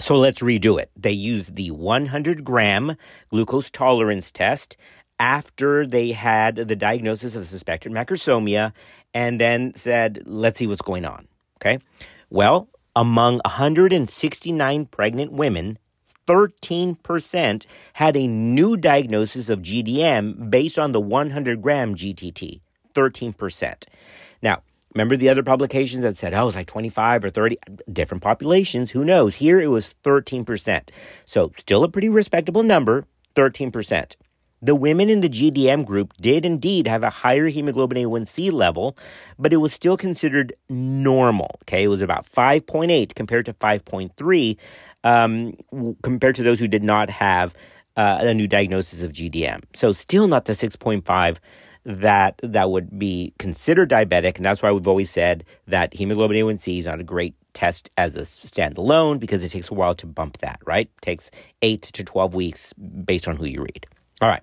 so 0.00 0.16
let's 0.16 0.40
redo 0.40 0.80
it. 0.80 0.90
They 0.96 1.12
used 1.12 1.56
the 1.56 1.70
100 1.70 2.44
gram 2.44 2.96
glucose 3.30 3.70
tolerance 3.70 4.30
test 4.30 4.76
after 5.18 5.86
they 5.86 6.12
had 6.12 6.56
the 6.56 6.76
diagnosis 6.76 7.34
of 7.34 7.46
suspected 7.46 7.92
macrosomia 7.92 8.72
and 9.12 9.40
then 9.40 9.74
said, 9.74 10.22
let's 10.24 10.58
see 10.58 10.66
what's 10.66 10.82
going 10.82 11.04
on. 11.04 11.26
Okay. 11.56 11.78
Well, 12.30 12.68
among 12.94 13.40
169 13.44 14.86
pregnant 14.86 15.32
women, 15.32 15.78
13% 16.28 17.66
had 17.94 18.16
a 18.16 18.26
new 18.26 18.76
diagnosis 18.76 19.48
of 19.48 19.60
GDM 19.60 20.50
based 20.50 20.78
on 20.78 20.92
the 20.92 21.00
100 21.00 21.62
gram 21.62 21.94
GTT. 21.96 22.60
13%. 22.94 23.84
Remember 24.98 25.16
the 25.16 25.28
other 25.28 25.44
publications 25.44 26.02
that 26.02 26.16
said, 26.16 26.34
oh, 26.34 26.48
it's 26.48 26.56
like 26.56 26.66
25 26.66 27.26
or 27.26 27.30
30, 27.30 27.56
different 27.92 28.20
populations, 28.20 28.90
who 28.90 29.04
knows? 29.04 29.36
Here 29.36 29.60
it 29.60 29.68
was 29.68 29.94
13%. 30.02 30.90
So 31.24 31.52
still 31.56 31.84
a 31.84 31.88
pretty 31.88 32.08
respectable 32.08 32.64
number, 32.64 33.06
13%. 33.36 34.16
The 34.60 34.74
women 34.74 35.08
in 35.08 35.20
the 35.20 35.28
GDM 35.28 35.86
group 35.86 36.14
did 36.20 36.44
indeed 36.44 36.88
have 36.88 37.04
a 37.04 37.10
higher 37.10 37.46
hemoglobin 37.46 37.96
A1C 37.96 38.50
level, 38.50 38.98
but 39.38 39.52
it 39.52 39.58
was 39.58 39.72
still 39.72 39.96
considered 39.96 40.52
normal. 40.68 41.60
Okay, 41.62 41.84
it 41.84 41.88
was 41.88 42.02
about 42.02 42.28
5.8 42.28 43.14
compared 43.14 43.46
to 43.46 43.52
5.3 43.52 44.56
um, 45.04 45.56
compared 46.02 46.34
to 46.34 46.42
those 46.42 46.58
who 46.58 46.66
did 46.66 46.82
not 46.82 47.08
have 47.08 47.54
uh, 47.96 48.18
a 48.22 48.34
new 48.34 48.48
diagnosis 48.48 49.04
of 49.04 49.12
GDM. 49.12 49.62
So 49.76 49.92
still 49.92 50.26
not 50.26 50.46
the 50.46 50.54
6.5 50.54 51.36
that 51.88 52.38
that 52.42 52.70
would 52.70 52.98
be 52.98 53.32
considered 53.38 53.90
diabetic, 53.90 54.36
and 54.36 54.44
that's 54.44 54.62
why 54.62 54.70
we've 54.70 54.86
always 54.86 55.10
said 55.10 55.44
that 55.66 55.94
hemoglobin 55.94 56.36
A1C 56.36 56.78
is 56.78 56.86
not 56.86 57.00
a 57.00 57.04
great 57.04 57.34
test 57.54 57.90
as 57.96 58.14
a 58.14 58.20
standalone 58.20 59.18
because 59.18 59.42
it 59.42 59.48
takes 59.48 59.70
a 59.70 59.74
while 59.74 59.94
to 59.94 60.06
bump 60.06 60.38
that. 60.38 60.60
Right, 60.66 60.90
it 60.94 61.02
takes 61.02 61.30
eight 61.62 61.82
to 61.82 62.04
twelve 62.04 62.34
weeks 62.34 62.74
based 62.74 63.26
on 63.26 63.36
who 63.36 63.46
you 63.46 63.62
read. 63.62 63.86
All 64.20 64.28
right. 64.28 64.42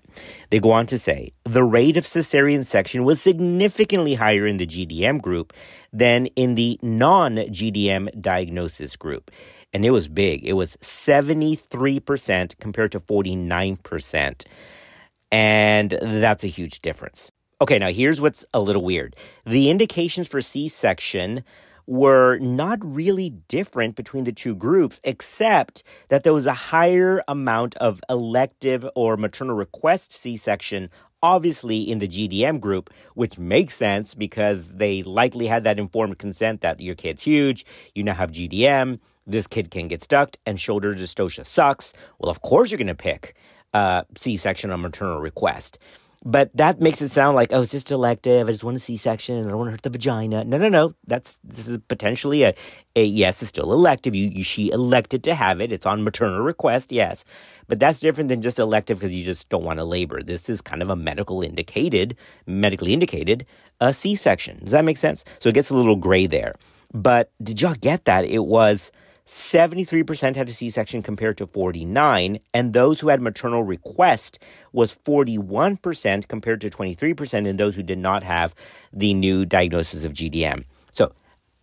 They 0.50 0.58
go 0.58 0.72
on 0.72 0.86
to 0.86 0.98
say 0.98 1.34
the 1.44 1.62
rate 1.62 1.98
of 1.98 2.04
cesarean 2.04 2.64
section 2.64 3.04
was 3.04 3.20
significantly 3.20 4.14
higher 4.14 4.46
in 4.46 4.56
the 4.56 4.66
GDM 4.66 5.20
group 5.20 5.52
than 5.92 6.26
in 6.28 6.54
the 6.54 6.78
non 6.82 7.36
GDM 7.36 8.20
diagnosis 8.20 8.96
group. 8.96 9.30
And 9.74 9.84
it 9.84 9.90
was 9.90 10.08
big. 10.08 10.46
It 10.46 10.54
was 10.54 10.76
73% 10.80 12.58
compared 12.58 12.92
to 12.92 13.00
49%. 13.00 14.44
And 15.30 15.90
that's 16.00 16.44
a 16.44 16.48
huge 16.48 16.80
difference. 16.80 17.30
Okay, 17.58 17.78
now 17.78 17.88
here's 17.88 18.20
what's 18.20 18.44
a 18.52 18.60
little 18.60 18.84
weird. 18.84 19.16
The 19.46 19.70
indications 19.70 20.28
for 20.28 20.42
C 20.42 20.68
section 20.68 21.42
were 21.86 22.36
not 22.38 22.78
really 22.82 23.30
different 23.48 23.96
between 23.96 24.24
the 24.24 24.32
two 24.32 24.54
groups, 24.54 25.00
except 25.04 25.82
that 26.10 26.22
there 26.22 26.34
was 26.34 26.44
a 26.44 26.52
higher 26.52 27.22
amount 27.26 27.74
of 27.76 28.02
elective 28.10 28.86
or 28.94 29.16
maternal 29.16 29.56
request 29.56 30.12
C 30.12 30.36
section, 30.36 30.90
obviously 31.22 31.80
in 31.80 31.98
the 31.98 32.08
GDM 32.08 32.60
group, 32.60 32.92
which 33.14 33.38
makes 33.38 33.74
sense 33.74 34.12
because 34.12 34.72
they 34.74 35.02
likely 35.02 35.46
had 35.46 35.64
that 35.64 35.78
informed 35.78 36.18
consent 36.18 36.60
that 36.60 36.80
your 36.80 36.94
kid's 36.94 37.22
huge, 37.22 37.64
you 37.94 38.02
now 38.02 38.12
have 38.12 38.32
GDM, 38.32 39.00
this 39.26 39.46
kid 39.46 39.70
can 39.70 39.88
get 39.88 40.04
stuck, 40.04 40.36
and 40.44 40.60
shoulder 40.60 40.94
dystocia 40.94 41.46
sucks. 41.46 41.94
Well, 42.18 42.30
of 42.30 42.42
course 42.42 42.70
you're 42.70 42.76
going 42.76 42.88
to 42.88 42.94
pick 42.94 43.34
uh, 43.72 44.02
C 44.14 44.36
section 44.36 44.70
on 44.70 44.82
maternal 44.82 45.20
request. 45.20 45.78
But 46.24 46.50
that 46.56 46.80
makes 46.80 47.00
it 47.02 47.10
sound 47.10 47.36
like, 47.36 47.52
oh, 47.52 47.62
it's 47.62 47.70
just 47.70 47.92
elective. 47.92 48.48
I 48.48 48.52
just 48.52 48.64
want 48.64 48.76
a 48.76 48.80
C 48.80 48.96
section. 48.96 49.46
I 49.46 49.48
don't 49.48 49.58
want 49.58 49.68
to 49.68 49.70
hurt 49.72 49.82
the 49.82 49.90
vagina. 49.90 50.44
No, 50.44 50.56
no, 50.56 50.68
no. 50.68 50.94
That's 51.06 51.38
this 51.44 51.68
is 51.68 51.78
potentially 51.86 52.42
a, 52.42 52.54
a 52.96 53.04
yes, 53.04 53.42
it's 53.42 53.50
still 53.50 53.72
elective. 53.72 54.14
You, 54.14 54.28
you 54.28 54.42
she 54.42 54.70
elected 54.70 55.22
to 55.24 55.34
have 55.34 55.60
it. 55.60 55.72
It's 55.72 55.86
on 55.86 56.02
maternal 56.02 56.40
request, 56.40 56.90
yes. 56.90 57.24
But 57.68 57.78
that's 57.78 58.00
different 58.00 58.28
than 58.28 58.42
just 58.42 58.58
elective 58.58 58.98
because 58.98 59.14
you 59.14 59.24
just 59.24 59.48
don't 59.48 59.64
want 59.64 59.78
to 59.78 59.84
labor. 59.84 60.22
This 60.22 60.48
is 60.48 60.60
kind 60.60 60.82
of 60.82 60.90
a 60.90 60.96
medical 60.96 61.42
indicated, 61.42 62.16
medically 62.46 62.92
indicated 62.92 63.46
uh, 63.80 63.86
a 63.86 63.94
C 63.94 64.16
section. 64.16 64.58
Does 64.62 64.72
that 64.72 64.84
make 64.84 64.96
sense? 64.96 65.24
So 65.38 65.48
it 65.48 65.54
gets 65.54 65.70
a 65.70 65.76
little 65.76 65.96
gray 65.96 66.26
there. 66.26 66.54
But 66.92 67.30
did 67.42 67.60
y'all 67.60 67.74
get 67.74 68.04
that? 68.06 68.24
It 68.24 68.44
was 68.44 68.90
73% 69.26 70.36
had 70.36 70.48
a 70.48 70.52
C-section 70.52 71.02
compared 71.02 71.36
to 71.38 71.46
49, 71.48 72.38
and 72.54 72.72
those 72.72 73.00
who 73.00 73.08
had 73.08 73.20
maternal 73.20 73.64
request 73.64 74.38
was 74.72 74.94
41% 74.94 76.28
compared 76.28 76.60
to 76.60 76.70
23% 76.70 77.46
in 77.46 77.56
those 77.56 77.74
who 77.74 77.82
did 77.82 77.98
not 77.98 78.22
have 78.22 78.54
the 78.92 79.14
new 79.14 79.44
diagnosis 79.44 80.04
of 80.04 80.12
GDM. 80.12 80.64
So 80.92 81.12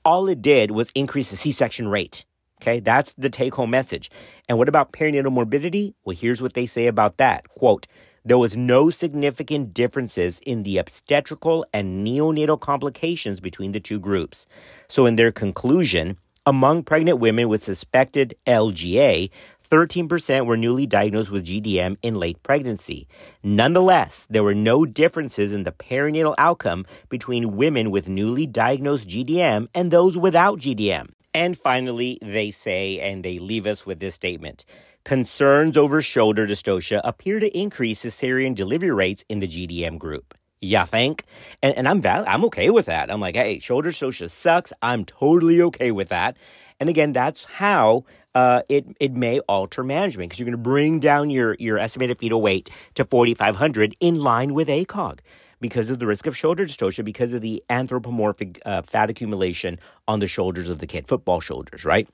all 0.04 0.28
it 0.28 0.42
did 0.42 0.72
was 0.72 0.92
increase 0.94 1.32
the 1.32 1.38
C-section 1.38 1.88
rate. 1.88 2.26
Okay, 2.62 2.80
that's 2.80 3.14
the 3.14 3.30
take-home 3.30 3.70
message. 3.70 4.12
And 4.48 4.58
what 4.58 4.70
about 4.70 4.94
perinatal 4.94 5.32
morbidity? 5.32 5.96
Well, 6.04 6.16
here's 6.16 6.42
what 6.42 6.54
they 6.54 6.66
say 6.66 6.88
about 6.88 7.18
that. 7.18 7.48
Quote, 7.50 7.88
there 8.26 8.38
was 8.38 8.56
no 8.56 8.90
significant 8.90 9.74
differences 9.74 10.40
in 10.46 10.64
the 10.64 10.78
obstetrical 10.78 11.66
and 11.74 12.08
neonatal 12.08 12.60
complications 12.60 13.42
between 13.42 13.74
the 13.74 13.82
two 13.82 14.00
groups. 14.00 14.48
So 14.88 15.06
in 15.06 15.18
their 15.18 15.32
conclusion, 15.32 16.18
among 16.46 16.84
pregnant 16.84 17.20
women 17.20 17.50
with 17.50 17.64
suspected 17.64 18.36
LGA, 18.46 19.30
13% 19.70 20.46
were 20.46 20.58
newly 20.58 20.86
diagnosed 20.86 21.32
with 21.32 21.46
GDM 21.46 21.98
in 22.02 22.16
late 22.16 22.42
pregnancy. 22.44 23.08
Nonetheless, 23.42 24.28
there 24.30 24.44
were 24.44 24.54
no 24.54 24.86
differences 24.86 25.54
in 25.54 25.64
the 25.64 25.72
perinatal 25.72 26.36
outcome 26.38 26.86
between 27.10 27.56
women 27.56 27.90
with 27.90 28.08
newly 28.08 28.46
diagnosed 28.46 29.08
GDM 29.08 29.68
and 29.74 29.90
those 29.90 30.18
without 30.18 30.60
GDM. 30.60 31.10
And 31.34 31.58
finally, 31.58 32.20
they 32.22 32.52
say, 32.52 33.00
and 33.00 33.24
they 33.24 33.40
leave 33.40 33.66
us 33.66 33.86
with 33.86 34.00
this 34.00 34.16
statement 34.16 34.66
concerns 35.04 35.76
over 35.76 36.02
shoulder 36.02 36.48
dystocia 36.48 37.02
appear 37.04 37.40
to 37.40 37.58
increase 37.58 38.06
cesarean 38.06 38.56
delivery 38.56 38.92
rates 38.92 39.26
in 39.28 39.40
the 39.40 39.48
GDM 39.48 39.98
group. 40.00 40.34
Yeah, 40.64 40.86
think? 40.86 41.24
And, 41.62 41.76
and 41.76 41.88
I'm 41.88 42.02
val- 42.02 42.26
I'm 42.28 42.46
okay 42.46 42.70
with 42.70 42.86
that. 42.86 43.12
I'm 43.12 43.20
like, 43.20 43.36
hey, 43.36 43.60
shoulder 43.60 43.92
dystocia 43.92 44.30
sucks. 44.30 44.72
I'm 44.82 45.04
totally 45.06 45.62
okay 45.62 45.92
with 45.92 46.10
that. 46.10 46.38
And 46.80 46.90
again, 46.90 47.14
that's 47.14 47.44
how 47.46 48.06
uh, 48.34 48.62
it 48.70 48.86
it 49.00 49.14
may 49.14 49.40
alter 49.42 49.84
management 49.84 50.30
because 50.30 50.40
you're 50.40 50.46
going 50.46 50.54
to 50.54 50.58
bring 50.58 51.00
down 51.00 51.30
your 51.30 51.56
your 51.60 51.78
estimated 51.78 52.18
fetal 52.20 52.42
weight 52.42 52.70
to 52.96 53.06
4,500 53.06 53.96
in 54.00 54.16
line 54.16 54.54
with 54.54 54.68
ACOG. 54.68 55.20
because 55.60 55.90
of 55.90 56.00
the 56.00 56.08
risk 56.08 56.28
of 56.28 56.36
shoulder 56.36 56.66
dystocia 56.66 57.04
because 57.06 57.32
of 57.34 57.42
the 57.42 57.64
anthropomorphic 57.70 58.60
uh, 58.66 58.82
fat 58.82 59.10
accumulation 59.10 59.80
on 60.08 60.20
the 60.20 60.28
shoulders 60.28 60.70
of 60.70 60.80
the 60.80 60.88
kid, 60.88 61.08
football 61.08 61.40
shoulders, 61.40 61.86
right? 61.86 62.08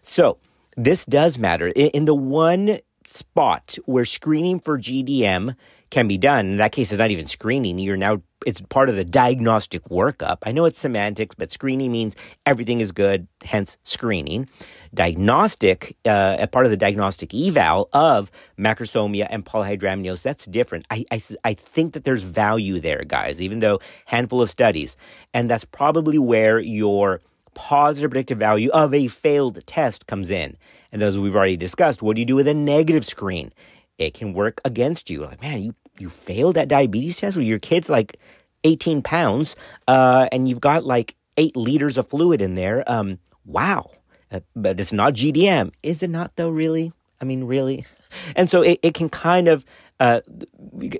So 0.00 0.38
this 0.76 1.04
does 1.04 1.38
matter. 1.38 1.68
In, 1.68 1.88
in 1.88 2.04
the 2.06 2.14
one 2.14 2.78
spot 3.06 3.76
where 3.84 4.04
screening 4.06 4.58
for 4.60 4.78
GDM 4.78 5.54
can 5.94 6.08
be 6.08 6.18
done, 6.18 6.50
in 6.50 6.56
that 6.56 6.72
case, 6.72 6.90
it's 6.90 6.98
not 6.98 7.12
even 7.12 7.28
screening. 7.28 7.78
You're 7.78 7.96
now 7.96 8.20
it's 8.44 8.60
part 8.62 8.88
of 8.88 8.96
the 8.96 9.04
diagnostic 9.04 9.84
workup. 9.84 10.38
I 10.42 10.50
know 10.50 10.64
it's 10.64 10.78
semantics, 10.78 11.36
but 11.36 11.52
screening 11.52 11.92
means 11.92 12.16
everything 12.44 12.80
is 12.80 12.90
good, 12.90 13.28
hence 13.44 13.78
screening. 13.84 14.48
Diagnostic, 14.92 15.96
uh, 16.04 16.36
a 16.40 16.48
part 16.48 16.66
of 16.66 16.70
the 16.70 16.76
diagnostic 16.76 17.32
eval 17.32 17.88
of 17.92 18.32
macrosomia 18.58 19.28
and 19.30 19.46
polyhydramnios, 19.46 20.22
that's 20.22 20.46
different. 20.46 20.84
I, 20.90 21.04
I, 21.12 21.22
I 21.44 21.54
think 21.54 21.94
that 21.94 22.02
there's 22.02 22.24
value 22.24 22.80
there, 22.80 23.04
guys, 23.06 23.40
even 23.40 23.60
though 23.60 23.78
handful 24.06 24.42
of 24.42 24.50
studies. 24.50 24.96
And 25.32 25.48
that's 25.48 25.64
probably 25.64 26.18
where 26.18 26.58
your 26.58 27.20
positive 27.54 28.10
predictive 28.10 28.38
value 28.38 28.70
of 28.70 28.92
a 28.92 29.06
failed 29.06 29.64
test 29.64 30.08
comes 30.08 30.30
in. 30.30 30.56
And 30.90 31.02
as 31.02 31.16
we've 31.16 31.36
already 31.36 31.56
discussed, 31.56 32.02
what 32.02 32.16
do 32.16 32.20
you 32.20 32.26
do 32.26 32.34
with 32.36 32.48
a 32.48 32.54
negative 32.54 33.04
screen? 33.04 33.52
It 33.96 34.14
can 34.14 34.32
work 34.32 34.60
against 34.64 35.08
you. 35.08 35.22
Like, 35.24 35.40
man, 35.40 35.62
you 35.62 35.74
you 35.98 36.08
failed 36.08 36.56
that 36.56 36.68
diabetes 36.68 37.18
test 37.18 37.36
where 37.36 37.44
your 37.44 37.58
kid's 37.58 37.88
like 37.88 38.18
18 38.64 39.02
pounds, 39.02 39.56
uh, 39.86 40.28
and 40.32 40.48
you've 40.48 40.60
got 40.60 40.84
like 40.84 41.14
eight 41.36 41.56
liters 41.56 41.98
of 41.98 42.08
fluid 42.08 42.40
in 42.40 42.54
there. 42.54 42.84
Um, 42.90 43.18
wow. 43.44 43.90
Uh, 44.30 44.40
but 44.56 44.80
it's 44.80 44.92
not 44.92 45.14
GDM. 45.14 45.72
Is 45.82 46.02
it 46.02 46.10
not 46.10 46.34
though, 46.36 46.50
really? 46.50 46.92
I 47.20 47.24
mean, 47.24 47.44
really? 47.44 47.84
And 48.36 48.48
so 48.48 48.62
it, 48.62 48.78
it 48.84 48.94
can 48.94 49.08
kind 49.08 49.48
of 49.48 49.64
uh, 49.98 50.20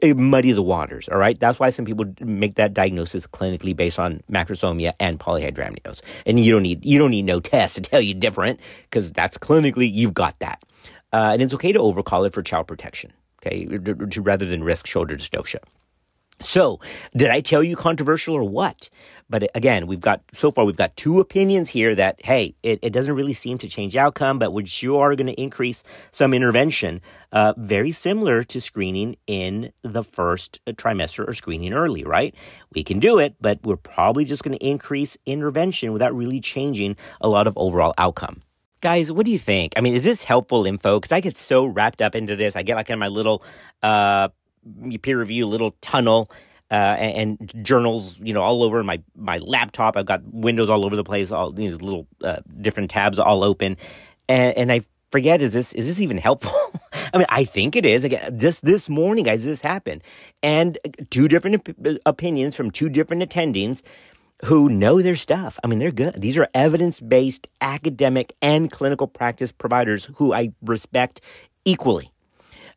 muddy 0.02 0.50
the 0.50 0.62
waters, 0.62 1.08
all 1.08 1.16
right? 1.16 1.38
That's 1.38 1.60
why 1.60 1.70
some 1.70 1.84
people 1.84 2.06
make 2.18 2.56
that 2.56 2.74
diagnosis 2.74 3.24
clinically 3.24 3.74
based 3.74 4.00
on 4.00 4.20
macrosomia 4.28 4.94
and 4.98 5.20
polyhydramnios. 5.20 6.00
And 6.26 6.40
you 6.40 6.50
don't 6.50 6.64
need, 6.64 6.84
you 6.84 6.98
don't 6.98 7.12
need 7.12 7.24
no 7.24 7.38
test 7.38 7.76
to 7.76 7.82
tell 7.82 8.00
you 8.00 8.14
different 8.14 8.58
because 8.90 9.12
that's 9.12 9.38
clinically, 9.38 9.88
you've 9.92 10.12
got 10.12 10.36
that. 10.40 10.64
Uh, 11.12 11.30
and 11.34 11.40
it's 11.42 11.54
okay 11.54 11.70
to 11.70 11.78
overcall 11.78 12.24
it 12.24 12.32
for 12.32 12.42
child 12.42 12.66
protection 12.66 13.12
okay, 13.44 13.66
rather 14.20 14.46
than 14.46 14.64
risk 14.64 14.86
shoulder 14.86 15.16
dystocia. 15.16 15.60
So, 16.40 16.80
did 17.16 17.30
I 17.30 17.40
tell 17.40 17.62
you 17.62 17.76
controversial 17.76 18.34
or 18.34 18.42
what? 18.42 18.90
But 19.30 19.48
again, 19.54 19.86
we've 19.86 20.00
got 20.00 20.20
so 20.32 20.50
far 20.50 20.64
we've 20.64 20.76
got 20.76 20.96
two 20.96 21.20
opinions 21.20 21.70
here 21.70 21.94
that 21.94 22.20
hey, 22.24 22.54
it, 22.62 22.80
it 22.82 22.92
doesn't 22.92 23.14
really 23.14 23.32
seem 23.32 23.56
to 23.58 23.68
change 23.68 23.96
outcome, 23.96 24.38
but 24.38 24.52
which 24.52 24.82
you 24.82 24.98
are 24.98 25.14
going 25.14 25.28
to 25.28 25.40
increase 25.40 25.82
some 26.10 26.34
intervention, 26.34 27.00
uh, 27.32 27.54
very 27.56 27.92
similar 27.92 28.42
to 28.42 28.60
screening 28.60 29.16
in 29.26 29.72
the 29.82 30.02
first 30.02 30.60
trimester 30.66 31.26
or 31.26 31.32
screening 31.34 31.72
early, 31.72 32.04
right? 32.04 32.34
We 32.74 32.84
can 32.84 32.98
do 32.98 33.18
it, 33.18 33.36
but 33.40 33.60
we're 33.62 33.76
probably 33.76 34.24
just 34.24 34.42
going 34.42 34.58
to 34.58 34.66
increase 34.66 35.16
intervention 35.24 35.92
without 35.92 36.14
really 36.14 36.40
changing 36.40 36.96
a 37.20 37.28
lot 37.28 37.46
of 37.46 37.56
overall 37.56 37.94
outcome. 37.96 38.40
Guys, 38.84 39.10
what 39.10 39.24
do 39.24 39.32
you 39.32 39.38
think? 39.38 39.72
I 39.78 39.80
mean, 39.80 39.94
is 39.94 40.04
this 40.04 40.24
helpful 40.24 40.66
info? 40.66 41.00
Because 41.00 41.10
I 41.10 41.20
get 41.20 41.38
so 41.38 41.64
wrapped 41.64 42.02
up 42.02 42.14
into 42.14 42.36
this. 42.36 42.54
I 42.54 42.62
get 42.62 42.76
like 42.76 42.90
in 42.90 42.98
my 42.98 43.08
little 43.08 43.42
uh, 43.82 44.28
peer 45.00 45.18
review 45.18 45.46
little 45.46 45.74
tunnel 45.80 46.30
uh, 46.70 46.74
and, 46.74 47.40
and, 47.40 47.64
journals, 47.64 48.20
you 48.20 48.34
know, 48.34 48.42
all 48.42 48.62
over 48.62 48.84
my 48.84 49.00
my 49.16 49.38
laptop. 49.38 49.96
I've 49.96 50.04
got 50.04 50.20
windows 50.26 50.68
all 50.68 50.84
over 50.84 50.96
the 50.96 51.02
place, 51.02 51.30
all 51.30 51.58
you 51.58 51.70
know, 51.70 51.76
little 51.78 52.06
uh, 52.22 52.40
different 52.60 52.90
tabs 52.90 53.18
all 53.18 53.42
open, 53.42 53.78
and, 54.28 54.54
and 54.58 54.70
I 54.70 54.82
forget 55.10 55.40
is 55.40 55.54
this 55.54 55.72
is 55.72 55.86
this 55.86 55.98
even 55.98 56.18
helpful? 56.18 56.52
I 57.14 57.16
mean, 57.16 57.26
I 57.30 57.44
think 57.44 57.76
it 57.76 57.86
is. 57.86 58.04
Again, 58.04 58.36
this 58.36 58.60
this 58.60 58.90
morning, 58.90 59.24
guys, 59.24 59.46
this 59.46 59.62
happened, 59.62 60.02
and 60.42 60.76
two 61.08 61.26
different 61.26 61.66
op- 61.66 61.96
opinions 62.04 62.54
from 62.54 62.70
two 62.70 62.90
different 62.90 63.22
attendings 63.22 63.82
who 64.44 64.68
know 64.68 65.00
their 65.00 65.16
stuff. 65.16 65.58
I 65.64 65.66
mean, 65.66 65.78
they're 65.78 65.90
good. 65.90 66.20
These 66.20 66.36
are 66.36 66.48
evidence 66.54 67.00
based 67.00 67.48
academic 67.60 68.34
and 68.42 68.70
clinical 68.70 69.06
practice 69.06 69.52
providers 69.52 70.10
who 70.16 70.32
I 70.32 70.52
respect 70.62 71.20
equally. 71.64 72.10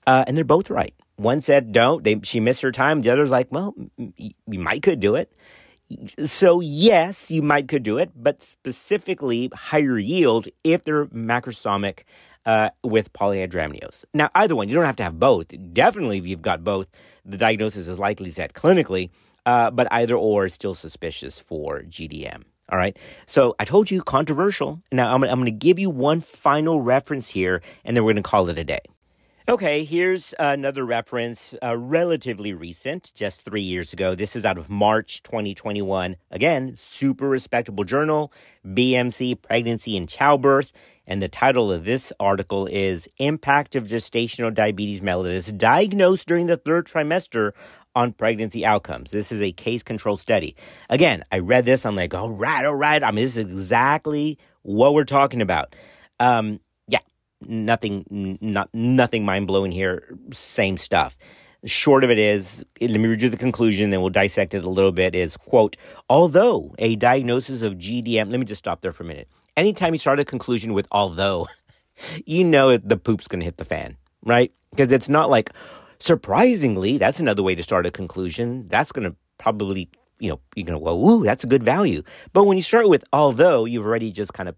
Uh, 0.05 0.23
and 0.27 0.37
they're 0.37 0.45
both 0.45 0.69
right. 0.69 0.93
One 1.17 1.41
said, 1.41 1.71
don't. 1.71 2.03
They, 2.03 2.19
she 2.23 2.39
missed 2.39 2.61
her 2.61 2.71
time. 2.71 3.01
The 3.01 3.09
other's 3.09 3.31
like, 3.31 3.47
well, 3.51 3.73
you 3.97 4.59
might 4.59 4.81
could 4.81 4.99
do 4.99 5.15
it. 5.15 5.31
So, 6.25 6.59
yes, 6.61 7.31
you 7.31 7.41
might 7.41 7.67
could 7.67 7.83
do 7.83 7.97
it, 7.97 8.11
but 8.15 8.43
specifically 8.43 9.49
higher 9.53 9.97
yield 9.97 10.47
if 10.63 10.83
they're 10.83 11.05
macrosomic 11.07 12.03
uh, 12.45 12.69
with 12.83 13.11
polyhydramnios. 13.13 14.05
Now, 14.13 14.29
either 14.35 14.55
one, 14.55 14.69
you 14.69 14.75
don't 14.75 14.85
have 14.85 14.97
to 14.97 15.03
have 15.03 15.19
both. 15.19 15.47
Definitely, 15.73 16.17
if 16.19 16.27
you've 16.27 16.41
got 16.41 16.63
both, 16.63 16.87
the 17.25 17.37
diagnosis 17.37 17.87
is 17.87 17.99
likely 17.99 18.31
set 18.31 18.53
clinically 18.53 19.09
uh, 19.47 19.71
but 19.71 19.87
either 19.91 20.15
or 20.15 20.45
is 20.45 20.53
still 20.53 20.75
suspicious 20.75 21.39
for 21.39 21.81
GDM. 21.81 22.43
All 22.69 22.77
right. 22.77 22.97
So 23.25 23.55
I 23.59 23.65
told 23.65 23.89
you 23.89 24.03
controversial. 24.03 24.81
Now 24.91 25.15
I'm, 25.15 25.23
I'm 25.23 25.39
going 25.39 25.45
to 25.45 25.51
give 25.51 25.79
you 25.79 25.89
one 25.89 26.19
final 26.19 26.81
reference 26.81 27.29
here, 27.29 27.61
and 27.85 27.95
then 27.95 28.03
we're 28.03 28.11
going 28.11 28.23
to 28.23 28.29
call 28.29 28.49
it 28.49 28.59
a 28.59 28.65
day. 28.65 28.81
Okay, 29.49 29.85
here's 29.85 30.33
another 30.37 30.83
reference, 30.83 31.55
uh, 31.63 31.77
relatively 31.77 32.53
recent, 32.53 33.13
just 33.15 33.43
three 33.45 33.61
years 33.61 33.93
ago. 33.93 34.13
This 34.13 34.35
is 34.35 34.43
out 34.43 34.57
of 34.57 34.69
March 34.69 35.23
2021. 35.23 36.17
Again, 36.31 36.75
super 36.77 37.29
respectable 37.29 37.85
journal, 37.85 38.33
BMC 38.65 39.41
Pregnancy 39.41 39.95
and 39.95 40.09
Childbirth. 40.09 40.73
And 41.09 41.21
the 41.21 41.29
title 41.29 41.71
of 41.71 41.85
this 41.85 42.11
article 42.19 42.65
is 42.65 43.07
Impact 43.19 43.77
of 43.77 43.87
Gestational 43.87 44.53
Diabetes 44.53 44.99
Mellitus 44.99 45.57
Diagnosed 45.57 46.27
During 46.27 46.47
the 46.47 46.57
Third 46.57 46.85
Trimester 46.85 47.53
on 47.97 48.13
pregnancy 48.13 48.63
outcomes. 48.63 49.09
This 49.09 49.31
is 49.31 49.41
a 49.41 49.51
case 49.51 49.81
control 49.81 50.17
study. 50.17 50.55
Again, 50.87 51.25
I 51.31 51.39
read 51.39 51.65
this. 51.65 51.83
I'm 51.83 51.95
like, 51.95 52.13
all 52.13 52.29
right, 52.29 52.63
all 52.63 52.75
right. 52.75 53.03
I 53.03 53.09
mean, 53.09 53.25
this 53.25 53.37
is 53.37 53.39
exactly 53.39 54.37
what 54.61 54.93
we're 54.93 55.03
talking 55.03 55.41
about. 55.41 55.75
Um, 56.19 56.59
yeah, 56.87 56.99
nothing, 57.41 58.37
not 58.39 58.69
nothing 58.71 59.25
mind 59.25 59.47
blowing 59.47 59.71
here. 59.71 60.15
Same 60.31 60.77
stuff. 60.77 61.17
Short 61.65 62.03
of 62.03 62.11
it 62.11 62.19
is, 62.19 62.63
let 62.79 62.91
me 62.91 63.07
read 63.07 63.23
you 63.23 63.29
the 63.29 63.35
conclusion, 63.35 63.89
then 63.89 64.01
we'll 64.01 64.11
dissect 64.11 64.53
it 64.53 64.63
a 64.63 64.69
little 64.69 64.91
bit. 64.91 65.15
Is 65.15 65.35
quote, 65.35 65.75
although 66.07 66.75
a 66.77 66.95
diagnosis 66.97 67.63
of 67.63 67.73
GDM, 67.73 68.29
let 68.29 68.39
me 68.39 68.45
just 68.45 68.59
stop 68.59 68.81
there 68.81 68.93
for 68.93 69.03
a 69.03 69.07
minute. 69.07 69.27
Anytime 69.57 69.95
you 69.95 69.97
start 69.97 70.19
a 70.19 70.25
conclusion 70.25 70.73
with 70.73 70.87
although, 70.91 71.47
you 72.27 72.43
know 72.43 72.77
the 72.77 72.95
poop's 72.95 73.27
to 73.27 73.39
hit 73.39 73.57
the 73.57 73.65
fan, 73.65 73.97
right? 74.23 74.53
Because 74.69 74.91
it's 74.91 75.09
not 75.09 75.31
like, 75.31 75.49
Surprisingly, 75.99 76.97
that's 76.97 77.19
another 77.19 77.43
way 77.43 77.55
to 77.55 77.63
start 77.63 77.85
a 77.85 77.91
conclusion. 77.91 78.67
That's 78.67 78.91
going 78.91 79.09
to 79.09 79.15
probably, 79.37 79.89
you 80.19 80.29
know, 80.29 80.39
you're 80.55 80.65
going 80.65 80.79
to 80.79 80.83
go, 80.83 80.99
ooh, 80.99 81.23
that's 81.23 81.43
a 81.43 81.47
good 81.47 81.63
value. 81.63 82.03
But 82.33 82.45
when 82.45 82.57
you 82.57 82.63
start 82.63 82.89
with 82.89 83.03
although, 83.11 83.65
you've 83.65 83.85
already 83.85 84.11
just 84.11 84.33
kind 84.33 84.49
of 84.49 84.55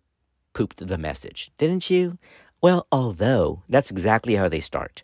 pooped 0.53 0.85
the 0.85 0.97
message, 0.97 1.51
didn't 1.57 1.89
you? 1.89 2.17
Well, 2.61 2.87
although, 2.91 3.63
that's 3.69 3.91
exactly 3.91 4.35
how 4.35 4.49
they 4.49 4.59
start. 4.59 5.03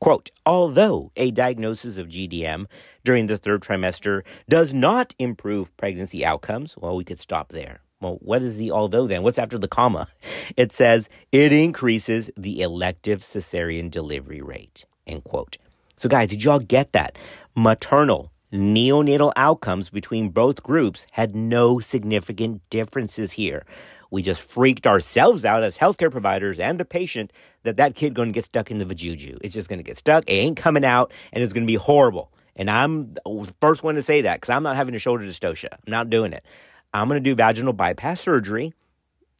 Quote, 0.00 0.32
although 0.44 1.12
a 1.16 1.30
diagnosis 1.30 1.96
of 1.96 2.08
GDM 2.08 2.66
during 3.04 3.26
the 3.26 3.38
third 3.38 3.62
trimester 3.62 4.22
does 4.48 4.74
not 4.74 5.14
improve 5.20 5.76
pregnancy 5.76 6.24
outcomes, 6.24 6.76
well, 6.76 6.96
we 6.96 7.04
could 7.04 7.20
stop 7.20 7.50
there. 7.50 7.82
Well, 8.00 8.18
what 8.20 8.42
is 8.42 8.56
the 8.56 8.72
although 8.72 9.06
then? 9.06 9.22
What's 9.22 9.38
after 9.38 9.58
the 9.58 9.68
comma? 9.68 10.08
It 10.56 10.72
says 10.72 11.08
it 11.30 11.52
increases 11.52 12.32
the 12.36 12.62
elective 12.62 13.20
cesarean 13.20 13.92
delivery 13.92 14.42
rate. 14.42 14.86
End 15.06 15.24
quote. 15.24 15.58
So, 15.96 16.08
guys, 16.08 16.28
did 16.28 16.42
y'all 16.42 16.58
get 16.58 16.92
that? 16.92 17.16
Maternal 17.54 18.32
neonatal 18.52 19.32
outcomes 19.36 19.88
between 19.88 20.28
both 20.28 20.62
groups 20.62 21.06
had 21.12 21.34
no 21.34 21.80
significant 21.80 22.60
differences 22.70 23.32
here. 23.32 23.64
We 24.10 24.20
just 24.20 24.42
freaked 24.42 24.86
ourselves 24.86 25.44
out 25.44 25.62
as 25.62 25.78
healthcare 25.78 26.10
providers 26.10 26.58
and 26.58 26.78
the 26.78 26.84
patient 26.84 27.32
that 27.62 27.78
that 27.78 27.94
kid 27.94 28.12
going 28.12 28.28
to 28.28 28.32
get 28.32 28.44
stuck 28.44 28.70
in 28.70 28.76
the 28.76 28.84
vajuju. 28.84 29.38
It's 29.40 29.54
just 29.54 29.70
going 29.70 29.78
to 29.78 29.84
get 29.84 29.96
stuck. 29.96 30.24
It 30.28 30.34
ain't 30.34 30.58
coming 30.58 30.84
out, 30.84 31.12
and 31.32 31.42
it's 31.42 31.54
going 31.54 31.66
to 31.66 31.70
be 31.70 31.76
horrible. 31.76 32.30
And 32.54 32.68
I'm 32.68 33.14
the 33.14 33.54
first 33.60 33.82
one 33.82 33.94
to 33.94 34.02
say 34.02 34.20
that 34.20 34.34
because 34.34 34.50
I'm 34.50 34.62
not 34.62 34.76
having 34.76 34.94
a 34.94 34.98
shoulder 34.98 35.24
dystocia. 35.24 35.72
I'm 35.72 35.90
not 35.90 36.10
doing 36.10 36.34
it. 36.34 36.44
I'm 36.92 37.08
going 37.08 37.22
to 37.22 37.30
do 37.30 37.34
vaginal 37.34 37.72
bypass 37.72 38.20
surgery, 38.20 38.74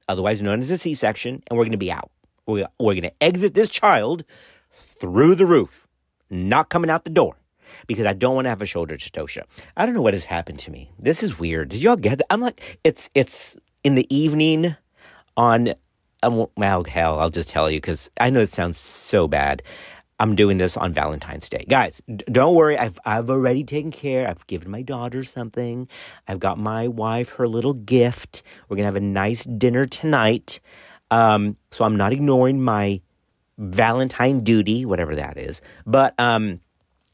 otherwise 0.09 0.41
known 0.41 0.61
as 0.61 0.71
a 0.71 0.79
C-section, 0.79 1.43
and 1.47 1.59
we're 1.59 1.65
going 1.65 1.73
to 1.73 1.79
be 1.79 1.93
out. 1.93 2.11
We're, 2.47 2.67
we're 2.81 2.95
going 2.95 3.03
to 3.03 3.23
exit 3.23 3.53
this 3.53 3.69
child 3.69 4.25
through 5.03 5.35
the 5.35 5.45
roof, 5.45 5.89
not 6.31 6.69
coming 6.69 6.89
out 6.89 7.03
the 7.03 7.11
door 7.11 7.35
because 7.89 8.07
I 8.07 8.13
don't 8.13 8.37
want 8.37 8.45
to 8.45 8.51
have 8.51 8.63
a 8.63 8.67
shoulder 8.67 8.97
dystocia. 8.97 9.43
I 9.77 9.85
don't 9.85 9.97
know 9.97 10.01
what 10.03 10.15
has 10.15 10.27
happened 10.27 10.61
to 10.61 10.71
me. 10.71 10.93
This 10.97 11.25
is 11.25 11.41
weird. 11.41 11.71
Did 11.71 11.83
y'all 11.83 11.97
get 11.97 12.19
that? 12.19 12.33
I'm 12.33 12.41
like, 12.41 12.79
it's 12.85 13.11
it's 13.15 13.57
in 13.83 13.97
the 13.97 14.07
evening 14.15 14.77
on. 15.37 15.75
Um, 16.23 16.47
well, 16.57 16.85
hell, 16.85 17.19
I'll 17.19 17.31
just 17.31 17.51
tell 17.51 17.69
you 17.69 17.79
because 17.79 18.09
I 18.21 18.31
know 18.31 18.43
it 18.43 18.49
sounds 18.49 18.79
so 18.79 19.27
bad. 19.27 19.61
I'm 20.21 20.37
doing 20.37 20.59
this 20.59 20.77
on 20.77 20.93
Valentine's 20.93 21.49
Day, 21.49 21.65
guys. 21.69 22.01
D- 22.07 22.25
don't 22.31 22.55
worry. 22.55 22.79
I've 22.79 23.01
I've 23.05 23.29
already 23.29 23.65
taken 23.65 23.91
care. 23.91 24.29
I've 24.29 24.47
given 24.47 24.71
my 24.71 24.83
daughter 24.83 25.25
something. 25.25 25.89
I've 26.29 26.39
got 26.39 26.59
my 26.59 26.87
wife 26.87 27.31
her 27.31 27.49
little 27.49 27.75
gift. 27.75 28.45
We're 28.69 28.77
gonna 28.77 28.87
have 28.87 28.95
a 28.95 29.01
nice 29.01 29.43
dinner 29.43 29.85
tonight. 29.85 30.61
Um, 31.11 31.57
so 31.73 31.85
I'm 31.85 31.97
not 31.97 32.13
ignoring 32.13 32.63
my 32.63 33.01
Valentine 33.59 34.41
duty, 34.41 34.85
whatever 34.85 35.15
that 35.15 35.37
is. 35.37 35.63
But 35.87 36.15
um, 36.19 36.61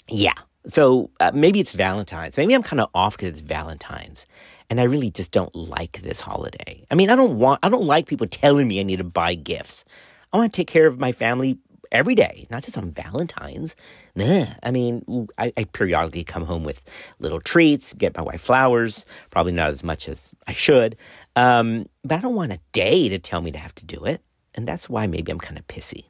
yeah. 0.09 0.35
so 0.67 1.11
uh, 1.21 1.33
maybe 1.35 1.61
it's 1.61 1.73
Valentine's. 1.73 2.37
Maybe 2.37 2.55
I'm 2.55 2.63
kind 2.63 2.81
of 2.81 2.89
off 2.95 3.17
because 3.17 3.31
it's 3.31 3.41
Valentine's. 3.41 4.27
And 4.71 4.81
I 4.81 4.85
really 4.85 5.11
just 5.11 5.33
don't 5.33 5.55
like 5.55 6.03
this 6.03 6.21
holiday. 6.21 6.85
I 6.91 6.95
mean, 6.95 7.11
I 7.11 7.17
don't 7.17 7.39
want, 7.39 7.61
I 7.63 7.69
don't 7.71 7.87
like 7.87 8.07
people 8.07 8.27
telling 8.27 8.69
me 8.69 8.81
I 8.81 8.83
need 8.83 8.99
to 8.99 9.05
buy 9.05 9.35
gifts. 9.35 9.85
I 10.33 10.37
want 10.37 10.53
to 10.53 10.57
take 10.57 10.69
care 10.69 10.87
of 10.87 10.99
my 10.99 11.13
family 11.13 11.59
every 11.91 12.15
day, 12.15 12.47
not 12.51 12.63
just 12.63 12.77
on 12.77 12.91
Valentine's. 12.91 13.77
Nah. 14.15 14.47
I 14.63 14.71
mean, 14.71 15.29
I, 15.39 15.53
I, 15.57 15.65
periodically 15.65 16.23
come 16.23 16.45
home 16.45 16.65
with 16.65 16.85
little 17.19 17.41
treats, 17.41 17.95
get 17.95 18.15
my 18.15 18.23
wife 18.23 18.43
flowers, 18.43 19.07
probably 19.31 19.53
not 19.53 19.71
as 19.71 19.83
much 19.83 20.07
as 20.07 20.35
I 20.47 20.53
should. 20.53 20.97
Um, 21.35 21.87
but 22.05 22.19
I 22.19 22.21
don't 22.21 22.35
want 22.35 22.53
a 22.53 22.61
day 22.73 23.09
to 23.09 23.19
tell 23.19 23.41
me 23.41 23.53
to 23.53 23.59
have 23.59 23.75
to 23.77 23.87
do 23.87 24.05
it. 24.05 24.23
And 24.55 24.67
that's 24.67 24.89
why 24.91 25.07
maybe 25.07 25.33
I'm 25.33 25.39
kind 25.39 25.59
of 25.59 25.67
pissy. 25.67 26.05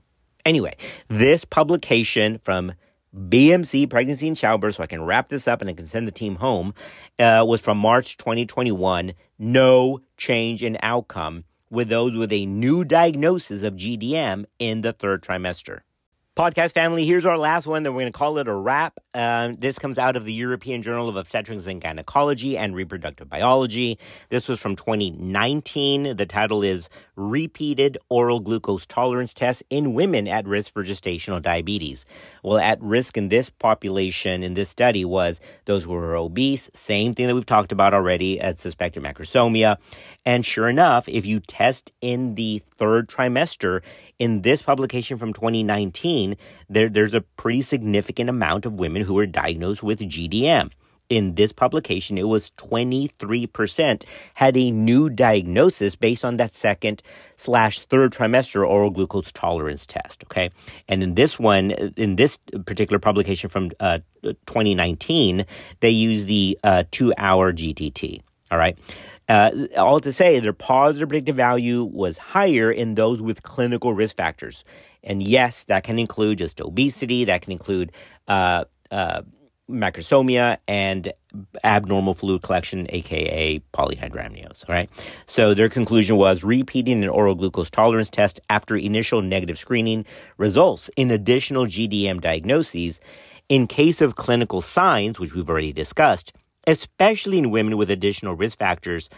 Anyway, 0.44 0.76
this 1.08 1.44
publication 1.44 2.38
from 2.38 2.72
BMC 3.14 3.88
Pregnancy 3.88 4.28
and 4.28 4.36
Childbirth, 4.36 4.76
so 4.76 4.82
I 4.82 4.86
can 4.86 5.02
wrap 5.02 5.28
this 5.28 5.48
up 5.48 5.60
and 5.60 5.70
I 5.70 5.72
can 5.72 5.86
send 5.86 6.06
the 6.06 6.12
team 6.12 6.36
home, 6.36 6.74
uh, 7.18 7.44
was 7.46 7.60
from 7.60 7.78
March 7.78 8.16
2021. 8.16 9.12
No 9.38 10.00
change 10.16 10.62
in 10.62 10.78
outcome 10.82 11.44
with 11.70 11.88
those 11.88 12.14
with 12.14 12.32
a 12.32 12.46
new 12.46 12.84
diagnosis 12.84 13.62
of 13.62 13.74
GDM 13.74 14.44
in 14.58 14.82
the 14.82 14.92
third 14.92 15.22
trimester. 15.22 15.80
Podcast 16.38 16.72
family, 16.72 17.04
here's 17.04 17.26
our 17.26 17.36
last 17.36 17.66
one. 17.66 17.82
Then 17.82 17.94
we're 17.94 18.02
going 18.02 18.12
to 18.12 18.16
call 18.16 18.38
it 18.38 18.46
a 18.46 18.54
wrap. 18.54 19.00
Um, 19.12 19.54
this 19.54 19.76
comes 19.76 19.98
out 19.98 20.14
of 20.14 20.24
the 20.24 20.32
European 20.32 20.82
Journal 20.82 21.08
of 21.08 21.16
Obstetrics 21.16 21.66
and 21.66 21.80
Gynecology 21.80 22.56
and 22.56 22.76
Reproductive 22.76 23.28
Biology. 23.28 23.98
This 24.28 24.46
was 24.46 24.60
from 24.60 24.76
2019. 24.76 26.16
The 26.16 26.26
title 26.26 26.62
is 26.62 26.90
Repeated 27.16 27.98
Oral 28.08 28.38
Glucose 28.38 28.86
Tolerance 28.86 29.34
Tests 29.34 29.64
in 29.68 29.94
Women 29.94 30.28
at 30.28 30.46
Risk 30.46 30.72
for 30.72 30.84
Gestational 30.84 31.42
Diabetes. 31.42 32.06
Well, 32.44 32.58
at 32.58 32.80
risk 32.80 33.16
in 33.16 33.30
this 33.30 33.50
population, 33.50 34.44
in 34.44 34.54
this 34.54 34.68
study, 34.68 35.04
was 35.04 35.40
those 35.64 35.82
who 35.82 35.90
were 35.90 36.14
obese, 36.14 36.70
same 36.72 37.14
thing 37.14 37.26
that 37.26 37.34
we've 37.34 37.44
talked 37.44 37.72
about 37.72 37.94
already 37.94 38.40
at 38.40 38.60
suspected 38.60 39.02
macrosomia. 39.02 39.78
And 40.24 40.46
sure 40.46 40.68
enough, 40.68 41.08
if 41.08 41.26
you 41.26 41.40
test 41.40 41.90
in 42.00 42.36
the 42.36 42.62
third 42.76 43.08
trimester, 43.08 43.80
in 44.18 44.42
this 44.42 44.62
publication 44.62 45.16
from 45.16 45.32
2019, 45.32 46.27
there, 46.68 46.88
there's 46.88 47.14
a 47.14 47.20
pretty 47.20 47.62
significant 47.62 48.30
amount 48.30 48.66
of 48.66 48.74
women 48.74 49.02
who 49.02 49.14
were 49.14 49.26
diagnosed 49.26 49.82
with 49.82 50.00
GDM. 50.00 50.70
In 51.08 51.36
this 51.36 51.52
publication, 51.52 52.18
it 52.18 52.28
was 52.28 52.50
23% 52.58 54.04
had 54.34 54.56
a 54.58 54.70
new 54.70 55.08
diagnosis 55.08 55.96
based 55.96 56.22
on 56.22 56.36
that 56.36 56.54
second 56.54 57.02
slash 57.34 57.80
third 57.80 58.12
trimester 58.12 58.68
oral 58.68 58.90
glucose 58.90 59.32
tolerance 59.32 59.86
test. 59.86 60.22
Okay. 60.24 60.50
And 60.86 61.02
in 61.02 61.14
this 61.14 61.38
one, 61.38 61.70
in 61.96 62.16
this 62.16 62.38
particular 62.66 62.98
publication 62.98 63.48
from 63.48 63.70
uh, 63.80 64.00
2019, 64.22 65.46
they 65.80 65.88
use 65.88 66.26
the 66.26 66.58
uh, 66.62 66.84
two 66.90 67.14
hour 67.16 67.54
GTT. 67.54 68.20
All 68.50 68.58
right. 68.58 68.78
Uh, 69.28 69.50
all 69.76 70.00
to 70.00 70.12
say, 70.12 70.40
their 70.40 70.54
positive 70.54 71.08
predictive 71.08 71.36
value 71.36 71.84
was 71.84 72.16
higher 72.16 72.72
in 72.72 72.94
those 72.94 73.20
with 73.20 73.42
clinical 73.42 73.92
risk 73.92 74.16
factors. 74.16 74.64
And 75.04 75.22
yes, 75.22 75.64
that 75.64 75.84
can 75.84 75.98
include 75.98 76.38
just 76.38 76.60
obesity, 76.60 77.24
that 77.24 77.42
can 77.42 77.52
include 77.52 77.92
uh, 78.26 78.64
uh, 78.90 79.22
macrosomia 79.70 80.56
and 80.66 81.12
abnormal 81.62 82.14
fluid 82.14 82.42
collection, 82.42 82.86
aka 82.88 83.60
polyhydramnios. 83.74 84.68
All 84.68 84.74
right. 84.74 84.88
So 85.26 85.54
their 85.54 85.68
conclusion 85.68 86.16
was 86.16 86.42
repeating 86.42 87.02
an 87.02 87.10
oral 87.10 87.34
glucose 87.34 87.70
tolerance 87.70 88.10
test 88.10 88.40
after 88.48 88.76
initial 88.76 89.20
negative 89.20 89.58
screening 89.58 90.06
results 90.38 90.88
in 90.96 91.10
additional 91.10 91.66
GDM 91.66 92.20
diagnoses. 92.20 93.00
In 93.48 93.66
case 93.66 94.02
of 94.02 94.16
clinical 94.16 94.60
signs, 94.60 95.18
which 95.18 95.34
we've 95.34 95.48
already 95.48 95.72
discussed, 95.72 96.34
especially 96.68 97.38
in 97.38 97.50
women 97.50 97.78
with 97.78 97.90
additional 97.90 98.34
risk 98.34 98.58
factors, 98.58 99.08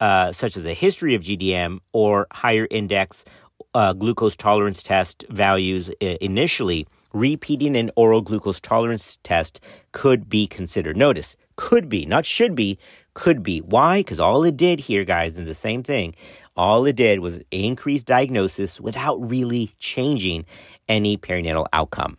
uh, 0.00 0.32
such 0.32 0.56
as 0.56 0.66
a 0.66 0.74
history 0.74 1.14
of 1.14 1.22
GDM 1.22 1.78
or 1.92 2.26
higher 2.32 2.66
index 2.70 3.24
uh, 3.74 3.92
glucose 3.92 4.36
tolerance 4.36 4.82
test 4.82 5.24
values 5.30 5.88
uh, 5.88 6.16
initially, 6.20 6.86
repeating 7.12 7.76
an 7.76 7.90
oral 7.96 8.20
glucose 8.20 8.60
tolerance 8.60 9.18
test 9.22 9.60
could 9.92 10.28
be 10.28 10.46
considered. 10.48 10.96
Notice, 10.96 11.36
could 11.54 11.88
be, 11.88 12.04
not 12.06 12.26
should 12.26 12.54
be, 12.54 12.76
could 13.14 13.42
be. 13.42 13.60
Why? 13.60 14.00
Because 14.00 14.20
all 14.20 14.44
it 14.44 14.56
did 14.56 14.80
here, 14.80 15.04
guys, 15.04 15.38
and 15.38 15.46
the 15.46 15.54
same 15.54 15.82
thing, 15.82 16.14
all 16.56 16.84
it 16.86 16.96
did 16.96 17.20
was 17.20 17.40
increase 17.50 18.02
diagnosis 18.02 18.80
without 18.80 19.16
really 19.30 19.72
changing 19.78 20.44
any 20.88 21.16
perinatal 21.16 21.66
outcome. 21.72 22.18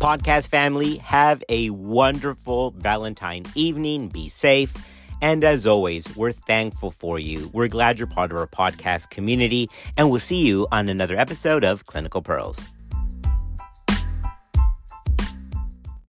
Podcast 0.00 0.48
family, 0.48 0.98
have 0.98 1.42
a 1.48 1.70
wonderful 1.70 2.72
Valentine 2.72 3.44
evening. 3.54 4.08
Be 4.08 4.28
safe. 4.28 4.74
And 5.22 5.42
as 5.42 5.66
always, 5.66 6.14
we're 6.14 6.32
thankful 6.32 6.90
for 6.90 7.18
you. 7.18 7.50
We're 7.54 7.68
glad 7.68 7.98
you're 7.98 8.06
part 8.06 8.30
of 8.30 8.36
our 8.36 8.46
podcast 8.46 9.08
community, 9.08 9.70
and 9.96 10.10
we'll 10.10 10.20
see 10.20 10.46
you 10.46 10.68
on 10.70 10.90
another 10.90 11.16
episode 11.16 11.64
of 11.64 11.86
Clinical 11.86 12.20
Pearls. 12.20 12.60